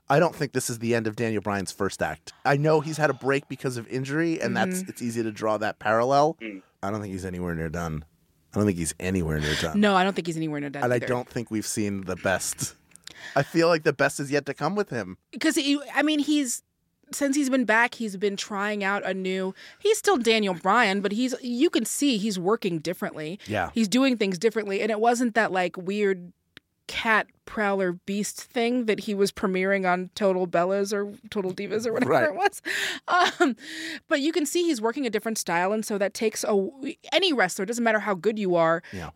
I 0.09 0.19
don't 0.21 0.35
think 0.35 0.53
this 0.53 0.69
is 0.71 0.79
the 0.79 0.95
end 0.95 1.07
of 1.07 1.17
Daniel 1.17 1.41
Bryan's 1.43 1.73
first 1.73 2.03
act. 2.03 2.33
I 2.45 2.57
know 2.57 2.81
he's 2.81 2.99
had 2.99 3.09
a 3.11 3.15
break 3.15 3.49
because 3.49 3.77
of 3.79 3.89
injury, 3.89 4.41
and 4.41 4.57
that's 4.57 4.83
Mhm. 4.83 4.89
it's 4.91 5.03
easy 5.03 5.23
to 5.23 5.33
draw 5.33 5.57
that 5.59 5.79
parallel. 5.79 6.37
Mm. 6.41 6.63
I 6.83 6.91
don't 6.91 7.01
think 7.01 7.13
he's 7.13 7.25
anywhere 7.25 7.55
near 7.55 7.69
done. 7.71 8.05
I 8.55 8.59
don't 8.59 8.67
think 8.67 8.79
he's 8.79 8.95
anywhere 9.01 9.41
near 9.41 9.55
done. 9.55 9.81
No, 9.81 9.97
I 9.97 10.05
don't 10.05 10.13
think 10.15 10.27
he's 10.27 10.37
anywhere 10.37 10.61
near 10.61 10.69
dead. 10.71 10.85
and 10.85 10.93
I 10.93 10.99
don't 10.99 11.29
think 11.29 11.51
we've 11.51 11.67
seen 11.67 12.03
the 12.03 12.17
best. 12.17 12.75
I 13.35 13.43
feel 13.43 13.69
like 13.69 13.85
the 13.85 13.93
best 13.95 14.21
is 14.21 14.31
yet 14.31 14.45
to 14.47 14.55
come 14.55 14.75
with 14.75 14.91
him. 14.91 15.17
because 15.33 15.55
he, 15.55 15.81
I 15.95 16.03
mean, 16.03 16.19
he's 16.19 16.63
since 17.15 17.37
he's 17.37 17.51
been 17.51 17.65
back, 17.65 17.95
he's 17.97 18.17
been 18.17 18.37
trying 18.37 18.83
out 18.85 19.05
a 19.05 19.15
new. 19.15 19.55
He's 19.79 19.99
still 19.99 20.17
Daniel 20.19 20.55
Bryan, 20.55 21.01
but 21.01 21.13
he's 21.13 21.35
you 21.43 21.71
can 21.71 21.85
see 21.85 22.19
he's 22.19 22.39
working 22.39 22.79
differently. 22.79 23.39
Yeah. 23.47 23.71
he's 23.75 23.89
doing 23.89 24.17
things 24.17 24.39
differently, 24.39 24.81
and 24.81 24.91
it 24.91 25.01
wasn't 25.01 25.35
that 25.35 25.53
like 25.53 25.77
weird 25.77 26.33
cat 26.89 27.27
prowler 27.47 27.93
beast 27.93 28.43
thing 28.43 28.85
that 28.87 29.01
he 29.01 29.15
was 29.15 29.31
premiering 29.33 29.91
on 29.91 30.11
Total 30.15 30.47
Bellas 30.47 30.93
or 30.93 31.15
Total 31.31 31.53
Divas 31.53 31.87
or 31.87 31.93
whatever 31.93 32.11
Right. 32.13 32.25
it 32.25 32.35
was. 32.35 32.61
Um, 33.41 33.57
but 34.09 34.21
you 34.21 34.33
can 34.33 34.45
see 34.45 34.63
he's 34.65 34.81
working 34.81 35.07
a 35.07 35.11
different 35.11 35.39
style, 35.39 35.73
and 35.73 35.85
so 35.87 35.97
that 35.99 36.13
takes 36.13 36.45
a 36.45 36.69
any 37.13 37.33
wrestler 37.33 37.65
doesn't 37.65 37.85
matter 37.85 38.01
how 38.01 38.15
good 38.15 38.39
you 38.39 38.57
are. 38.57 38.83
Yeah. 38.93 39.11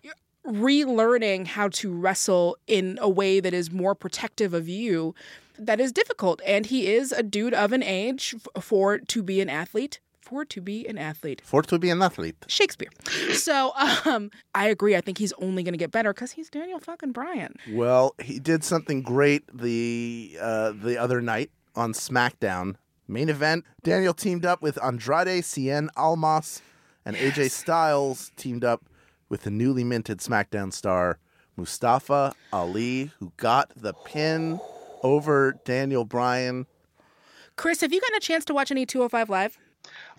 Relearning 0.46 1.48
how 1.48 1.68
to 1.70 1.92
wrestle 1.92 2.56
in 2.68 2.98
a 3.02 3.08
way 3.08 3.40
that 3.40 3.52
is 3.52 3.72
more 3.72 3.94
protective 3.96 4.54
of 4.54 4.68
you, 4.68 5.12
that 5.58 5.80
is 5.80 5.92
difficult. 5.92 6.40
And 6.46 6.66
he 6.66 6.88
is 6.88 7.12
a 7.12 7.22
dude 7.22 7.54
of 7.54 7.72
an 7.72 7.82
age 7.82 8.34
f- 8.34 8.62
for 8.62 8.98
to 8.98 9.22
be 9.22 9.40
an 9.40 9.48
athlete. 9.48 10.00
For 10.20 10.44
to 10.44 10.60
be 10.60 10.86
an 10.88 10.98
athlete. 10.98 11.40
For 11.44 11.62
to 11.62 11.78
be 11.78 11.88
an 11.88 12.02
athlete. 12.02 12.34
Shakespeare. 12.48 12.90
So 13.32 13.72
um, 14.04 14.30
I 14.54 14.66
agree. 14.66 14.96
I 14.96 15.00
think 15.00 15.18
he's 15.18 15.32
only 15.34 15.62
going 15.62 15.74
to 15.74 15.78
get 15.78 15.92
better 15.92 16.12
because 16.12 16.32
he's 16.32 16.50
Daniel 16.50 16.80
fucking 16.80 17.12
Bryan. 17.12 17.54
Well, 17.70 18.14
he 18.20 18.40
did 18.40 18.64
something 18.64 19.02
great 19.02 19.44
the 19.56 20.36
uh, 20.40 20.72
the 20.72 20.98
other 20.98 21.20
night 21.20 21.50
on 21.76 21.92
SmackDown 21.92 22.74
main 23.06 23.28
event. 23.28 23.64
Daniel 23.84 24.14
teamed 24.14 24.44
up 24.44 24.62
with 24.62 24.82
Andrade 24.82 25.44
Cien 25.44 25.88
Almas, 25.96 26.60
and 27.04 27.14
AJ 27.14 27.52
Styles 27.52 28.32
teamed 28.36 28.64
up 28.64 28.84
with 29.28 29.42
the 29.42 29.50
newly 29.50 29.84
minted 29.84 30.18
SmackDown 30.18 30.72
star 30.72 31.18
Mustafa 31.56 32.34
Ali, 32.52 33.12
who 33.20 33.32
got 33.36 33.70
the 33.76 33.92
pin 33.92 34.58
over 35.06 35.54
Daniel 35.64 36.04
Bryan. 36.04 36.66
Chris, 37.56 37.80
have 37.80 37.92
you 37.92 38.00
gotten 38.00 38.16
a 38.16 38.20
chance 38.20 38.44
to 38.46 38.54
watch 38.54 38.70
any 38.70 38.84
205 38.84 39.30
Live? 39.30 39.58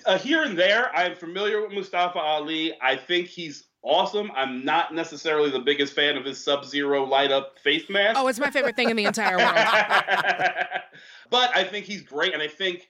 Uh, 0.05 0.17
here 0.17 0.43
and 0.43 0.57
there, 0.57 0.95
I'm 0.95 1.15
familiar 1.15 1.61
with 1.61 1.71
Mustafa 1.71 2.17
Ali. 2.19 2.73
I 2.81 2.95
think 2.95 3.27
he's 3.27 3.65
awesome. 3.83 4.31
I'm 4.35 4.63
not 4.63 4.93
necessarily 4.93 5.49
the 5.49 5.59
biggest 5.59 5.93
fan 5.93 6.15
of 6.17 6.23
his 6.25 6.41
Sub 6.43 6.65
Zero 6.65 7.03
light 7.05 7.31
up 7.31 7.59
face 7.59 7.89
mask. 7.89 8.17
Oh, 8.17 8.27
it's 8.27 8.39
my 8.39 8.49
favorite 8.49 8.75
thing 8.75 8.89
in 8.89 8.95
the 8.95 9.03
entire 9.05 9.37
world. 9.37 9.55
but 11.29 11.55
I 11.55 11.63
think 11.63 11.85
he's 11.85 12.01
great, 12.01 12.33
and 12.33 12.41
I 12.41 12.47
think 12.47 12.89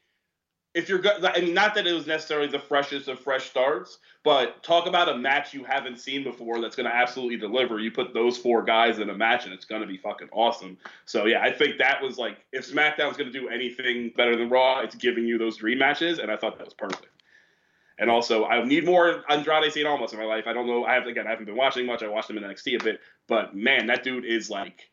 if 0.73 0.89
you're 0.89 0.99
good, 0.99 1.23
I 1.25 1.41
mean, 1.41 1.53
not 1.53 1.73
that 1.75 1.87
it 1.87 1.93
was 1.93 2.05
necessarily 2.05 2.47
the 2.47 2.59
freshest 2.59 3.07
of 3.07 3.19
fresh 3.19 3.49
starts, 3.49 3.97
but 4.23 4.61
talk 4.63 4.85
about 4.85 5.09
a 5.09 5.17
match 5.17 5.53
you 5.53 5.63
haven't 5.63 5.99
seen 5.99 6.23
before 6.23 6.61
that's 6.61 6.75
going 6.75 6.89
to 6.89 6.95
absolutely 6.95 7.37
deliver. 7.37 7.79
You 7.79 7.91
put 7.91 8.13
those 8.13 8.37
four 8.37 8.63
guys 8.63 8.99
in 8.99 9.09
a 9.09 9.13
match, 9.15 9.45
and 9.45 9.53
it's 9.53 9.65
going 9.65 9.81
to 9.81 9.87
be 9.87 9.97
fucking 9.97 10.29
awesome. 10.31 10.77
So 11.05 11.25
yeah, 11.25 11.41
I 11.41 11.51
think 11.51 11.77
that 11.79 12.01
was 12.01 12.17
like 12.17 12.37
if 12.51 12.69
SmackDown's 12.69 13.17
going 13.17 13.31
to 13.31 13.39
do 13.39 13.49
anything 13.49 14.11
better 14.15 14.35
than 14.35 14.49
Raw, 14.49 14.81
it's 14.81 14.95
giving 14.95 15.25
you 15.25 15.37
those 15.37 15.57
dream 15.57 15.79
matches, 15.79 16.19
and 16.19 16.31
I 16.31 16.37
thought 16.37 16.57
that 16.57 16.65
was 16.65 16.73
perfect. 16.73 17.07
And 17.99 18.11
also, 18.11 18.45
I 18.45 18.63
need 18.63 18.85
more 18.85 19.23
Andrade 19.29 19.71
Cien 19.71 19.89
Almas 19.89 20.13
in 20.13 20.19
my 20.19 20.25
life. 20.25 20.45
I 20.45 20.53
don't 20.53 20.67
know. 20.67 20.85
I 20.85 20.93
have 20.93 21.07
again, 21.07 21.25
I 21.25 21.31
haven't 21.31 21.45
been 21.45 21.55
watching 21.55 21.85
much. 21.85 22.03
I 22.03 22.07
watched 22.07 22.29
him 22.29 22.37
in 22.37 22.43
NXT 22.43 22.79
a 22.79 22.83
bit, 22.83 22.99
but 23.27 23.55
man, 23.55 23.87
that 23.87 24.03
dude 24.03 24.25
is 24.25 24.49
like, 24.49 24.91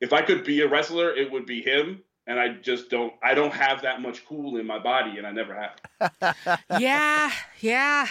if 0.00 0.12
I 0.12 0.22
could 0.22 0.44
be 0.44 0.62
a 0.62 0.68
wrestler, 0.68 1.14
it 1.14 1.30
would 1.30 1.44
be 1.44 1.60
him. 1.60 2.02
And 2.26 2.38
I 2.38 2.50
just 2.50 2.88
don't. 2.88 3.12
I 3.22 3.34
don't 3.34 3.52
have 3.52 3.82
that 3.82 4.00
much 4.00 4.24
cool 4.26 4.56
in 4.56 4.66
my 4.66 4.78
body, 4.78 5.18
and 5.18 5.26
I 5.26 5.32
never 5.32 5.54
have. 5.54 6.56
yeah, 6.80 7.32
yeah. 7.60 8.06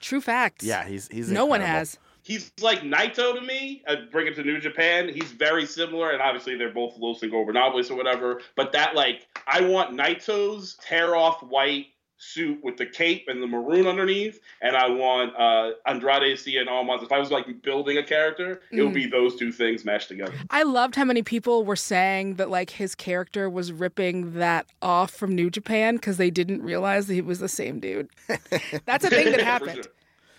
True 0.00 0.20
facts. 0.20 0.64
Yeah, 0.64 0.86
he's 0.86 1.08
he's 1.08 1.30
no 1.30 1.46
one 1.46 1.60
has. 1.60 1.98
He's 2.22 2.50
like 2.60 2.80
Naito 2.80 3.34
to 3.34 3.40
me. 3.42 3.82
I 3.86 3.96
bring 4.10 4.26
him 4.26 4.34
to 4.34 4.42
New 4.42 4.58
Japan. 4.58 5.10
He's 5.12 5.30
very 5.32 5.66
similar, 5.66 6.10
and 6.10 6.22
obviously 6.22 6.56
they're 6.56 6.72
both 6.72 6.96
Los 6.98 7.20
Ingobernables 7.20 7.90
or 7.90 7.96
whatever. 7.96 8.40
But 8.56 8.72
that 8.72 8.94
like, 8.94 9.28
I 9.46 9.60
want 9.60 9.94
Naito's 9.94 10.76
tear 10.82 11.16
off 11.16 11.42
white 11.42 11.88
suit 12.16 12.58
with 12.62 12.76
the 12.76 12.86
cape 12.86 13.24
and 13.28 13.42
the 13.42 13.46
maroon 13.46 13.86
underneath, 13.86 14.40
and 14.62 14.76
I 14.76 14.88
want 14.88 15.34
uh, 15.36 15.72
Andrade 15.86 16.36
Cien 16.38 16.68
Almas. 16.68 17.02
If 17.02 17.12
I 17.12 17.18
was 17.18 17.30
like 17.30 17.62
building 17.62 17.98
a 17.98 18.02
character, 18.02 18.60
it 18.70 18.80
would 18.82 18.92
Mm. 18.92 18.94
be 18.94 19.06
those 19.06 19.36
two 19.36 19.50
things 19.52 19.84
mashed 19.84 20.08
together. 20.08 20.32
I 20.50 20.62
loved 20.62 20.94
how 20.96 21.04
many 21.04 21.22
people 21.22 21.64
were 21.64 21.76
saying 21.76 22.34
that 22.36 22.50
like 22.50 22.70
his 22.70 22.94
character 22.94 23.50
was 23.50 23.72
ripping 23.72 24.34
that 24.34 24.66
off 24.80 25.10
from 25.10 25.34
New 25.34 25.50
Japan 25.50 25.96
because 25.96 26.16
they 26.16 26.30
didn't 26.30 26.62
realize 26.62 27.06
that 27.08 27.14
he 27.14 27.20
was 27.20 27.40
the 27.40 27.48
same 27.48 27.80
dude. 27.80 28.08
That's 28.86 29.04
a 29.04 29.10
thing 29.10 29.30
that 29.32 29.40
happened. 29.42 29.74
sure. 29.84 29.92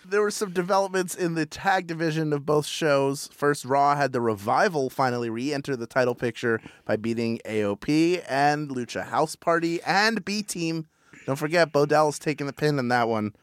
There 0.08 0.22
were 0.22 0.30
some 0.30 0.52
developments 0.52 1.16
in 1.16 1.34
the 1.34 1.46
tag 1.46 1.88
division 1.88 2.32
of 2.32 2.46
both 2.46 2.64
shows. 2.64 3.28
First, 3.32 3.64
Raw 3.64 3.96
had 3.96 4.12
the 4.12 4.20
Revival 4.20 4.88
finally 4.88 5.28
re 5.28 5.52
enter 5.52 5.74
the 5.76 5.86
title 5.88 6.14
picture 6.14 6.60
by 6.84 6.94
beating 6.96 7.40
AOP 7.44 8.22
and 8.28 8.70
Lucha 8.70 9.04
House 9.06 9.34
Party 9.34 9.82
and 9.82 10.24
B 10.24 10.42
Team. 10.44 10.86
Don't 11.26 11.36
forget, 11.36 11.72
Bo 11.72 11.84
Dallas 11.86 12.18
taking 12.18 12.46
the 12.46 12.52
pin 12.52 12.78
in 12.78 12.88
that 12.88 13.08
one. 13.08 13.34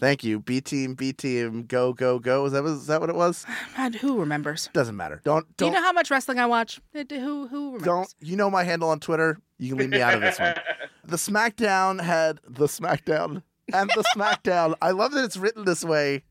Thank 0.00 0.22
you. 0.22 0.38
B 0.38 0.60
Team, 0.60 0.94
B 0.94 1.12
Team, 1.12 1.64
go, 1.64 1.92
go, 1.92 2.18
go. 2.20 2.44
Is 2.46 2.52
that, 2.52 2.62
was 2.62 2.86
that 2.86 3.00
what 3.00 3.10
it 3.10 3.16
was? 3.16 3.44
God, 3.76 3.96
who 3.96 4.20
remembers? 4.20 4.68
Doesn't 4.72 4.96
matter. 4.96 5.20
Don't, 5.24 5.44
Do 5.56 5.64
you 5.64 5.72
don't, 5.72 5.80
know 5.80 5.86
how 5.86 5.92
much 5.92 6.10
wrestling 6.10 6.38
I 6.38 6.46
watch? 6.46 6.80
Who 6.92 7.46
who 7.48 7.66
remembers? 7.74 7.82
don't. 7.82 8.14
You 8.20 8.36
know 8.36 8.48
my 8.50 8.62
handle 8.62 8.90
on 8.90 9.00
Twitter. 9.00 9.38
You 9.58 9.70
can 9.70 9.78
leave 9.78 9.90
me 9.90 10.00
out 10.00 10.14
of 10.14 10.20
this 10.20 10.38
one. 10.38 10.54
The 11.04 11.16
SmackDown 11.16 12.02
had 12.02 12.38
the 12.46 12.66
SmackDown 12.66 13.42
and 13.72 13.88
the 13.94 14.04
SmackDown. 14.14 14.74
I 14.82 14.90
love 14.90 15.12
that 15.12 15.24
it's 15.24 15.38
written 15.38 15.64
this 15.64 15.82
way. 15.82 16.22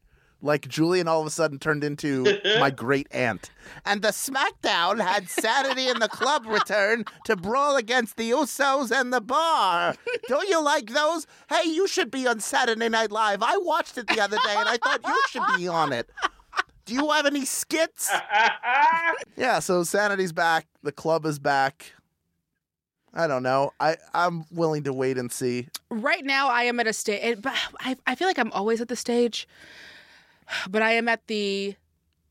Like 0.41 0.67
Julian 0.67 1.07
all 1.07 1.21
of 1.21 1.27
a 1.27 1.31
sudden 1.31 1.57
turned 1.59 1.83
into 1.83 2.39
my 2.59 2.69
great 2.69 3.07
aunt. 3.11 3.49
And 3.85 4.01
the 4.01 4.09
SmackDown 4.09 5.01
had 5.01 5.29
Saturday 5.29 5.87
in 5.87 5.99
the 5.99 6.07
Club 6.07 6.45
return 6.47 7.05
to 7.25 7.35
brawl 7.35 7.75
against 7.75 8.17
the 8.17 8.29
Usos 8.31 8.91
and 8.91 9.11
the 9.11 9.21
bar. 9.21 9.95
Don't 10.27 10.47
you 10.47 10.61
like 10.63 10.91
those? 10.91 11.25
Hey, 11.49 11.67
you 11.69 11.87
should 11.87 12.11
be 12.11 12.27
on 12.27 12.39
Saturday 12.39 12.87
Night 12.89 13.11
Live. 13.11 13.41
I 13.41 13.57
watched 13.57 13.97
it 13.97 14.07
the 14.07 14.21
other 14.21 14.37
day 14.45 14.55
and 14.55 14.69
I 14.69 14.77
thought 14.77 15.01
you 15.05 15.21
should 15.29 15.57
be 15.57 15.67
on 15.67 15.91
it. 15.91 16.09
Do 16.85 16.93
you 16.93 17.09
have 17.11 17.25
any 17.25 17.45
skits? 17.45 18.11
Yeah, 19.35 19.59
so 19.59 19.83
Sanity's 19.83 20.31
back. 20.33 20.65
The 20.81 20.91
club 20.91 21.25
is 21.25 21.37
back. 21.37 21.93
I 23.13 23.27
don't 23.27 23.43
know. 23.43 23.71
I 23.79 23.97
I'm 24.13 24.45
willing 24.51 24.83
to 24.83 24.93
wait 24.93 25.17
and 25.17 25.31
see. 25.31 25.67
Right 25.89 26.25
now, 26.25 26.49
I 26.49 26.63
am 26.63 26.79
at 26.79 26.87
a 26.87 26.93
stage. 26.93 27.41
But 27.41 27.53
I 27.81 27.95
I 28.07 28.15
feel 28.15 28.27
like 28.27 28.39
I'm 28.39 28.51
always 28.51 28.81
at 28.81 28.87
the 28.87 28.95
stage. 28.95 29.47
But 30.69 30.81
I 30.81 30.91
am 30.91 31.07
at 31.07 31.27
the 31.27 31.75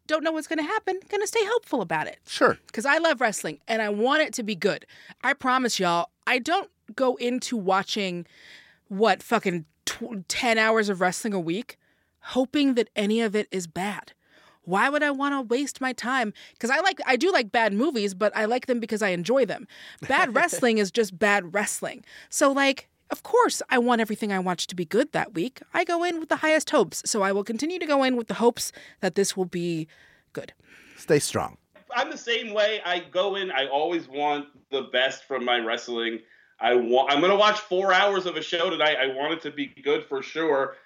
don't 0.07 0.23
know 0.23 0.33
what's 0.33 0.47
going 0.47 0.59
to 0.59 0.65
happen. 0.65 1.01
Going 1.09 1.21
to 1.21 1.27
stay 1.27 1.45
hopeful 1.45 1.83
about 1.83 2.07
it. 2.07 2.19
Sure. 2.27 2.59
because 2.67 2.87
I 2.87 2.99
love 2.99 3.21
wrestling 3.21 3.59
and 3.67 3.83
I 3.83 3.89
want 3.89 4.23
it 4.23 4.33
to 4.35 4.43
be 4.43 4.55
good. 4.55 4.87
I 5.25 5.33
promise 5.33 5.81
y'all, 5.81 6.11
I 6.27 6.39
don't 6.39 6.71
go 6.95 7.17
into 7.17 7.57
watching 7.57 8.27
what 8.89 9.23
fucking 9.23 9.65
tw- 9.85 10.29
10 10.29 10.59
hours 10.59 10.89
of 10.89 11.01
wrestling 11.01 11.35
a 11.35 11.41
week 11.41 11.77
hoping 12.21 12.75
that 12.75 12.91
any 12.97 13.21
of 13.21 13.37
it 13.37 13.47
is 13.53 13.67
bad. 13.67 14.13
Why 14.63 14.89
would 14.89 15.03
I 15.05 15.13
want 15.13 15.33
to 15.35 15.43
waste 15.43 15.81
my 15.81 15.93
time? 15.93 16.33
Because 16.55 16.71
I 16.71 16.81
like, 16.81 17.01
I 17.07 17.15
do 17.15 17.31
like 17.31 17.53
bad 17.53 17.73
movies, 17.73 18.15
but 18.15 18.37
I 18.37 18.47
like 18.47 18.67
them 18.67 18.81
because 18.81 19.01
I 19.01 19.11
enjoy 19.11 19.47
them. 19.47 19.69
Bad 20.09 20.35
wrestling 20.35 20.79
is 20.79 20.91
just 20.91 21.17
bad 21.17 21.55
wrestling. 21.55 22.05
So, 22.31 22.51
like, 22.51 22.89
of 23.11 23.23
course, 23.23 23.63
I 23.69 23.79
want 23.79 24.01
everything 24.01 24.33
I 24.33 24.39
watch 24.39 24.67
to 24.69 24.75
be 24.75 24.85
good 24.85 25.13
that 25.13 25.35
week. 25.35 25.61
I 25.73 25.85
go 25.85 26.03
in 26.03 26.19
with 26.19 26.29
the 26.29 26.37
highest 26.37 26.71
hopes. 26.71 27.03
So 27.07 27.23
I 27.23 27.33
will 27.33 27.45
continue 27.45 27.79
to 27.79 27.87
go 27.87 28.03
in 28.03 28.17
with 28.17 28.29
the 28.29 28.35
hopes 28.35 28.73
that 29.01 29.15
this 29.15 29.37
will 29.37 29.45
be 29.45 29.87
good. 30.33 30.53
Stay 30.97 31.19
strong. 31.19 31.57
I'm 31.95 32.11
the 32.11 32.19
same 32.19 32.53
way. 32.53 32.81
I 32.85 33.01
go 33.01 33.37
in. 33.37 33.51
I 33.51 33.67
always 33.69 34.09
want 34.09 34.47
the 34.71 34.83
best 34.93 35.25
from 35.25 35.45
my 35.45 35.59
wrestling. 35.59 36.21
I 36.61 36.75
want. 36.75 37.13
I'm 37.13 37.21
gonna 37.21 37.37
watch 37.37 37.61
four 37.61 37.93
hours 37.93 38.27
of 38.27 38.37
a 38.37 38.43
show 38.43 38.71
tonight. 38.71 38.97
I 39.01 39.09
want 39.09 39.35
it 39.35 39.43
to 39.43 39.51
be 39.51 39.67
good 39.83 40.05
for 40.05 40.23
sure. 40.23 40.77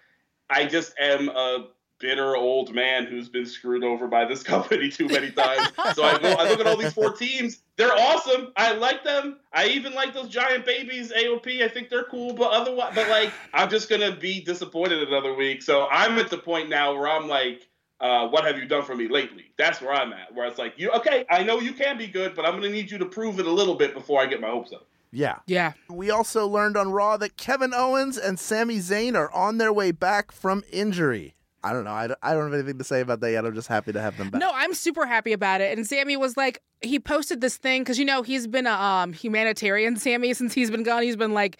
I 0.51 0.67
just 0.67 0.95
am 1.01 1.29
a 1.29 1.69
bitter 2.01 2.35
old 2.37 2.75
man 2.75 3.07
who's 3.07 3.29
been 3.29 3.47
screwed 3.47 3.85
over 3.85 4.09
by 4.09 4.25
this 4.25 4.43
company 4.55 4.89
too 4.91 5.07
many 5.07 5.31
times. 5.43 5.69
so 5.95 6.03
I 6.03 6.19
go. 6.19 6.31
I 6.33 6.49
look 6.49 6.61
at 6.61 6.67
all 6.67 6.77
these 6.77 6.93
four 6.93 7.13
teams. 7.13 7.61
They're 7.77 7.93
awesome. 7.97 8.53
I 8.57 8.73
like 8.73 9.05
them. 9.05 9.37
I 9.53 9.69
even 9.69 9.95
like 9.95 10.13
those 10.15 10.29
giant 10.29 10.67
babies. 10.67 11.13
AOP. 11.13 11.63
I 11.63 11.69
think 11.69 11.89
they're 11.91 12.05
cool. 12.05 12.33
But 12.35 12.51
otherwise, 12.51 12.93
but 12.95 13.09
like, 13.09 13.33
I'm 13.55 13.71
just 13.71 13.89
gonna 13.89 14.17
be 14.17 14.41
disappointed 14.41 15.07
another 15.07 15.35
week. 15.35 15.63
So 15.63 15.87
I'm 15.91 16.19
at 16.19 16.31
the 16.31 16.39
point 16.39 16.69
now 16.69 16.95
where 16.95 17.09
I'm 17.09 17.29
like. 17.29 17.67
uh, 18.01 18.27
what 18.29 18.45
have 18.47 18.57
you 18.57 18.65
done 18.67 18.83
for 18.83 18.95
me 18.97 19.07
lately? 19.09 19.45
That's 19.59 19.81
where 19.83 19.93
I'm 19.93 20.13
at. 20.15 20.35
Where 20.35 20.47
it's 20.47 20.59
like, 20.59 20.73
you 20.79 20.91
okay? 20.93 21.27
I 21.29 21.43
know 21.43 21.61
you 21.61 21.75
can 21.75 21.99
be 21.99 22.07
good, 22.07 22.35
but 22.35 22.47
I'm 22.47 22.53
going 22.53 22.63
to 22.63 22.71
need 22.71 22.91
you 22.91 22.97
to 22.97 23.05
prove 23.05 23.39
it 23.39 23.45
a 23.47 23.51
little 23.53 23.75
bit 23.75 23.93
before 23.93 24.23
I 24.23 24.27
get 24.27 24.41
my 24.41 24.49
hopes 24.49 24.73
up. 24.73 24.87
Yeah. 25.13 25.41
Yeah. 25.47 25.73
We 25.91 26.11
also 26.11 26.47
learned 26.47 26.79
on 26.79 26.93
Raw 26.93 27.19
that 27.19 27.37
Kevin 27.37 27.75
Owens 27.75 28.17
and 28.17 28.41
Sami 28.41 28.79
Zayn 28.79 29.17
are 29.17 29.31
on 29.33 29.59
their 29.59 29.71
way 29.71 29.91
back 29.91 30.33
from 30.33 30.65
injury. 30.73 31.35
I 31.63 31.73
don't 31.73 31.85
know. 31.85 31.93
I 31.93 32.07
don't, 32.07 32.19
I 32.23 32.33
don't 32.33 32.45
have 32.45 32.55
anything 32.55 32.79
to 32.79 32.85
say 32.85 33.01
about 33.01 33.21
that 33.21 33.33
yet. 33.33 33.45
I'm 33.45 33.55
just 33.55 33.69
happy 33.69 33.93
to 33.93 34.01
have 34.01 34.17
them 34.17 34.31
back. 34.31 34.41
No, 34.41 34.51
I'm 34.55 34.73
super 34.73 35.05
happy 35.07 35.33
about 35.33 35.61
it. 35.61 35.77
And 35.77 35.87
Sami 35.87 36.17
was 36.17 36.37
like, 36.37 36.63
he 36.81 36.99
posted 36.99 37.43
this 37.43 37.57
thing 37.59 37.83
because 37.83 37.99
you 37.99 38.05
know 38.07 38.23
he's 38.23 38.47
been 38.47 38.67
a 38.67 38.73
um, 38.73 39.13
humanitarian, 39.13 39.97
Sami, 39.97 40.33
since 40.33 40.55
he's 40.55 40.71
been 40.71 40.83
gone. 40.83 41.03
He's 41.03 41.17
been 41.17 41.35
like, 41.35 41.59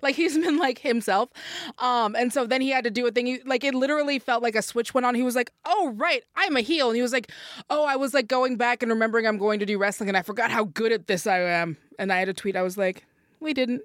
like 0.00 0.14
he's 0.14 0.38
been 0.38 0.56
like 0.58 0.78
himself. 0.78 1.28
Um, 1.78 2.16
and 2.16 2.32
so 2.32 2.46
then 2.46 2.62
he 2.62 2.70
had 2.70 2.84
to 2.84 2.90
do 2.90 3.06
a 3.06 3.10
thing. 3.10 3.26
He, 3.26 3.40
like 3.44 3.64
it 3.64 3.74
literally 3.74 4.18
felt 4.18 4.42
like 4.42 4.56
a 4.56 4.62
switch 4.62 4.94
went 4.94 5.04
on. 5.04 5.14
He 5.14 5.22
was 5.22 5.36
like, 5.36 5.52
"Oh 5.64 5.92
right, 5.96 6.24
I'm 6.34 6.56
a 6.56 6.62
heel," 6.62 6.88
and 6.88 6.96
he 6.96 7.02
was 7.02 7.12
like, 7.12 7.30
"Oh, 7.68 7.84
I 7.84 7.96
was 7.96 8.14
like 8.14 8.28
going 8.28 8.56
back 8.56 8.82
and 8.82 8.90
remembering 8.90 9.26
I'm 9.26 9.38
going 9.38 9.60
to 9.60 9.66
do 9.66 9.78
wrestling, 9.78 10.08
and 10.08 10.16
I 10.16 10.22
forgot 10.22 10.50
how 10.50 10.64
good 10.64 10.92
at 10.92 11.06
this 11.06 11.26
I 11.26 11.38
am." 11.40 11.76
And 11.98 12.12
I 12.12 12.18
had 12.18 12.28
a 12.28 12.34
tweet. 12.34 12.56
I 12.56 12.62
was 12.62 12.78
like, 12.78 13.04
"We 13.40 13.52
didn't." 13.52 13.82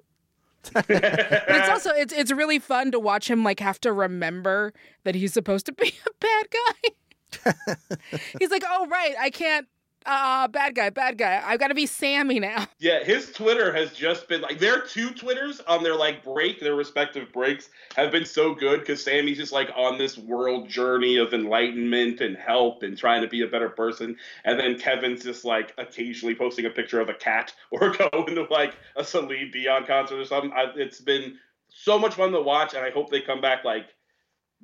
But 0.72 0.86
it's 0.88 1.68
also 1.68 1.90
it's 1.90 2.12
it's 2.12 2.32
really 2.32 2.58
fun 2.58 2.90
to 2.92 2.98
watch 2.98 3.30
him 3.30 3.44
like 3.44 3.60
have 3.60 3.80
to 3.80 3.92
remember 3.92 4.72
that 5.04 5.14
he's 5.14 5.32
supposed 5.32 5.66
to 5.66 5.72
be 5.72 5.88
a 6.06 6.10
bad 6.20 6.46
guy. 6.50 7.76
he's 8.38 8.50
like, 8.50 8.64
"Oh 8.66 8.86
right, 8.86 9.14
I 9.18 9.30
can't 9.30 9.68
uh 10.08 10.48
bad 10.48 10.74
guy, 10.74 10.90
bad 10.90 11.18
guy. 11.18 11.42
I've 11.44 11.60
got 11.60 11.68
to 11.68 11.74
be 11.74 11.86
Sami 11.86 12.40
now." 12.40 12.66
Yeah, 12.80 13.02
his 13.02 13.32
Twitter 13.32 13.72
has 13.72 13.92
just 13.92 14.28
been 14.28 14.40
like 14.40 14.60
their 14.60 14.82
two 14.82 15.10
Twitters 15.10 15.60
on 15.66 15.82
their 15.82 15.96
like 15.96 16.22
break, 16.22 16.60
their 16.60 16.76
respective 16.76 17.32
breaks 17.32 17.70
have 17.96 18.12
been 18.12 18.24
so 18.24 18.54
good 18.54 18.80
because 18.80 19.02
Sami's 19.02 19.36
just 19.36 19.52
like 19.52 19.68
on 19.74 19.98
this 19.98 20.16
world 20.16 20.68
journey 20.68 21.16
of 21.16 21.34
enlightenment 21.34 22.20
and 22.20 22.36
help 22.36 22.84
and 22.84 22.96
trying 22.96 23.20
to 23.22 23.28
be 23.28 23.42
a 23.42 23.48
better 23.48 23.68
person, 23.68 24.16
and 24.44 24.58
then 24.60 24.78
Kevin's 24.78 25.24
just 25.24 25.44
like 25.44 25.74
occasionally 25.76 26.36
posting 26.36 26.66
a 26.66 26.70
picture 26.70 27.00
of 27.00 27.08
a 27.08 27.14
cat 27.14 27.52
or 27.70 27.90
going 27.90 28.34
to 28.36 28.46
like 28.50 28.74
a 28.96 29.04
Celine 29.04 29.50
Dion 29.50 29.84
concert 29.84 30.20
or 30.20 30.24
something. 30.24 30.52
I, 30.52 30.66
it's 30.76 31.00
been 31.00 31.36
so 31.68 31.98
much 31.98 32.14
fun 32.14 32.32
to 32.32 32.40
watch, 32.40 32.74
and 32.74 32.84
I 32.84 32.90
hope 32.90 33.10
they 33.10 33.20
come 33.20 33.40
back 33.40 33.64
like 33.64 33.86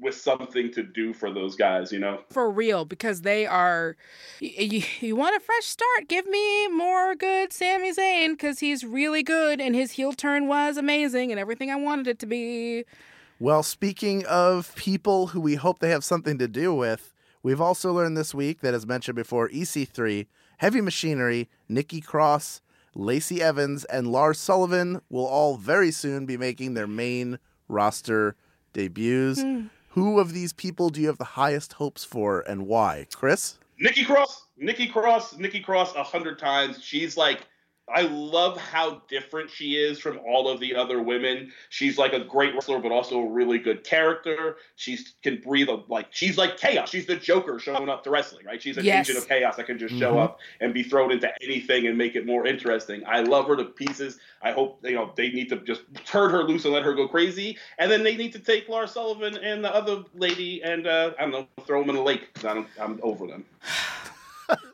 with 0.00 0.14
something 0.14 0.72
to 0.72 0.82
do 0.82 1.12
for 1.12 1.32
those 1.32 1.54
guys, 1.56 1.92
you 1.92 1.98
know. 1.98 2.20
For 2.30 2.50
real, 2.50 2.84
because 2.84 3.22
they 3.22 3.46
are. 3.46 3.96
You, 4.40 4.82
you 5.00 5.16
want 5.16 5.36
a 5.36 5.40
fresh 5.40 5.66
start? 5.66 6.08
Give 6.08 6.26
me 6.26 6.68
more 6.68 7.14
good 7.14 7.52
Sami 7.52 7.92
Zayn 7.92 8.32
because 8.32 8.58
he's 8.58 8.84
really 8.84 9.22
good 9.22 9.60
and 9.60 9.74
his 9.74 9.92
heel 9.92 10.12
turn 10.12 10.48
was 10.48 10.76
amazing 10.76 11.30
and 11.30 11.38
everything 11.38 11.70
I 11.70 11.76
wanted 11.76 12.08
it 12.08 12.18
to 12.20 12.26
be. 12.26 12.84
Well, 13.38 13.62
speaking 13.62 14.24
of 14.26 14.74
people 14.74 15.28
who 15.28 15.40
we 15.40 15.56
hope 15.56 15.78
they 15.78 15.90
have 15.90 16.04
something 16.04 16.38
to 16.38 16.48
do 16.48 16.74
with, 16.74 17.12
we've 17.42 17.60
also 17.60 17.92
learned 17.92 18.16
this 18.16 18.34
week 18.34 18.60
that, 18.60 18.74
as 18.74 18.86
mentioned 18.86 19.16
before, 19.16 19.48
EC3, 19.48 20.26
Heavy 20.58 20.80
Machinery, 20.80 21.48
Nikki 21.68 22.00
Cross, 22.00 22.60
Lacey 22.94 23.42
Evans, 23.42 23.84
and 23.86 24.06
Lars 24.06 24.38
Sullivan 24.38 25.00
will 25.10 25.26
all 25.26 25.56
very 25.56 25.90
soon 25.90 26.26
be 26.26 26.36
making 26.36 26.74
their 26.74 26.86
main 26.86 27.38
roster 27.68 28.36
debuts. 28.72 29.42
Hmm. 29.42 29.66
Who 29.94 30.18
of 30.18 30.32
these 30.32 30.52
people 30.52 30.90
do 30.90 31.00
you 31.00 31.06
have 31.06 31.18
the 31.18 31.24
highest 31.38 31.74
hopes 31.74 32.02
for 32.02 32.40
and 32.40 32.66
why? 32.66 33.06
Chris? 33.14 33.58
Nikki 33.78 34.04
Cross, 34.04 34.48
Nikki 34.58 34.88
Cross, 34.88 35.38
Nikki 35.38 35.60
Cross 35.60 35.94
a 35.94 36.02
hundred 36.02 36.36
times. 36.36 36.82
She's 36.82 37.16
like, 37.16 37.46
I 37.92 38.02
love 38.02 38.56
how 38.56 39.02
different 39.08 39.50
she 39.50 39.76
is 39.76 39.98
from 40.00 40.18
all 40.26 40.48
of 40.48 40.58
the 40.58 40.74
other 40.74 41.02
women. 41.02 41.52
She's 41.68 41.98
like 41.98 42.14
a 42.14 42.20
great 42.24 42.54
wrestler, 42.54 42.78
but 42.78 42.92
also 42.92 43.20
a 43.20 43.26
really 43.28 43.58
good 43.58 43.84
character. 43.84 44.56
She 44.76 44.98
can 45.22 45.40
breathe 45.40 45.68
a, 45.68 45.82
like 45.88 46.06
she's 46.10 46.38
like 46.38 46.56
chaos. 46.56 46.88
She's 46.88 47.04
the 47.04 47.16
Joker 47.16 47.58
showing 47.58 47.90
up 47.90 48.02
to 48.04 48.10
wrestling, 48.10 48.46
right? 48.46 48.60
She's 48.62 48.78
an 48.78 48.86
Yes. 48.86 49.10
agent 49.10 49.22
of 49.22 49.28
chaos 49.28 49.56
that 49.56 49.66
can 49.66 49.78
just 49.78 49.94
show 49.98 50.14
Mhm. 50.14 50.22
up 50.24 50.40
and 50.60 50.72
be 50.72 50.82
thrown 50.82 51.12
into 51.12 51.30
anything 51.42 51.86
and 51.86 51.98
make 51.98 52.16
it 52.16 52.24
more 52.24 52.46
interesting. 52.46 53.02
I 53.06 53.20
love 53.20 53.46
her 53.48 53.56
to 53.56 53.64
pieces. 53.64 54.18
I 54.40 54.52
hope 54.52 54.80
you 54.82 54.94
know 54.94 55.12
they 55.14 55.28
need 55.28 55.50
to 55.50 55.56
just 55.56 55.82
turn 56.06 56.30
her 56.30 56.42
loose 56.42 56.64
and 56.64 56.72
let 56.72 56.84
her 56.84 56.94
go 56.94 57.06
crazy, 57.06 57.58
and 57.78 57.90
then 57.92 58.02
they 58.02 58.16
need 58.16 58.32
to 58.32 58.38
take 58.38 58.66
Lars 58.68 58.92
Sullivan 58.92 59.36
and 59.36 59.62
the 59.62 59.74
other 59.74 60.04
lady 60.14 60.62
and 60.62 60.86
uh, 60.86 61.12
I 61.18 61.22
don't 61.22 61.30
know, 61.32 61.46
throw 61.66 61.80
them 61.80 61.90
in 61.90 61.96
a 61.96 62.02
lake 62.02 62.32
because 62.32 62.46
I'm 62.46 62.66
I'm 62.80 62.98
over 63.02 63.26
them. 63.26 63.44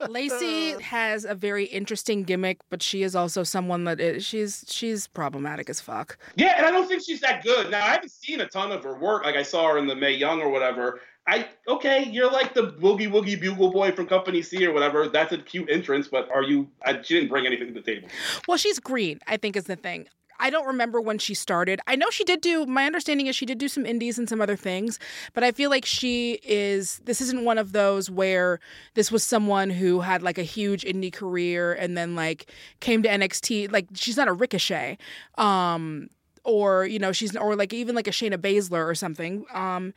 Lacey 0.08 0.74
uh. 0.74 0.78
has 0.80 1.24
a 1.24 1.34
very 1.34 1.64
interesting 1.64 2.24
gimmick, 2.24 2.58
but 2.70 2.82
she 2.82 3.02
is 3.02 3.14
also 3.14 3.42
someone 3.42 3.84
that 3.84 4.00
is, 4.00 4.24
she's 4.24 4.64
she's 4.68 5.06
problematic 5.06 5.70
as 5.70 5.80
fuck. 5.80 6.18
Yeah, 6.36 6.54
and 6.56 6.66
I 6.66 6.70
don't 6.70 6.88
think 6.88 7.02
she's 7.04 7.20
that 7.20 7.42
good. 7.42 7.70
Now 7.70 7.84
I 7.84 7.90
haven't 7.90 8.10
seen 8.10 8.40
a 8.40 8.46
ton 8.46 8.72
of 8.72 8.82
her 8.84 8.96
work. 8.98 9.24
Like 9.24 9.36
I 9.36 9.42
saw 9.42 9.68
her 9.68 9.78
in 9.78 9.86
the 9.86 9.96
Mae 9.96 10.12
Young 10.12 10.40
or 10.40 10.48
whatever. 10.48 11.00
I 11.26 11.48
okay, 11.68 12.08
you're 12.10 12.30
like 12.30 12.54
the 12.54 12.72
boogie 12.72 13.10
woogie 13.10 13.40
bugle 13.40 13.70
boy 13.70 13.92
from 13.92 14.06
Company 14.06 14.42
C 14.42 14.66
or 14.66 14.72
whatever. 14.72 15.08
That's 15.08 15.32
a 15.32 15.38
cute 15.38 15.70
entrance, 15.70 16.08
but 16.08 16.30
are 16.30 16.42
you? 16.42 16.68
I, 16.84 17.00
she 17.02 17.14
didn't 17.14 17.28
bring 17.28 17.46
anything 17.46 17.68
to 17.68 17.74
the 17.74 17.82
table. 17.82 18.08
Well, 18.48 18.56
she's 18.56 18.78
green, 18.80 19.20
I 19.26 19.36
think 19.36 19.56
is 19.56 19.64
the 19.64 19.76
thing. 19.76 20.08
I 20.40 20.50
don't 20.50 20.66
remember 20.66 21.00
when 21.00 21.18
she 21.18 21.34
started. 21.34 21.80
I 21.86 21.96
know 21.96 22.06
she 22.10 22.24
did 22.24 22.40
do, 22.40 22.66
my 22.66 22.86
understanding 22.86 23.26
is 23.26 23.36
she 23.36 23.46
did 23.46 23.58
do 23.58 23.68
some 23.68 23.86
indies 23.86 24.18
and 24.18 24.28
some 24.28 24.40
other 24.40 24.56
things, 24.56 24.98
but 25.34 25.44
I 25.44 25.52
feel 25.52 25.70
like 25.70 25.84
she 25.84 26.40
is, 26.42 27.00
this 27.04 27.20
isn't 27.20 27.44
one 27.44 27.58
of 27.58 27.72
those 27.72 28.10
where 28.10 28.58
this 28.94 29.12
was 29.12 29.22
someone 29.22 29.70
who 29.70 30.00
had 30.00 30.22
like 30.22 30.38
a 30.38 30.42
huge 30.42 30.82
indie 30.82 31.12
career 31.12 31.72
and 31.74 31.96
then 31.96 32.16
like 32.16 32.50
came 32.80 33.02
to 33.02 33.08
NXT. 33.08 33.70
Like 33.70 33.86
she's 33.94 34.16
not 34.16 34.28
a 34.28 34.32
Ricochet. 34.32 34.98
Um, 35.36 36.08
or, 36.42 36.86
you 36.86 36.98
know, 36.98 37.12
she's, 37.12 37.36
or 37.36 37.54
like 37.54 37.72
even 37.72 37.94
like 37.94 38.08
a 38.08 38.12
Shayna 38.12 38.38
Baszler 38.38 38.88
or 38.88 38.94
something. 38.94 39.44
Um, 39.52 39.92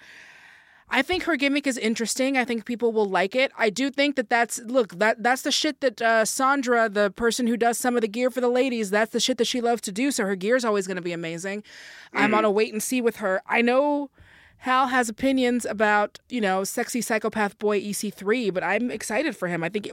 I 0.93 1.01
think 1.01 1.23
her 1.23 1.35
gimmick 1.35 1.65
is 1.65 1.79
interesting. 1.79 2.37
I 2.37 2.45
think 2.45 2.65
people 2.65 2.91
will 2.91 3.07
like 3.07 3.35
it. 3.35 3.51
I 3.57 3.71
do 3.71 3.89
think 3.89 4.15
that 4.15 4.29
that's 4.29 4.59
look 4.59 4.99
that 4.99 5.23
that's 5.23 5.41
the 5.41 5.51
shit 5.51 5.81
that 5.81 5.99
uh, 5.99 6.23
Sandra, 6.23 6.87
the 6.87 7.09
person 7.09 7.47
who 7.47 7.57
does 7.57 7.79
some 7.79 7.95
of 7.95 8.01
the 8.01 8.07
gear 8.07 8.29
for 8.29 8.41
the 8.41 8.47
ladies, 8.47 8.91
that's 8.91 9.11
the 9.11 9.19
shit 9.19 9.39
that 9.39 9.45
she 9.45 9.59
loves 9.59 9.81
to 9.81 9.91
do. 9.91 10.11
So 10.11 10.23
her 10.23 10.35
gear 10.35 10.55
is 10.55 10.63
always 10.63 10.85
going 10.85 10.97
to 10.97 11.01
be 11.01 11.11
amazing. 11.11 11.63
I'm 12.13 12.35
on 12.35 12.45
a 12.45 12.51
wait 12.51 12.71
and 12.71 12.81
see 12.81 13.01
with 13.01 13.15
her. 13.17 13.41
I 13.47 13.63
know 13.63 14.11
Hal 14.57 14.87
has 14.87 15.09
opinions 15.09 15.65
about 15.65 16.19
you 16.29 16.39
know 16.39 16.63
sexy 16.63 17.01
psychopath 17.01 17.57
boy 17.57 17.81
EC3, 17.81 18.53
but 18.53 18.63
I'm 18.63 18.91
excited 18.91 19.35
for 19.35 19.47
him. 19.47 19.63
I 19.63 19.69
think 19.69 19.89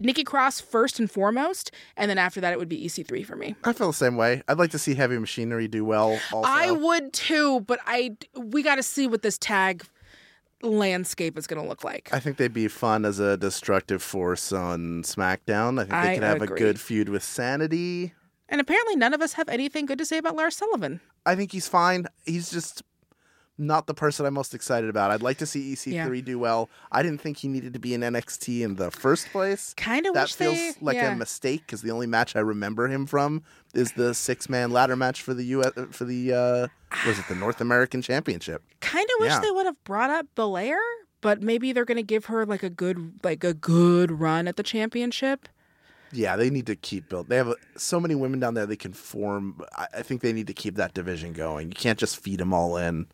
Nikki 0.00 0.24
Cross 0.24 0.62
first 0.62 0.98
and 0.98 1.08
foremost, 1.08 1.70
and 1.96 2.10
then 2.10 2.18
after 2.18 2.40
that 2.40 2.52
it 2.52 2.58
would 2.58 2.68
be 2.68 2.84
EC3 2.84 3.24
for 3.24 3.36
me. 3.36 3.54
I 3.62 3.72
feel 3.72 3.86
the 3.86 3.92
same 3.92 4.16
way. 4.16 4.42
I'd 4.48 4.58
like 4.58 4.72
to 4.72 4.80
see 4.80 4.96
Heavy 4.96 5.16
Machinery 5.16 5.68
do 5.68 5.84
well 5.84 6.18
also. 6.32 6.50
I 6.50 6.72
would 6.72 7.12
too, 7.12 7.60
but 7.60 7.78
I 7.86 8.16
we 8.34 8.64
got 8.64 8.74
to 8.74 8.82
see 8.82 9.06
what 9.06 9.22
this 9.22 9.38
tag 9.38 9.84
landscape 10.62 11.38
is 11.38 11.46
going 11.46 11.62
to 11.62 11.68
look 11.68 11.84
like. 11.84 12.08
I 12.12 12.20
think 12.20 12.36
they'd 12.36 12.52
be 12.52 12.68
fun 12.68 13.04
as 13.04 13.18
a 13.18 13.36
destructive 13.36 14.02
force 14.02 14.52
on 14.52 15.02
SmackDown. 15.02 15.78
I 15.80 15.84
think 15.84 15.90
they 15.90 15.96
I 16.10 16.14
could 16.14 16.22
have 16.22 16.42
agree. 16.42 16.56
a 16.56 16.58
good 16.58 16.80
feud 16.80 17.08
with 17.08 17.22
Sanity. 17.22 18.14
And 18.48 18.60
apparently, 18.60 18.96
none 18.96 19.14
of 19.14 19.20
us 19.22 19.34
have 19.34 19.48
anything 19.48 19.86
good 19.86 19.98
to 19.98 20.04
say 20.04 20.18
about 20.18 20.36
Lars 20.36 20.56
Sullivan. 20.56 21.00
I 21.24 21.36
think 21.36 21.52
he's 21.52 21.68
fine. 21.68 22.06
He's 22.26 22.50
just 22.50 22.82
not 23.60 23.86
the 23.86 23.94
person 23.94 24.26
I'm 24.26 24.34
most 24.34 24.54
excited 24.54 24.88
about. 24.90 25.10
I'd 25.10 25.22
like 25.22 25.38
to 25.38 25.46
see 25.46 25.72
EC3 25.74 25.92
Yeah. 25.92 26.20
do 26.24 26.38
well. 26.38 26.70
I 26.90 27.02
didn't 27.02 27.20
think 27.20 27.36
he 27.36 27.46
needed 27.48 27.72
to 27.74 27.78
be 27.78 27.94
in 27.94 28.00
NXT 28.00 28.62
in 28.62 28.76
the 28.76 28.90
first 28.90 29.28
place. 29.30 29.74
Kind 29.76 30.06
of 30.06 30.14
That 30.14 30.22
wish 30.24 30.34
feels 30.34 30.56
they, 30.56 30.72
like 30.80 30.96
yeah. 30.96 31.12
a 31.12 31.16
mistake 31.16 31.62
because 31.66 31.82
the 31.82 31.90
only 31.90 32.06
match 32.06 32.34
I 32.34 32.40
remember 32.40 32.88
him 32.88 33.06
from 33.06 33.42
is 33.74 33.92
the 33.92 34.14
six 34.14 34.48
man 34.48 34.70
ladder 34.70 34.96
match 34.96 35.22
for 35.22 35.34
the 35.34 35.44
US 35.44 35.72
for 35.92 36.04
the 36.04 36.32
uh 36.32 36.68
was 37.06 37.18
it 37.18 37.28
the 37.28 37.34
North 37.36 37.60
American 37.60 38.02
Championship? 38.02 38.62
Kind 38.80 39.06
of 39.16 39.20
wish 39.20 39.30
Yeah. 39.30 39.40
they 39.40 39.50
would 39.50 39.66
have 39.66 39.82
brought 39.84 40.10
up 40.10 40.26
Belair, 40.34 40.78
but 41.20 41.42
maybe 41.42 41.72
they're 41.72 41.84
going 41.84 41.96
to 41.96 42.02
give 42.02 42.24
her 42.24 42.44
like 42.46 42.62
a 42.62 42.70
good, 42.70 43.12
like 43.22 43.44
a 43.44 43.54
good 43.54 44.10
run 44.10 44.48
at 44.48 44.56
the 44.56 44.62
championship. 44.64 45.48
Yeah, 46.12 46.34
they 46.34 46.50
need 46.50 46.66
to 46.66 46.74
keep 46.74 47.08
build. 47.08 47.28
They 47.28 47.36
have 47.36 47.46
uh, 47.48 47.54
so 47.76 48.00
many 48.00 48.16
women 48.16 48.40
down 48.40 48.54
there. 48.54 48.66
They 48.66 48.74
can 48.74 48.92
form. 48.92 49.62
I, 49.76 49.86
I 49.98 50.02
think 50.02 50.22
they 50.22 50.32
need 50.32 50.48
to 50.48 50.52
keep 50.52 50.74
that 50.74 50.92
division 50.94 51.32
going. 51.32 51.68
You 51.68 51.74
can't 51.76 52.00
just 52.00 52.16
feed 52.18 52.40
them 52.40 52.52
all 52.52 52.76
in 52.76 53.06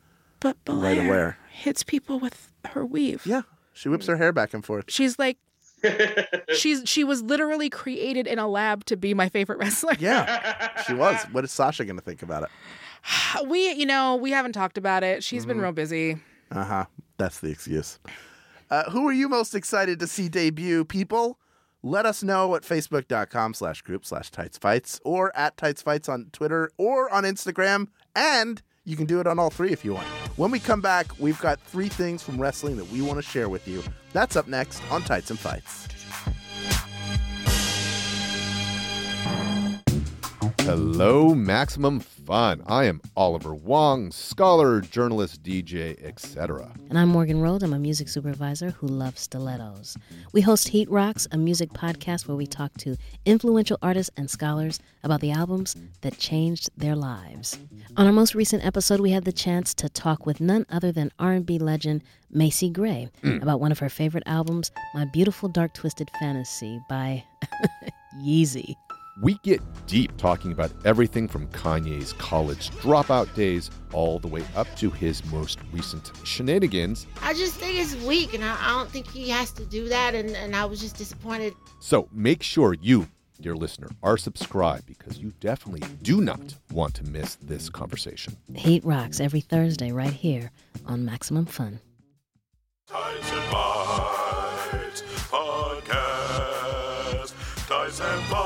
But 0.65 0.75
right 0.75 0.97
Belair 0.97 1.25
away. 1.25 1.35
hits 1.51 1.83
people 1.83 2.19
with 2.19 2.51
her 2.67 2.85
weave. 2.85 3.25
Yeah, 3.27 3.43
she 3.73 3.89
whips 3.89 4.07
her 4.07 4.17
hair 4.17 4.33
back 4.33 4.55
and 4.55 4.65
forth. 4.65 4.85
She's 4.89 5.19
like, 5.19 5.39
she's 6.55 6.83
she 6.87 7.05
was 7.05 7.23
literally 7.23 7.69
created 7.71 8.27
in 8.27 8.39
a 8.39 8.47
lab 8.49 8.85
to 8.87 8.97
be 8.97 9.15
my 9.15 9.29
favorite 9.29 9.59
wrestler. 9.59 9.95
Yeah, 9.99 10.83
she 10.87 10.95
was. 10.95 11.23
What 11.33 11.45
is 11.45 11.53
Sasha 11.53 11.85
going 11.85 11.97
to 11.97 12.03
think 12.05 12.23
about 12.23 12.45
it? 12.45 12.49
we, 13.49 13.73
you 13.73 13.87
know, 13.87 14.17
we 14.17 14.31
haven't 14.31 14.53
talked 14.53 14.79
about 14.79 15.03
it. 15.03 15.23
She's 15.25 15.43
Mm-hmm. 15.43 15.49
been 15.49 15.61
real 15.61 15.73
busy. 15.73 16.19
Uh 16.51 16.65
huh. 16.65 16.85
That's 17.19 17.41
the 17.41 17.49
excuse. 17.51 17.99
Uh, 18.71 18.91
who 18.91 19.07
are 19.09 19.13
you 19.13 19.29
most 19.29 19.55
excited 19.55 19.99
to 20.01 20.07
see 20.07 20.29
debut, 20.29 20.85
people? 20.85 21.39
Let 21.83 22.05
us 22.05 22.23
know 22.25 22.57
at 22.57 22.63
facebook.com 22.63 23.55
slash 23.55 23.83
group 23.83 24.05
slash 24.05 24.31
tights 24.31 24.59
fights 24.59 25.01
or 25.05 25.35
at 25.37 25.57
tights 25.57 25.83
fights 25.83 26.09
on 26.09 26.31
Twitter 26.33 26.73
or 26.77 27.09
on 27.15 27.23
Instagram. 27.23 27.87
And 28.17 28.61
you 28.85 28.97
can 28.97 29.07
do 29.07 29.21
it 29.21 29.27
on 29.29 29.39
all 29.39 29.51
three 29.51 29.71
if 29.73 29.85
you 29.85 29.95
want. 29.95 30.07
When 30.37 30.51
we 30.51 30.61
come 30.61 30.83
back, 30.83 31.07
we've 31.19 31.41
got 31.41 31.59
three 31.61 31.89
things 31.89 32.23
from 32.23 32.39
wrestling 32.39 32.77
that 32.77 32.91
we 32.91 33.01
want 33.01 33.17
to 33.17 33.23
share 33.23 33.49
with 33.49 33.67
you. 33.67 33.83
That's 34.13 34.37
up 34.37 34.47
next 34.47 34.83
on 34.91 35.03
Tights 35.03 35.31
and 35.31 35.39
Fights. 35.39 35.89
Hello, 40.61 41.35
Maximum 41.35 42.01
Fun. 42.27 42.61
I 42.67 42.87
am 42.87 43.01
Oliver 43.17 43.55
Wang, 43.55 44.11
scholar, 44.11 44.81
journalist, 44.81 45.45
DJ, 45.45 45.97
etc. 46.05 46.73
And 46.91 46.99
I'm 46.99 47.09
Morgan 47.09 47.41
Rhodes. 47.41 47.63
I'm 47.63 47.73
a 47.73 47.79
music 47.79 48.09
supervisor 48.09 48.71
who 48.71 48.89
loves 48.89 49.21
stilettos. 49.21 49.97
We 50.33 50.41
host 50.41 50.67
Heat 50.69 50.91
Rocks, 50.91 51.29
a 51.31 51.39
music 51.39 51.71
podcast 51.73 52.27
where 52.27 52.37
we 52.37 52.49
talk 52.49 52.73
to 52.79 52.97
influential 53.25 53.79
artists 53.81 54.11
and 54.17 54.29
scholars 54.29 54.81
about 55.05 55.21
the 55.21 55.31
albums 55.31 55.77
that 56.01 56.19
changed 56.19 56.69
their 56.77 56.97
lives. 56.97 57.61
On 57.97 58.07
our 58.07 58.13
most 58.13 58.35
recent 58.35 58.65
episode, 58.67 58.99
we 58.99 59.13
had 59.13 59.25
the 59.25 59.31
chance 59.33 59.73
to 59.75 59.89
talk 59.89 60.27
with 60.27 60.41
none 60.41 60.67
other 60.69 60.91
than 60.91 61.13
R&B 61.21 61.61
legend 61.61 62.03
Macy 62.29 62.71
Gray 62.71 63.09
Mm. 63.23 63.41
about 63.41 63.61
one 63.61 63.71
of 63.71 63.79
her 63.79 63.89
favorite 63.89 64.25
albums, 64.27 64.73
My 64.95 65.05
Beautiful 65.05 65.49
Dark 65.49 65.75
Twisted 65.75 66.11
Fantasy 66.19 66.81
by 66.89 67.23
Yeezy. 68.21 68.75
We 69.19 69.39
get 69.43 69.63
deep 69.87 70.15
talking 70.19 70.53
about 70.53 70.71
everything 70.85 71.27
from 71.27 71.47
Kanye's 71.49 72.13
college 72.15 72.69
dropout 72.73 73.35
days 73.35 73.71
all 73.95 74.19
the 74.19 74.29
way 74.29 74.45
up 74.55 74.67
to 74.77 74.91
his 74.91 75.25
most 75.33 75.59
recent 75.73 76.13
shenanigans. 76.23 77.07
I 77.23 77.33
just 77.33 77.55
think 77.55 77.79
it's 77.79 77.95
weak, 78.05 78.35
and 78.35 78.45
I, 78.45 78.55
I 78.61 78.79
don't 78.79 78.91
think 78.91 79.11
he 79.11 79.31
has 79.31 79.53
to 79.53 79.65
do 79.65 79.89
that. 79.89 80.15
And, 80.15 80.37
and 80.37 80.55
I 80.55 80.67
was 80.67 80.81
just 80.81 80.97
disappointed. 80.97 81.55
So 81.81 82.09
make 82.13 82.43
sure 82.43 82.75
you, 82.75 83.09
dear 83.41 83.57
listener, 83.57 83.89
are 84.03 84.19
subscribed 84.19 84.85
because 84.85 85.19
you 85.19 85.33
definitely 85.41 85.89
do 86.03 86.21
not 86.21 86.55
want 86.71 86.93
to 86.97 87.05
miss 87.05 87.37
this 87.37 87.71
conversation. 87.71 88.37
Heat 88.55 88.85
Rocks 88.85 89.19
every 89.19 89.41
Thursday 89.41 89.93
right 89.93 90.13
here 90.13 90.51
on 90.85 91.07
Maximum 91.07 91.47
Fun. 91.47 91.81
Tights 92.87 93.33
and 93.33 93.51
Bites 93.51 95.03
Podcast. 95.31 97.33
Tights 97.67 98.01
and 98.01 98.31
Bites. 98.31 98.46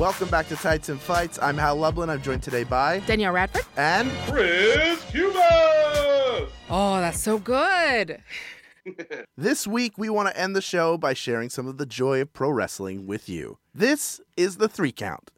Welcome 0.00 0.30
back 0.30 0.48
to 0.48 0.56
Tights 0.56 0.88
and 0.88 0.98
Fights. 0.98 1.38
I'm 1.42 1.58
Hal 1.58 1.76
Lublin. 1.76 2.08
I'm 2.08 2.22
joined 2.22 2.42
today 2.42 2.64
by 2.64 3.00
Danielle 3.00 3.34
Radford 3.34 3.66
and 3.76 4.10
Chris 4.26 4.98
Cubas. 5.10 6.48
Oh, 6.70 7.00
that's 7.00 7.20
so 7.20 7.36
good. 7.36 8.22
This 9.36 9.66
week, 9.66 9.98
we 9.98 10.08
want 10.08 10.28
to 10.28 10.40
end 10.40 10.56
the 10.56 10.62
show 10.62 10.96
by 10.96 11.12
sharing 11.12 11.50
some 11.50 11.66
of 11.66 11.76
the 11.76 11.84
joy 11.84 12.22
of 12.22 12.32
pro 12.32 12.48
wrestling 12.48 13.06
with 13.06 13.28
you. 13.28 13.58
This 13.74 14.22
is 14.38 14.56
the 14.56 14.68
three 14.70 14.90
count. 14.90 15.30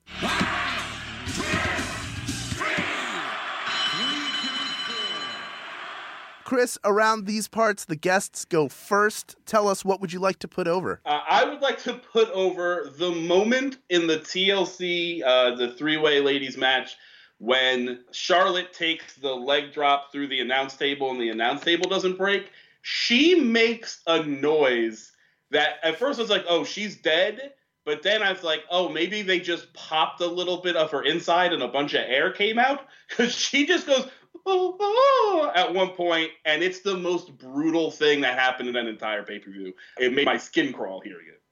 Chris, 6.53 6.77
around 6.85 7.25
these 7.25 7.49
parts, 7.49 7.87
the 7.87 7.97
guests 7.97 8.45
go 8.45 8.69
first. 8.69 9.37
Tell 9.47 9.69
us 9.69 9.87
what 9.87 10.03
would 10.03 10.13
you 10.13 10.19
like 10.19 10.39
to 10.41 10.47
put 10.47 10.69
over? 10.69 11.01
Uh, 11.07 11.21
I 11.27 11.47
would 11.47 11.63
like 11.63 11.79
to 11.85 11.95
put 11.95 12.31
over 12.33 12.93
the 12.99 13.11
moment 13.11 13.79
in 13.89 14.07
the 14.07 14.19
TLC, 14.19 15.23
uh, 15.25 15.55
the 15.55 15.73
three 15.73 15.97
way 15.97 16.21
ladies 16.21 16.59
match, 16.59 16.97
when 17.39 18.01
Charlotte 18.11 18.75
takes 18.75 19.15
the 19.15 19.35
leg 19.35 19.73
drop 19.73 20.13
through 20.13 20.27
the 20.27 20.41
announce 20.41 20.77
table 20.77 21.11
and 21.11 21.19
the 21.19 21.31
announce 21.31 21.63
table 21.63 21.89
doesn't 21.89 22.19
break. 22.19 22.51
She 22.83 23.35
makes 23.35 24.03
a 24.07 24.23
noise 24.23 25.11
that 25.53 25.77
at 25.83 25.99
first 25.99 26.19
I 26.19 26.23
was 26.23 26.31
like, 26.31 26.45
oh, 26.47 26.65
she's 26.65 26.99
dead. 26.99 27.55
But 27.87 28.03
then 28.03 28.23
I 28.23 28.31
was 28.31 28.45
like, 28.45 28.61
oh, 28.71 28.91
maybe 28.91 29.23
they 29.23 29.41
just 29.41 29.73
popped 29.73 30.21
a 30.21 30.27
little 30.27 30.59
bit 30.59 30.77
of 30.77 30.91
her 30.91 31.03
inside 31.03 31.55
and 31.55 31.63
a 31.63 31.69
bunch 31.69 31.95
of 31.95 32.03
air 32.07 32.31
came 32.31 32.59
out. 32.59 32.89
Because 33.09 33.35
she 33.35 33.67
just 33.67 33.87
goes, 33.87 34.09
oh, 34.47 34.76
oh, 34.80 35.53
at 35.55 35.72
one 35.72 35.90
point, 35.90 36.30
and 36.45 36.62
it's 36.62 36.80
the 36.80 36.97
most 36.97 37.36
brutal 37.38 37.90
thing 37.90 38.20
that 38.22 38.38
happened 38.38 38.68
in 38.68 38.74
that 38.74 38.86
entire 38.86 39.22
pay 39.22 39.38
per 39.38 39.51
view. 39.51 39.72
It 39.99 40.12
made 40.12 40.26
my 40.26 40.38
skin 40.38 40.72
crawl 40.72 41.01
hearing 41.01 41.26
it. 41.28 41.43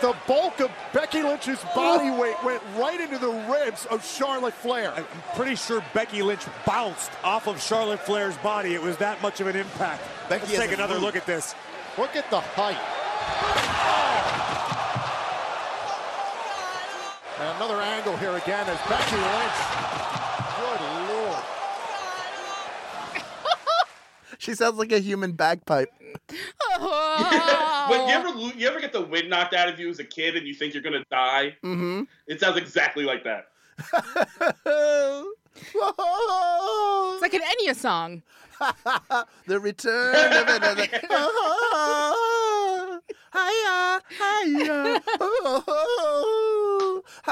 The 0.00 0.14
bulk 0.28 0.60
of 0.60 0.70
Becky 0.92 1.24
Lynch's 1.24 1.58
body 1.74 2.10
weight 2.10 2.36
went 2.44 2.62
right 2.76 3.00
into 3.00 3.18
the 3.18 3.32
ribs 3.50 3.84
of 3.86 4.06
Charlotte 4.06 4.54
Flair. 4.54 4.92
I'm 4.94 5.04
pretty 5.34 5.56
sure 5.56 5.84
Becky 5.92 6.22
Lynch 6.22 6.42
bounced 6.64 7.10
off 7.24 7.48
of 7.48 7.60
Charlotte 7.60 7.98
Flair's 7.98 8.36
body. 8.38 8.74
It 8.74 8.82
was 8.82 8.96
that 8.98 9.20
much 9.22 9.40
of 9.40 9.48
an 9.48 9.56
impact. 9.56 10.04
Becky 10.28 10.56
Let's 10.56 10.58
take 10.58 10.72
another 10.72 10.94
moved. 10.94 11.04
look 11.04 11.16
at 11.16 11.26
this. 11.26 11.56
Look 11.98 12.14
at 12.14 12.30
the 12.30 12.38
height. 12.38 13.67
And 17.40 17.56
another 17.56 17.80
angle 17.80 18.16
here 18.16 18.34
again 18.36 18.68
as 18.68 18.78
Becky 18.88 19.16
Lynch. 19.16 19.58
Good 20.56 20.80
lord. 21.08 21.42
She 24.40 24.54
sounds 24.54 24.76
like 24.78 24.92
a 24.92 25.00
human 25.00 25.32
bagpipe. 25.32 25.90
when 26.78 28.06
you 28.08 28.14
ever 28.14 28.28
lo- 28.30 28.52
you 28.56 28.68
ever 28.68 28.78
get 28.80 28.92
the 28.92 29.02
wind 29.02 29.28
knocked 29.28 29.52
out 29.52 29.68
of 29.68 29.80
you 29.80 29.88
as 29.88 29.98
a 29.98 30.04
kid 30.04 30.36
and 30.36 30.46
you 30.46 30.54
think 30.54 30.74
you're 30.74 30.82
gonna 30.82 31.04
die? 31.10 31.56
Mm-hmm. 31.64 32.02
It 32.28 32.38
sounds 32.40 32.56
exactly 32.56 33.04
like 33.04 33.24
that. 33.24 33.48
It's 35.60 37.22
like 37.22 37.34
an 37.34 37.40
Enya 37.42 37.74
song. 37.74 38.22
the 39.46 39.58
return 39.60 40.14
of 40.14 40.48
another. 40.48 40.86
Hiya, 43.34 44.00
hiya, 44.18 45.00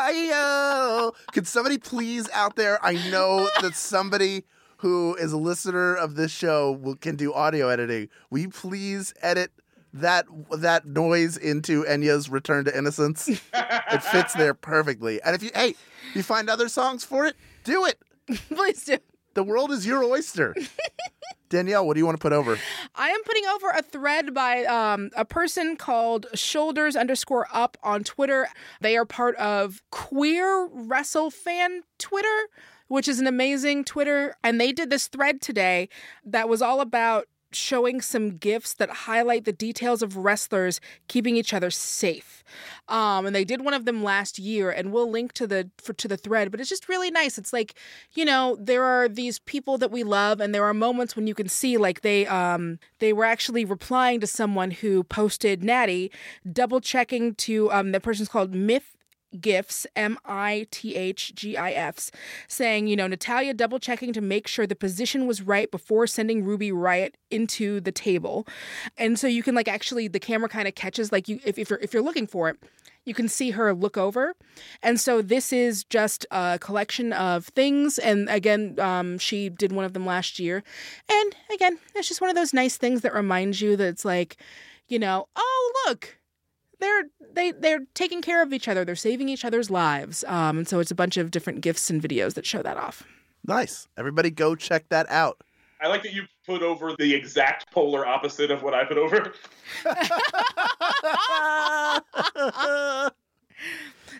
oh, 0.07 1.12
hiya. 1.14 1.32
Could 1.32 1.46
somebody 1.46 1.78
please 1.78 2.28
out 2.30 2.57
there? 2.57 2.84
I 2.84 2.94
know 3.11 3.48
that 3.62 3.74
somebody 3.74 4.44
who 4.78 5.14
is 5.16 5.32
a 5.32 5.36
listener 5.36 5.94
of 5.94 6.16
this 6.16 6.30
show 6.30 6.72
will, 6.72 6.96
can 6.96 7.16
do 7.16 7.32
audio 7.32 7.68
editing. 7.68 8.09
Will 8.30 8.40
you 8.40 8.50
please 8.50 9.14
edit 9.22 9.50
that 9.92 10.26
that 10.59 10.86
noise 10.86 11.36
into 11.36 11.84
Enya's 11.84 12.28
"Return 12.28 12.64
to 12.66 12.76
Innocence"? 12.76 13.28
it 13.28 14.02
fits 14.02 14.34
there 14.34 14.54
perfectly. 14.54 15.22
And 15.22 15.34
if 15.34 15.42
you 15.42 15.50
hey, 15.54 15.70
if 16.11 16.16
you 16.16 16.22
find 16.22 16.50
other 16.50 16.68
songs 16.68 17.04
for 17.04 17.26
it, 17.26 17.36
do 17.64 17.84
it. 17.86 17.98
Please 18.48 18.84
do. 18.84 18.98
The 19.34 19.42
world 19.42 19.70
is 19.70 19.86
your 19.86 20.02
oyster. 20.02 20.54
Danielle, 21.49 21.86
what 21.86 21.94
do 21.94 22.01
you 22.01 22.07
want 22.07 22.18
to 22.18 22.22
put 22.22 22.32
over? 22.32 22.59
I 22.94 23.11
am 23.11 23.22
putting 23.24 23.47
over 23.47 23.70
a 23.70 23.82
thread 23.82 24.34
by 24.34 24.64
um, 24.64 25.11
a 25.16 25.24
person 25.24 25.76
called 25.76 26.26
shoulders 26.34 26.97
underscore 26.97 27.47
up 27.53 27.76
on 27.82 28.05
Twitter. 28.05 28.49
They 28.80 28.97
are 28.97 29.05
part 29.05 29.36
of 29.36 29.82
Queer 29.90 30.68
Wrestle 30.72 31.30
Fan 31.30 31.82
Twitter, 31.99 32.49
which 32.88 33.09
is 33.09 33.20
an 33.20 33.26
amazing 33.26 33.84
Twitter. 33.84 34.34
And 34.42 34.61
they 34.61 34.72
did 34.72 34.90
this 34.90 35.07
thread 35.07 35.40
today 35.40 35.88
that 36.24 36.49
was 36.49 36.62
all 36.62 36.80
about 36.80 37.26
showing 37.57 38.00
some 38.00 38.36
gifts 38.36 38.74
that 38.74 38.90
highlight 38.90 39.44
the 39.44 39.52
details 39.52 40.02
of 40.02 40.16
wrestlers 40.16 40.80
keeping 41.09 41.36
each 41.36 41.54
other 41.54 41.70
safe. 41.70 42.44
Um, 42.88 43.26
and 43.26 43.34
they 43.34 43.44
did 43.44 43.64
one 43.64 43.74
of 43.74 43.84
them 43.84 44.04
last 44.04 44.38
year, 44.38 44.70
and 44.70 44.92
we'll 44.92 45.11
link 45.11 45.32
to 45.34 45.46
the 45.46 45.70
for, 45.78 45.92
to 45.94 46.09
the 46.09 46.16
thread. 46.16 46.50
But 46.50 46.61
it's 46.61 46.68
just 46.68 46.88
really 46.88 47.11
nice. 47.11 47.38
It's 47.38 47.52
like, 47.52 47.74
you 48.14 48.24
know, 48.24 48.57
there 48.61 48.84
are 48.84 49.09
these 49.09 49.38
people 49.40 49.78
that 49.78 49.90
we 49.90 50.04
love, 50.04 50.40
and 50.40 50.54
there 50.54 50.64
are 50.64 50.74
moments 50.74 51.16
when 51.16 51.26
you 51.26 51.34
can 51.34 51.48
see 51.48 51.76
like 51.76 52.02
they 52.02 52.26
um 52.26 52.78
they 53.00 53.12
were 53.12 53.24
actually 53.24 53.64
replying 53.64 54.20
to 54.20 54.26
someone 54.26 54.70
who 54.70 55.02
posted 55.04 55.64
Natty, 55.64 56.12
double 56.50 56.80
checking 56.80 57.34
to 57.36 57.70
um 57.72 57.92
the 57.92 58.00
person's 58.00 58.28
called 58.28 58.54
Myth 58.54 58.95
gifts 59.40 59.86
m-i-t-h-g-i-fs 59.96 62.10
saying 62.48 62.86
you 62.86 62.96
know 62.96 63.06
Natalya 63.06 63.54
double 63.54 63.78
checking 63.78 64.12
to 64.12 64.20
make 64.20 64.46
sure 64.46 64.66
the 64.66 64.74
position 64.74 65.26
was 65.26 65.42
right 65.42 65.70
before 65.70 66.06
sending 66.06 66.44
Ruby 66.44 66.70
Riott 66.70 67.14
into 67.30 67.80
the 67.80 67.92
table. 67.92 68.46
And 68.96 69.18
so 69.18 69.26
you 69.26 69.42
can 69.42 69.54
like 69.54 69.68
actually 69.68 70.08
the 70.08 70.20
camera 70.20 70.48
kind 70.48 70.68
of 70.68 70.74
catches 70.74 71.12
like 71.12 71.28
you 71.28 71.40
if, 71.44 71.58
if 71.58 71.70
you're 71.70 71.80
if 71.80 71.92
you're 71.92 72.02
looking 72.02 72.26
for 72.26 72.48
it 72.48 72.56
you 73.04 73.14
can 73.14 73.28
see 73.28 73.52
her 73.52 73.72
look 73.72 73.96
over. 73.96 74.34
And 74.82 74.98
so 74.98 75.22
this 75.22 75.52
is 75.52 75.84
just 75.84 76.26
a 76.32 76.58
collection 76.60 77.12
of 77.12 77.46
things. 77.46 78.00
And 78.00 78.28
again 78.28 78.78
um, 78.80 79.18
she 79.18 79.48
did 79.48 79.72
one 79.72 79.84
of 79.84 79.92
them 79.92 80.04
last 80.04 80.38
year. 80.38 80.62
And 81.08 81.36
again 81.52 81.78
it's 81.94 82.08
just 82.08 82.20
one 82.20 82.30
of 82.30 82.36
those 82.36 82.52
nice 82.52 82.76
things 82.76 83.02
that 83.02 83.14
reminds 83.14 83.60
you 83.60 83.76
that 83.76 83.86
it's 83.86 84.04
like 84.04 84.36
you 84.88 84.98
know 84.98 85.28
oh 85.36 85.84
look 85.86 86.18
they're 86.80 87.04
they 87.32 87.52
they're 87.52 87.86
taking 87.94 88.22
care 88.22 88.42
of 88.42 88.52
each 88.52 88.68
other. 88.68 88.84
They're 88.84 88.96
saving 88.96 89.28
each 89.28 89.44
other's 89.44 89.70
lives. 89.70 90.24
Um, 90.24 90.58
and 90.58 90.68
so 90.68 90.80
it's 90.80 90.90
a 90.90 90.94
bunch 90.94 91.16
of 91.16 91.30
different 91.30 91.60
gifts 91.60 91.90
and 91.90 92.02
videos 92.02 92.34
that 92.34 92.46
show 92.46 92.62
that 92.62 92.76
off. 92.76 93.04
Nice. 93.46 93.88
Everybody 93.96 94.30
go 94.30 94.54
check 94.54 94.88
that 94.88 95.08
out. 95.08 95.40
I 95.80 95.88
like 95.88 96.02
that 96.02 96.12
you 96.12 96.24
put 96.46 96.62
over 96.62 96.94
the 96.98 97.14
exact 97.14 97.70
polar 97.70 98.06
opposite 98.06 98.50
of 98.50 98.62
what 98.62 98.74
I 98.74 98.84
put 98.84 98.96
over. 98.96 99.32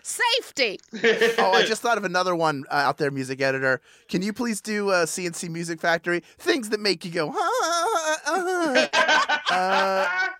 Safety. 0.03 0.79
oh, 1.37 1.51
I 1.51 1.65
just 1.65 1.81
thought 1.81 1.97
of 1.97 2.05
another 2.05 2.35
one 2.35 2.63
uh, 2.69 2.75
out 2.75 2.97
there, 2.97 3.11
music 3.11 3.41
editor. 3.41 3.81
Can 4.07 4.21
you 4.21 4.31
please 4.31 4.61
do 4.61 4.89
uh, 4.89 5.05
C+C 5.05 5.49
Music 5.49 5.81
Factory? 5.81 6.21
Things 6.37 6.69
that 6.69 6.79
make 6.79 7.03
you 7.03 7.11
go, 7.11 7.33
"Ah, 7.35 8.17
ah, 8.25 9.41
ah." 9.49 10.29
uh, 10.29 10.33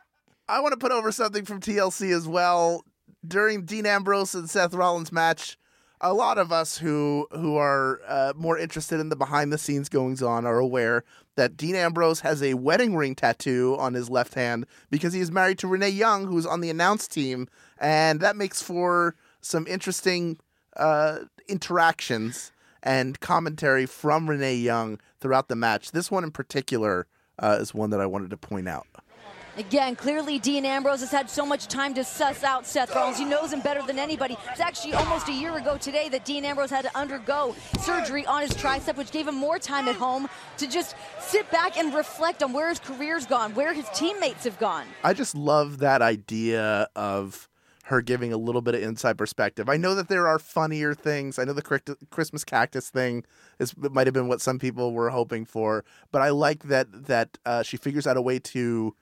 I 0.50 0.62
want 0.62 0.72
to 0.72 0.78
put 0.78 0.92
over 0.92 1.12
something 1.12 1.44
from 1.44 1.60
TLC 1.60 2.16
as 2.16 2.28
well. 2.28 2.86
During 3.28 3.66
Dean 3.66 3.86
Ambrose 3.86 4.34
and 4.34 4.50
Seth 4.50 4.74
Rollins 4.74 5.12
match, 5.12 5.58
a 6.00 6.14
lot 6.14 6.38
of 6.38 6.52
us 6.52 6.78
who 6.78 7.28
who 7.32 7.58
are 7.58 8.00
uh, 8.08 8.34
more 8.36 8.58
interested 8.58 9.00
in 9.00 9.10
the 9.10 9.16
behind 9.16 9.52
the 9.52 9.58
scenes 9.58 9.90
goings 9.90 10.22
on 10.22 10.46
are 10.46 10.60
aware 10.60 11.04
that 11.36 11.58
Dean 11.58 11.76
Ambrose 11.76 12.22
has 12.22 12.42
a 12.42 12.54
wedding 12.54 12.96
ring 12.96 13.16
tattoo 13.16 13.76
on 13.80 13.94
his 13.94 14.10
left 14.10 14.36
hand 14.36 14.66
because 14.90 15.14
he 15.14 15.20
is 15.20 15.32
married 15.32 15.60
to 15.60 15.68
Renee 15.68 15.90
Young, 15.90 16.26
who's 16.28 16.46
on 16.46 16.62
the 16.62 16.70
announce 16.70 17.08
team, 17.08 17.48
and 17.80 18.20
that 18.22 18.36
makes 18.36 18.62
for 18.62 19.16
some 19.42 19.68
interesting 19.68 20.38
uh, 20.78 21.20
interactions 21.48 22.52
and 22.84 23.20
commentary 23.20 23.86
from 23.86 24.30
Renee 24.30 24.56
Young 24.56 25.00
throughout 25.20 25.48
the 25.48 25.56
match. 25.56 25.92
This 25.92 26.12
one 26.12 26.24
in 26.24 26.32
particular 26.32 27.08
uh, 27.40 27.58
is 27.60 27.74
one 27.74 27.90
that 27.90 28.00
I 28.00 28.06
wanted 28.06 28.30
to 28.30 28.38
point 28.38 28.70
out. 28.70 28.88
Again, 29.58 29.96
clearly 29.96 30.38
Dean 30.38 30.66
Ambrose 30.66 31.00
has 31.00 31.10
had 31.10 31.32
so 31.32 31.44
much 31.44 31.66
time 31.66 31.96
to 31.96 32.04
suss 32.04 32.44
out 32.44 32.68
Seth 32.68 32.94
Rollins. 32.94 33.18
He 33.18 33.26
knows 33.26 33.52
him 33.52 33.62
better 33.62 33.82
than 33.82 33.98
anybody. 33.98 34.38
It's 34.52 34.60
actually 34.60 34.94
almost 34.94 35.28
a 35.30 35.34
year 35.34 35.58
ago 35.58 35.78
today 35.78 36.10
that 36.10 36.26
Dean 36.26 36.46
Ambrose 36.46 36.70
had 36.70 36.84
to 36.84 36.96
undergo 36.96 37.56
surgery 37.82 38.24
on 38.28 38.44
his 38.44 38.52
tricep, 38.52 38.98
which 38.98 39.10
gave 39.10 39.28
him 39.28 39.34
more 39.34 39.58
time 39.58 39.88
at 39.88 39.96
home 39.96 40.30
to 40.58 40.68
just 40.68 40.96
sit 41.20 41.50
back 41.50 41.76
and 41.76 41.92
reflect 41.96 42.44
on 42.44 42.54
where 42.54 42.70
his 42.70 42.78
career's 42.78 43.26
gone, 43.26 43.56
where 43.56 43.74
his 43.74 43.90
teammates 43.96 44.44
have 44.44 44.60
gone. 44.60 44.86
I 45.04 45.16
just 45.16 45.34
love 45.34 45.80
that 45.80 46.04
idea 46.04 46.88
of 46.96 47.50
her 47.86 48.04
giving 48.04 48.32
a 48.34 48.38
little 48.38 48.62
bit 48.62 48.76
of 48.76 48.84
inside 48.84 49.18
perspective. 49.18 49.70
I 49.70 49.78
know 49.78 49.96
that 49.96 50.08
there 50.08 50.28
are 50.28 50.38
funnier 50.38 50.94
things. 50.94 51.40
I 51.40 51.46
know 51.46 51.54
the 51.54 51.98
Christmas 52.12 52.44
cactus 52.44 52.92
thing 52.92 53.24
is 53.58 53.76
might 53.76 54.06
have 54.06 54.14
been 54.14 54.28
what 54.28 54.42
some 54.42 54.60
people 54.60 54.94
were 54.94 55.10
hoping 55.10 55.46
for, 55.46 55.84
but 56.12 56.22
I 56.22 56.30
like 56.30 56.64
that 56.66 57.08
that 57.08 57.40
uh, 57.44 57.64
she 57.64 57.78
figures 57.78 58.06
out 58.06 58.18
a 58.18 58.22
way 58.22 58.38
to 58.40 58.94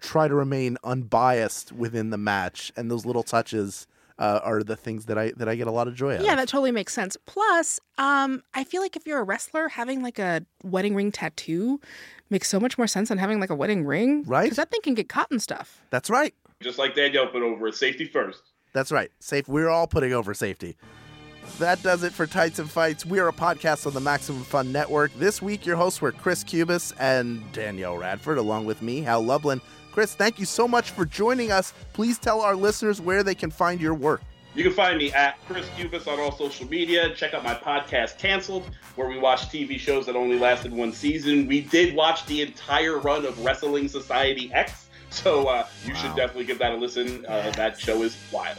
try 0.00 0.28
to 0.28 0.34
remain 0.34 0.76
unbiased 0.84 1.72
within 1.72 2.10
the 2.10 2.18
match, 2.18 2.72
and 2.76 2.90
those 2.90 3.04
little 3.06 3.22
touches 3.22 3.86
uh, 4.18 4.40
are 4.42 4.62
the 4.62 4.76
things 4.76 5.06
that 5.06 5.16
I 5.16 5.32
that 5.36 5.48
I 5.48 5.54
get 5.54 5.66
a 5.66 5.70
lot 5.70 5.88
of 5.88 5.94
joy 5.94 6.16
out. 6.16 6.22
Yeah, 6.24 6.32
of. 6.32 6.38
that 6.38 6.48
totally 6.48 6.72
makes 6.72 6.92
sense. 6.92 7.16
Plus, 7.26 7.78
um, 7.98 8.42
I 8.54 8.64
feel 8.64 8.82
like 8.82 8.96
if 8.96 9.06
you're 9.06 9.20
a 9.20 9.24
wrestler, 9.24 9.68
having 9.68 10.02
like 10.02 10.18
a 10.18 10.44
wedding 10.64 10.94
ring 10.94 11.12
tattoo 11.12 11.80
makes 12.30 12.48
so 12.48 12.58
much 12.60 12.76
more 12.76 12.86
sense 12.86 13.08
than 13.08 13.18
having 13.18 13.40
like 13.40 13.50
a 13.50 13.54
wedding 13.54 13.84
ring, 13.84 14.24
Right. 14.24 14.44
Because 14.44 14.56
that 14.56 14.70
thing 14.70 14.80
can 14.82 14.94
get 14.94 15.08
caught 15.08 15.30
and 15.30 15.40
stuff. 15.40 15.80
That's 15.90 16.10
right. 16.10 16.34
Just 16.60 16.78
like 16.78 16.94
Danielle 16.94 17.28
put 17.28 17.42
over, 17.42 17.70
safety 17.70 18.04
first. 18.04 18.42
That's 18.72 18.90
right. 18.92 19.10
Safe. 19.20 19.48
We're 19.48 19.68
all 19.68 19.86
putting 19.86 20.12
over 20.12 20.34
safety. 20.34 20.76
That 21.58 21.82
does 21.82 22.04
it 22.04 22.12
for 22.12 22.26
Tights 22.26 22.60
and 22.60 22.70
Fights. 22.70 23.04
We 23.04 23.18
are 23.18 23.28
a 23.28 23.32
podcast 23.32 23.86
on 23.86 23.94
the 23.94 24.00
Maximum 24.00 24.42
Fun 24.44 24.70
Network. 24.70 25.12
This 25.14 25.42
week, 25.42 25.66
your 25.66 25.76
hosts 25.76 26.00
were 26.00 26.12
Chris 26.12 26.44
Cubas 26.44 26.92
and 27.00 27.50
Danielle 27.52 27.96
Radford, 27.98 28.38
along 28.38 28.64
with 28.64 28.80
me, 28.80 29.00
Hal 29.00 29.22
Lublin. 29.24 29.60
Chris, 29.90 30.14
thank 30.14 30.38
you 30.38 30.44
so 30.46 30.68
much 30.68 30.92
for 30.92 31.04
joining 31.04 31.50
us. 31.50 31.74
Please 31.94 32.18
tell 32.18 32.42
our 32.42 32.54
listeners 32.54 33.00
where 33.00 33.24
they 33.24 33.34
can 33.34 33.50
find 33.50 33.80
your 33.80 33.94
work. 33.94 34.22
You 34.54 34.62
can 34.62 34.72
find 34.72 34.98
me 34.98 35.12
at 35.12 35.36
Chris 35.46 35.66
Cubas 35.70 36.06
on 36.06 36.20
all 36.20 36.30
social 36.30 36.68
media. 36.68 37.12
Check 37.14 37.34
out 37.34 37.42
my 37.42 37.54
podcast, 37.54 38.18
Cancelled, 38.18 38.70
where 38.94 39.08
we 39.08 39.18
watch 39.18 39.48
TV 39.48 39.78
shows 39.78 40.06
that 40.06 40.14
only 40.14 40.38
lasted 40.38 40.72
one 40.72 40.92
season. 40.92 41.48
We 41.48 41.60
did 41.62 41.94
watch 41.94 42.24
the 42.26 42.42
entire 42.42 42.98
run 42.98 43.24
of 43.24 43.44
Wrestling 43.44 43.88
Society 43.88 44.52
X, 44.52 44.88
so 45.10 45.46
uh, 45.48 45.66
you 45.84 45.94
should 45.96 46.14
definitely 46.14 46.44
give 46.44 46.60
that 46.60 46.72
a 46.72 46.76
listen. 46.76 47.26
Uh, 47.26 47.50
that 47.56 47.80
show 47.80 48.02
is 48.02 48.16
wild. 48.30 48.58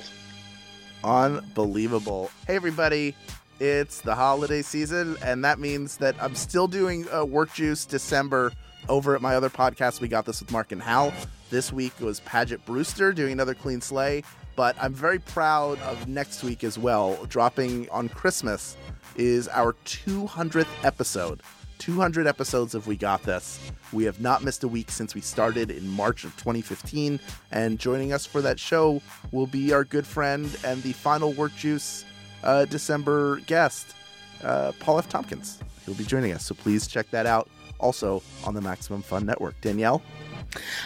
Unbelievable. 1.04 2.30
Hey, 2.47 2.56
everybody. 2.56 3.16
It's 3.60 4.00
the 4.02 4.16
holiday 4.16 4.62
season, 4.62 5.18
and 5.22 5.43
that 5.43 5.60
means 5.60 5.97
that 5.97 6.16
I'm 6.22 6.36
still 6.36 6.68
doing 6.68 7.06
uh, 7.14 7.26
Work 7.26 7.54
Juice 7.54 7.86
December 7.86 8.54
over 8.88 9.16
at 9.16 9.22
my 9.22 9.36
other 9.36 9.50
podcast. 9.50 10.00
We 10.00 10.08
got 10.08 10.26
this 10.26 10.39
with 10.39 10.52
Mark 10.52 10.72
and 10.72 10.82
Hal. 10.82 11.14
This 11.50 11.74
week 11.74 11.93
was 12.00 12.22
Paget 12.22 12.66
Brewster 12.66 13.12
doing 13.12 13.34
another 13.34 13.54
clean 13.54 13.82
sleigh, 13.82 14.24
but 14.56 14.78
I'm 14.82 14.93
very 14.93 15.20
proud 15.20 15.80
of 15.82 16.08
next 16.08 16.43
week 16.43 16.64
as 16.64 16.78
well. 16.78 17.26
Dropping 17.26 17.89
on 17.89 18.08
Christmas 18.08 18.78
is 19.18 19.47
our 19.50 19.74
200th 19.86 20.68
episode. 20.84 21.41
200 21.80 22.28
episodes 22.28 22.76
of 22.76 22.86
We 22.88 22.96
Got 22.96 23.24
This. 23.24 23.60
We 23.92 24.04
have 24.04 24.22
not 24.22 24.44
missed 24.44 24.64
a 24.64 24.68
week 24.68 24.92
since 24.92 25.16
we 25.16 25.22
started 25.22 25.72
in 25.72 25.88
March 25.88 26.24
of 26.26 26.36
2015, 26.36 27.20
and 27.52 27.80
joining 27.80 28.14
us 28.14 28.26
for 28.26 28.42
that 28.42 28.60
show 28.60 29.02
will 29.32 29.48
be 29.48 29.74
our 29.74 29.84
good 29.84 30.06
friend 30.06 30.56
and 30.64 30.84
the 30.84 30.94
final 30.94 31.32
Work 31.34 31.56
Juice 31.56 32.06
uh, 32.44 32.66
December 32.66 33.38
guest, 33.48 33.96
uh, 34.44 34.74
Paul 34.80 35.00
F. 35.00 35.10
Tompkins. 35.10 35.60
He'll 35.86 35.96
be 35.96 36.04
joining 36.04 36.34
us, 36.34 36.46
so 36.46 36.54
please 36.54 36.86
check 36.86 37.10
that 37.12 37.26
out. 37.26 37.50
Also 37.80 38.22
on 38.44 38.54
the 38.54 38.62
Maximum 38.62 39.02
Fun 39.02 39.26
Network. 39.26 39.60
Danielle? 39.62 40.02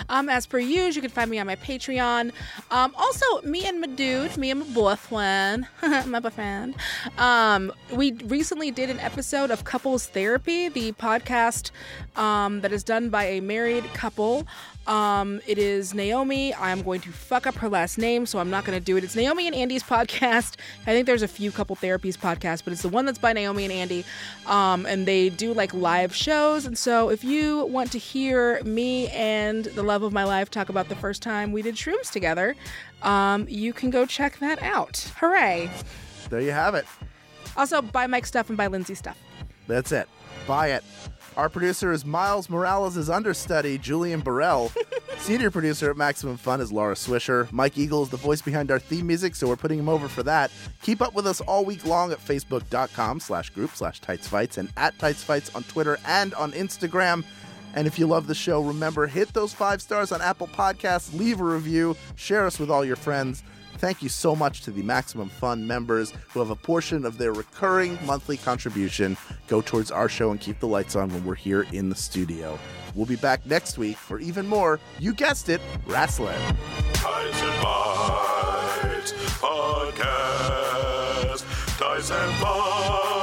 Um, 0.10 0.30
as 0.30 0.46
per 0.46 0.60
usual, 0.60 0.94
you 0.96 1.02
can 1.02 1.12
find 1.12 1.30
me 1.30 1.40
on 1.40 1.48
my 1.48 1.56
Patreon. 1.56 2.32
Um, 2.72 2.94
also, 2.98 3.42
me 3.44 3.66
and 3.66 3.82
my 3.82 3.88
dude, 3.88 4.36
me 4.38 4.52
and 4.52 4.62
my 4.62 4.74
boyfriend, 4.74 5.68
my 6.06 6.20
boyfriend. 6.20 6.76
Um, 7.18 7.72
we 7.92 8.14
recently 8.14 8.72
did 8.72 8.90
an 8.90 9.00
episode 9.00 9.52
of 9.52 9.64
Couples 9.64 10.08
Therapy, 10.08 10.70
the 10.70 10.92
podcast 10.94 11.72
um, 12.16 12.62
that 12.62 12.72
is 12.72 12.84
done 12.84 13.10
by 13.10 13.26
a 13.26 13.40
married 13.42 13.86
couple. 13.94 14.48
Um, 14.86 15.40
it 15.48 15.58
is 15.58 15.94
Naomi. 15.94 16.54
I'm 16.56 16.82
going 16.82 17.00
to 17.02 17.12
fuck 17.12 17.48
up 17.48 17.56
her 17.56 17.70
last 17.70 17.98
name, 17.98 18.26
so 18.26 18.40
I'm 18.40 18.50
not 18.50 18.66
going 18.66 18.78
to 18.78 18.84
do 18.84 18.98
it. 18.98 19.04
It's 19.04 19.16
Naomi 19.16 19.48
and 19.48 19.56
Andy's 19.56 19.84
podcast. 19.94 20.56
I 20.82 20.92
think 20.92 21.06
there's 21.06 21.22
a 21.22 21.28
few 21.28 21.52
couple 21.52 21.76
therapies 21.76 22.18
podcasts, 22.18 22.64
but 22.64 22.74
it's 22.74 22.82
the 22.82 22.90
one 22.90 23.06
that's 23.06 23.18
by 23.18 23.34
Naomi 23.34 23.64
and 23.64 23.74
Andy. 23.74 24.06
Um, 24.46 24.86
and 24.86 25.06
they 25.06 25.30
do 25.30 25.54
like 25.54 25.74
live 25.74 26.14
shows. 26.14 26.66
And 26.66 26.78
so 26.78 27.10
if 27.10 27.24
you 27.24 27.66
want 27.66 27.92
to 27.94 27.98
hear 27.98 28.62
me 28.64 29.08
and 29.10 29.53
the 29.62 29.84
love 29.84 30.04
of 30.04 30.12
my 30.12 30.24
life 30.24 30.50
talk 30.50 30.70
about 30.70 30.90
the 30.90 30.96
first 30.96 31.22
time 31.22 31.52
we 31.52 31.62
did 31.62 31.76
shrooms 31.76 32.12
together, 32.12 32.56
um, 33.04 33.46
you 33.48 33.72
can 33.74 33.92
go 33.92 34.06
check 34.06 34.40
that 34.40 34.62
out. 34.62 35.12
Hooray! 35.18 35.70
There 36.30 36.42
you 36.42 36.52
have 36.52 36.76
it. 36.76 36.86
Also, 37.56 37.82
buy 37.82 38.08
Mike 38.08 38.26
stuff 38.26 38.50
and 38.50 38.58
buy 38.58 38.68
Lindsay 38.68 38.96
stuff. 38.96 39.18
That's 39.68 39.92
it. 39.92 40.10
Buy 40.48 40.72
it. 40.72 40.84
Our 41.36 41.50
producer 41.50 41.92
is 41.92 42.06
Miles 42.06 42.48
Morales' 42.50 43.10
understudy, 43.10 43.78
Julian 43.80 44.20
Burrell. 44.20 44.72
Senior 45.18 45.50
producer 45.50 45.90
at 45.90 45.98
Maximum 45.98 46.38
Fun 46.38 46.62
is 46.62 46.72
Laura 46.72 46.94
Swisher. 46.94 47.52
Mike 47.52 47.78
Eagle 47.78 48.04
is 48.04 48.10
the 48.10 48.18
voice 48.18 48.42
behind 48.42 48.70
our 48.70 48.78
theme 48.78 49.08
music, 49.08 49.36
so 49.36 49.48
we're 49.48 49.56
putting 49.56 49.80
him 49.80 49.90
over 49.90 50.08
for 50.08 50.22
that. 50.24 50.52
Keep 50.84 51.02
up 51.02 51.16
with 51.16 51.26
us 51.26 51.42
all 51.42 51.66
week 51.66 51.86
long 51.86 52.12
at 52.12 52.20
facebook.com 52.20 53.20
slash 53.20 53.50
group 53.50 53.72
slash 53.74 54.00
tightsfights 54.02 54.58
and 54.58 54.70
at 54.78 54.96
tightsfights 54.98 55.56
on 55.56 55.64
Twitter 55.64 55.98
and 56.06 56.34
on 56.36 56.52
Instagram. 56.52 57.24
And 57.74 57.88
if 57.88 57.98
you 57.98 58.08
love 58.08 58.28
the 58.28 58.36
show, 58.36 58.62
remember, 58.62 59.08
hit 59.08 59.34
those 59.34 59.54
five 59.54 59.82
stars 59.82 60.12
on 60.12 60.22
Apple 60.22 60.48
Podcasts, 60.48 61.18
leave 61.18 61.42
a 61.42 61.44
review, 61.44 61.96
share 62.16 62.46
us 62.46 62.60
with 62.60 62.70
all 62.70 62.86
your 62.86 62.96
friends. 62.96 63.44
Thank 63.78 64.02
you 64.02 64.10
so 64.10 64.36
much 64.36 64.62
to 64.62 64.72
the 64.72 64.84
Maximum 64.84 65.30
Fun 65.30 65.68
members 65.68 66.14
who 66.30 66.40
have 66.40 66.52
a 66.52 66.56
portion 66.56 67.06
of 67.06 67.18
their 67.18 67.34
recurring 67.34 67.98
monthly 68.06 68.38
contribution 68.38 69.18
go 69.48 69.62
towards 69.62 69.92
our 69.92 70.08
show 70.08 70.32
and 70.32 70.40
keep 70.40 70.60
the 70.60 70.68
lights 70.68 70.96
on 70.96 71.10
when 71.10 71.26
we're 71.26 71.36
here 71.36 71.64
in 71.74 71.90
the 71.90 71.96
studio. 71.96 72.58
We'll 72.96 73.08
be 73.08 73.16
back 73.16 73.46
next 73.46 73.78
week 73.78 73.98
for 73.98 74.20
even 74.20 74.48
more, 74.48 74.80
you 75.00 75.14
guessed 75.14 75.50
it, 75.50 75.60
wrestling. 75.88 76.40
Ties 76.94 77.42
and 77.42 77.62
Bites 77.62 79.12
Podcast. 79.42 81.44
Ties 81.78 82.12
and 82.12 82.42
Bites. 82.42 83.23